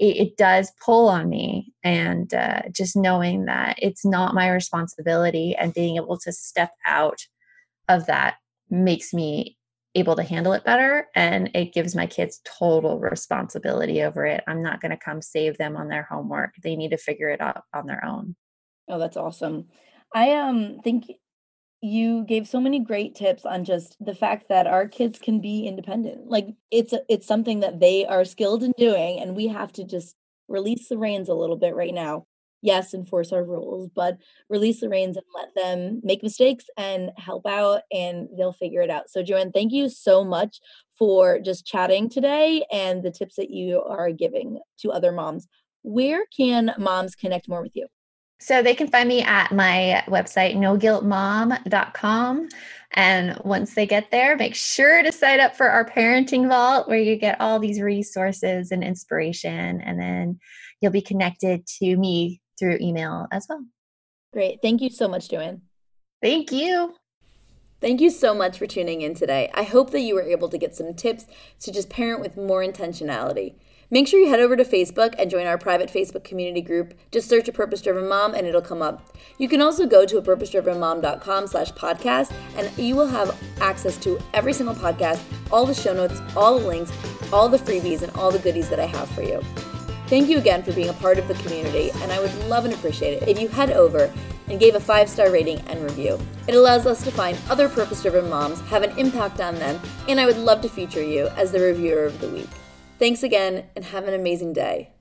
it, 0.00 0.16
does 0.38 0.72
pull 0.84 1.08
on 1.08 1.30
me. 1.30 1.72
And 1.84 2.34
uh, 2.34 2.62
just 2.72 2.96
knowing 2.96 3.46
that 3.46 3.76
it's 3.82 4.06
not 4.06 4.34
my 4.34 4.50
responsibility 4.50 5.56
and 5.56 5.74
being 5.74 5.96
able 5.96 6.18
to 6.20 6.32
step 6.32 6.72
out 6.86 7.20
of 7.88 8.06
that 8.06 8.36
makes 8.70 9.14
me 9.14 9.58
able 9.96 10.16
to 10.16 10.24
handle 10.24 10.52
it 10.54 10.64
better 10.64 11.08
and 11.16 11.50
it 11.54 11.74
gives 11.74 11.96
my 11.96 12.06
kids 12.06 12.40
total 12.44 13.00
responsibility 13.00 14.02
over 14.02 14.26
it. 14.26 14.44
I'm 14.46 14.62
not 14.62 14.80
going 14.80 14.92
to 14.92 14.98
come 14.98 15.22
save 15.22 15.58
them 15.58 15.76
on 15.76 15.88
their 15.88 16.04
homework. 16.04 16.54
They 16.62 16.76
need 16.76 16.90
to 16.90 16.98
figure 16.98 17.30
it 17.30 17.40
out 17.40 17.64
on 17.74 17.86
their 17.86 18.04
own. 18.04 18.36
Oh 18.88 18.98
that's 18.98 19.16
awesome. 19.16 19.68
I 20.14 20.32
um 20.34 20.80
think 20.84 21.06
you 21.82 22.24
gave 22.24 22.46
so 22.46 22.60
many 22.60 22.78
great 22.78 23.14
tips 23.14 23.44
on 23.44 23.64
just 23.64 23.96
the 24.00 24.14
fact 24.14 24.48
that 24.48 24.68
our 24.68 24.86
kids 24.86 25.18
can 25.18 25.40
be 25.40 25.66
independent. 25.66 26.28
Like 26.28 26.46
it's 26.70 26.94
it's 27.08 27.26
something 27.26 27.60
that 27.60 27.80
they 27.80 28.06
are 28.06 28.24
skilled 28.24 28.62
in 28.62 28.72
doing 28.78 29.18
and 29.18 29.34
we 29.34 29.48
have 29.48 29.72
to 29.72 29.84
just 29.84 30.14
release 30.48 30.88
the 30.88 30.96
reins 30.96 31.28
a 31.28 31.34
little 31.34 31.56
bit 31.56 31.74
right 31.74 31.92
now. 31.92 32.24
Yes, 32.64 32.94
enforce 32.94 33.32
our 33.32 33.42
rules, 33.42 33.88
but 33.92 34.18
release 34.48 34.78
the 34.80 34.88
reins 34.88 35.16
and 35.16 35.26
let 35.34 35.48
them 35.56 36.00
make 36.04 36.22
mistakes 36.22 36.66
and 36.76 37.10
help 37.16 37.44
out 37.46 37.82
and 37.90 38.28
they'll 38.38 38.52
figure 38.52 38.82
it 38.82 38.90
out. 38.90 39.10
So 39.10 39.24
JoAnn, 39.24 39.52
thank 39.52 39.72
you 39.72 39.88
so 39.88 40.22
much 40.24 40.60
for 40.96 41.40
just 41.40 41.66
chatting 41.66 42.08
today 42.08 42.64
and 42.70 43.02
the 43.02 43.10
tips 43.10 43.34
that 43.36 43.50
you 43.50 43.82
are 43.82 44.12
giving 44.12 44.60
to 44.78 44.92
other 44.92 45.10
moms. 45.10 45.48
Where 45.82 46.26
can 46.36 46.72
moms 46.78 47.16
connect 47.16 47.48
more 47.48 47.62
with 47.62 47.72
you? 47.74 47.88
So 48.42 48.60
they 48.60 48.74
can 48.74 48.88
find 48.88 49.08
me 49.08 49.22
at 49.22 49.52
my 49.52 50.02
website, 50.08 50.56
noguiltmom.com. 50.56 52.48
And 52.94 53.40
once 53.44 53.74
they 53.74 53.86
get 53.86 54.10
there, 54.10 54.36
make 54.36 54.56
sure 54.56 55.00
to 55.00 55.12
sign 55.12 55.38
up 55.38 55.54
for 55.54 55.68
our 55.68 55.88
parenting 55.88 56.48
vault 56.48 56.88
where 56.88 56.98
you 56.98 57.14
get 57.14 57.40
all 57.40 57.60
these 57.60 57.80
resources 57.80 58.72
and 58.72 58.82
inspiration. 58.82 59.80
And 59.80 60.00
then 60.00 60.40
you'll 60.80 60.90
be 60.90 61.02
connected 61.02 61.64
to 61.78 61.96
me 61.96 62.40
through 62.58 62.78
email 62.80 63.28
as 63.30 63.46
well. 63.48 63.64
Great. 64.32 64.58
Thank 64.60 64.80
you 64.80 64.90
so 64.90 65.06
much, 65.06 65.28
JoAnn. 65.28 65.60
Thank 66.20 66.50
you. 66.50 66.96
Thank 67.80 68.00
you 68.00 68.10
so 68.10 68.34
much 68.34 68.58
for 68.58 68.66
tuning 68.66 69.02
in 69.02 69.14
today. 69.14 69.52
I 69.54 69.62
hope 69.62 69.92
that 69.92 70.00
you 70.00 70.16
were 70.16 70.22
able 70.22 70.48
to 70.48 70.58
get 70.58 70.74
some 70.74 70.94
tips 70.94 71.26
to 71.60 71.70
just 71.70 71.90
parent 71.90 72.20
with 72.20 72.36
more 72.36 72.60
intentionality. 72.60 73.54
Make 73.92 74.08
sure 74.08 74.18
you 74.18 74.30
head 74.30 74.40
over 74.40 74.56
to 74.56 74.64
Facebook 74.64 75.14
and 75.18 75.30
join 75.30 75.46
our 75.46 75.58
private 75.58 75.92
Facebook 75.92 76.24
community 76.24 76.62
group. 76.62 76.94
Just 77.10 77.28
search 77.28 77.46
a 77.48 77.52
purpose 77.52 77.82
driven 77.82 78.08
mom 78.08 78.32
and 78.32 78.46
it'll 78.46 78.62
come 78.62 78.80
up. 78.80 79.14
You 79.36 79.50
can 79.50 79.60
also 79.60 79.86
go 79.86 80.06
to 80.06 80.16
a 80.16 80.22
purpose 80.22 80.48
driven 80.48 80.80
mom.com 80.80 81.46
slash 81.46 81.72
podcast 81.72 82.32
and 82.56 82.70
you 82.78 82.96
will 82.96 83.06
have 83.06 83.38
access 83.60 83.98
to 83.98 84.18
every 84.32 84.54
single 84.54 84.74
podcast, 84.74 85.20
all 85.50 85.66
the 85.66 85.74
show 85.74 85.92
notes, 85.92 86.22
all 86.34 86.58
the 86.58 86.66
links, 86.66 86.90
all 87.34 87.50
the 87.50 87.58
freebies, 87.58 88.00
and 88.00 88.10
all 88.12 88.30
the 88.30 88.38
goodies 88.38 88.70
that 88.70 88.80
I 88.80 88.86
have 88.86 89.10
for 89.10 89.20
you. 89.20 89.42
Thank 90.06 90.30
you 90.30 90.38
again 90.38 90.62
for 90.62 90.72
being 90.72 90.88
a 90.88 90.94
part 90.94 91.18
of 91.18 91.28
the 91.28 91.34
community, 91.34 91.90
and 91.96 92.10
I 92.10 92.18
would 92.18 92.34
love 92.46 92.64
and 92.64 92.72
appreciate 92.72 93.22
it 93.22 93.28
if 93.28 93.38
you 93.38 93.48
head 93.48 93.72
over 93.72 94.10
and 94.48 94.58
gave 94.58 94.74
a 94.74 94.80
five 94.80 95.10
star 95.10 95.30
rating 95.30 95.60
and 95.68 95.82
review. 95.82 96.18
It 96.48 96.54
allows 96.54 96.86
us 96.86 97.04
to 97.04 97.10
find 97.10 97.36
other 97.50 97.68
purpose 97.68 98.00
driven 98.00 98.30
moms, 98.30 98.62
have 98.62 98.84
an 98.84 98.98
impact 98.98 99.42
on 99.42 99.56
them, 99.56 99.78
and 100.08 100.18
I 100.18 100.24
would 100.24 100.38
love 100.38 100.62
to 100.62 100.70
feature 100.70 101.02
you 101.02 101.28
as 101.36 101.52
the 101.52 101.60
reviewer 101.60 102.04
of 102.04 102.18
the 102.22 102.30
week. 102.30 102.48
Thanks 103.02 103.24
again 103.24 103.64
and 103.74 103.84
have 103.86 104.06
an 104.06 104.14
amazing 104.14 104.52
day. 104.52 104.92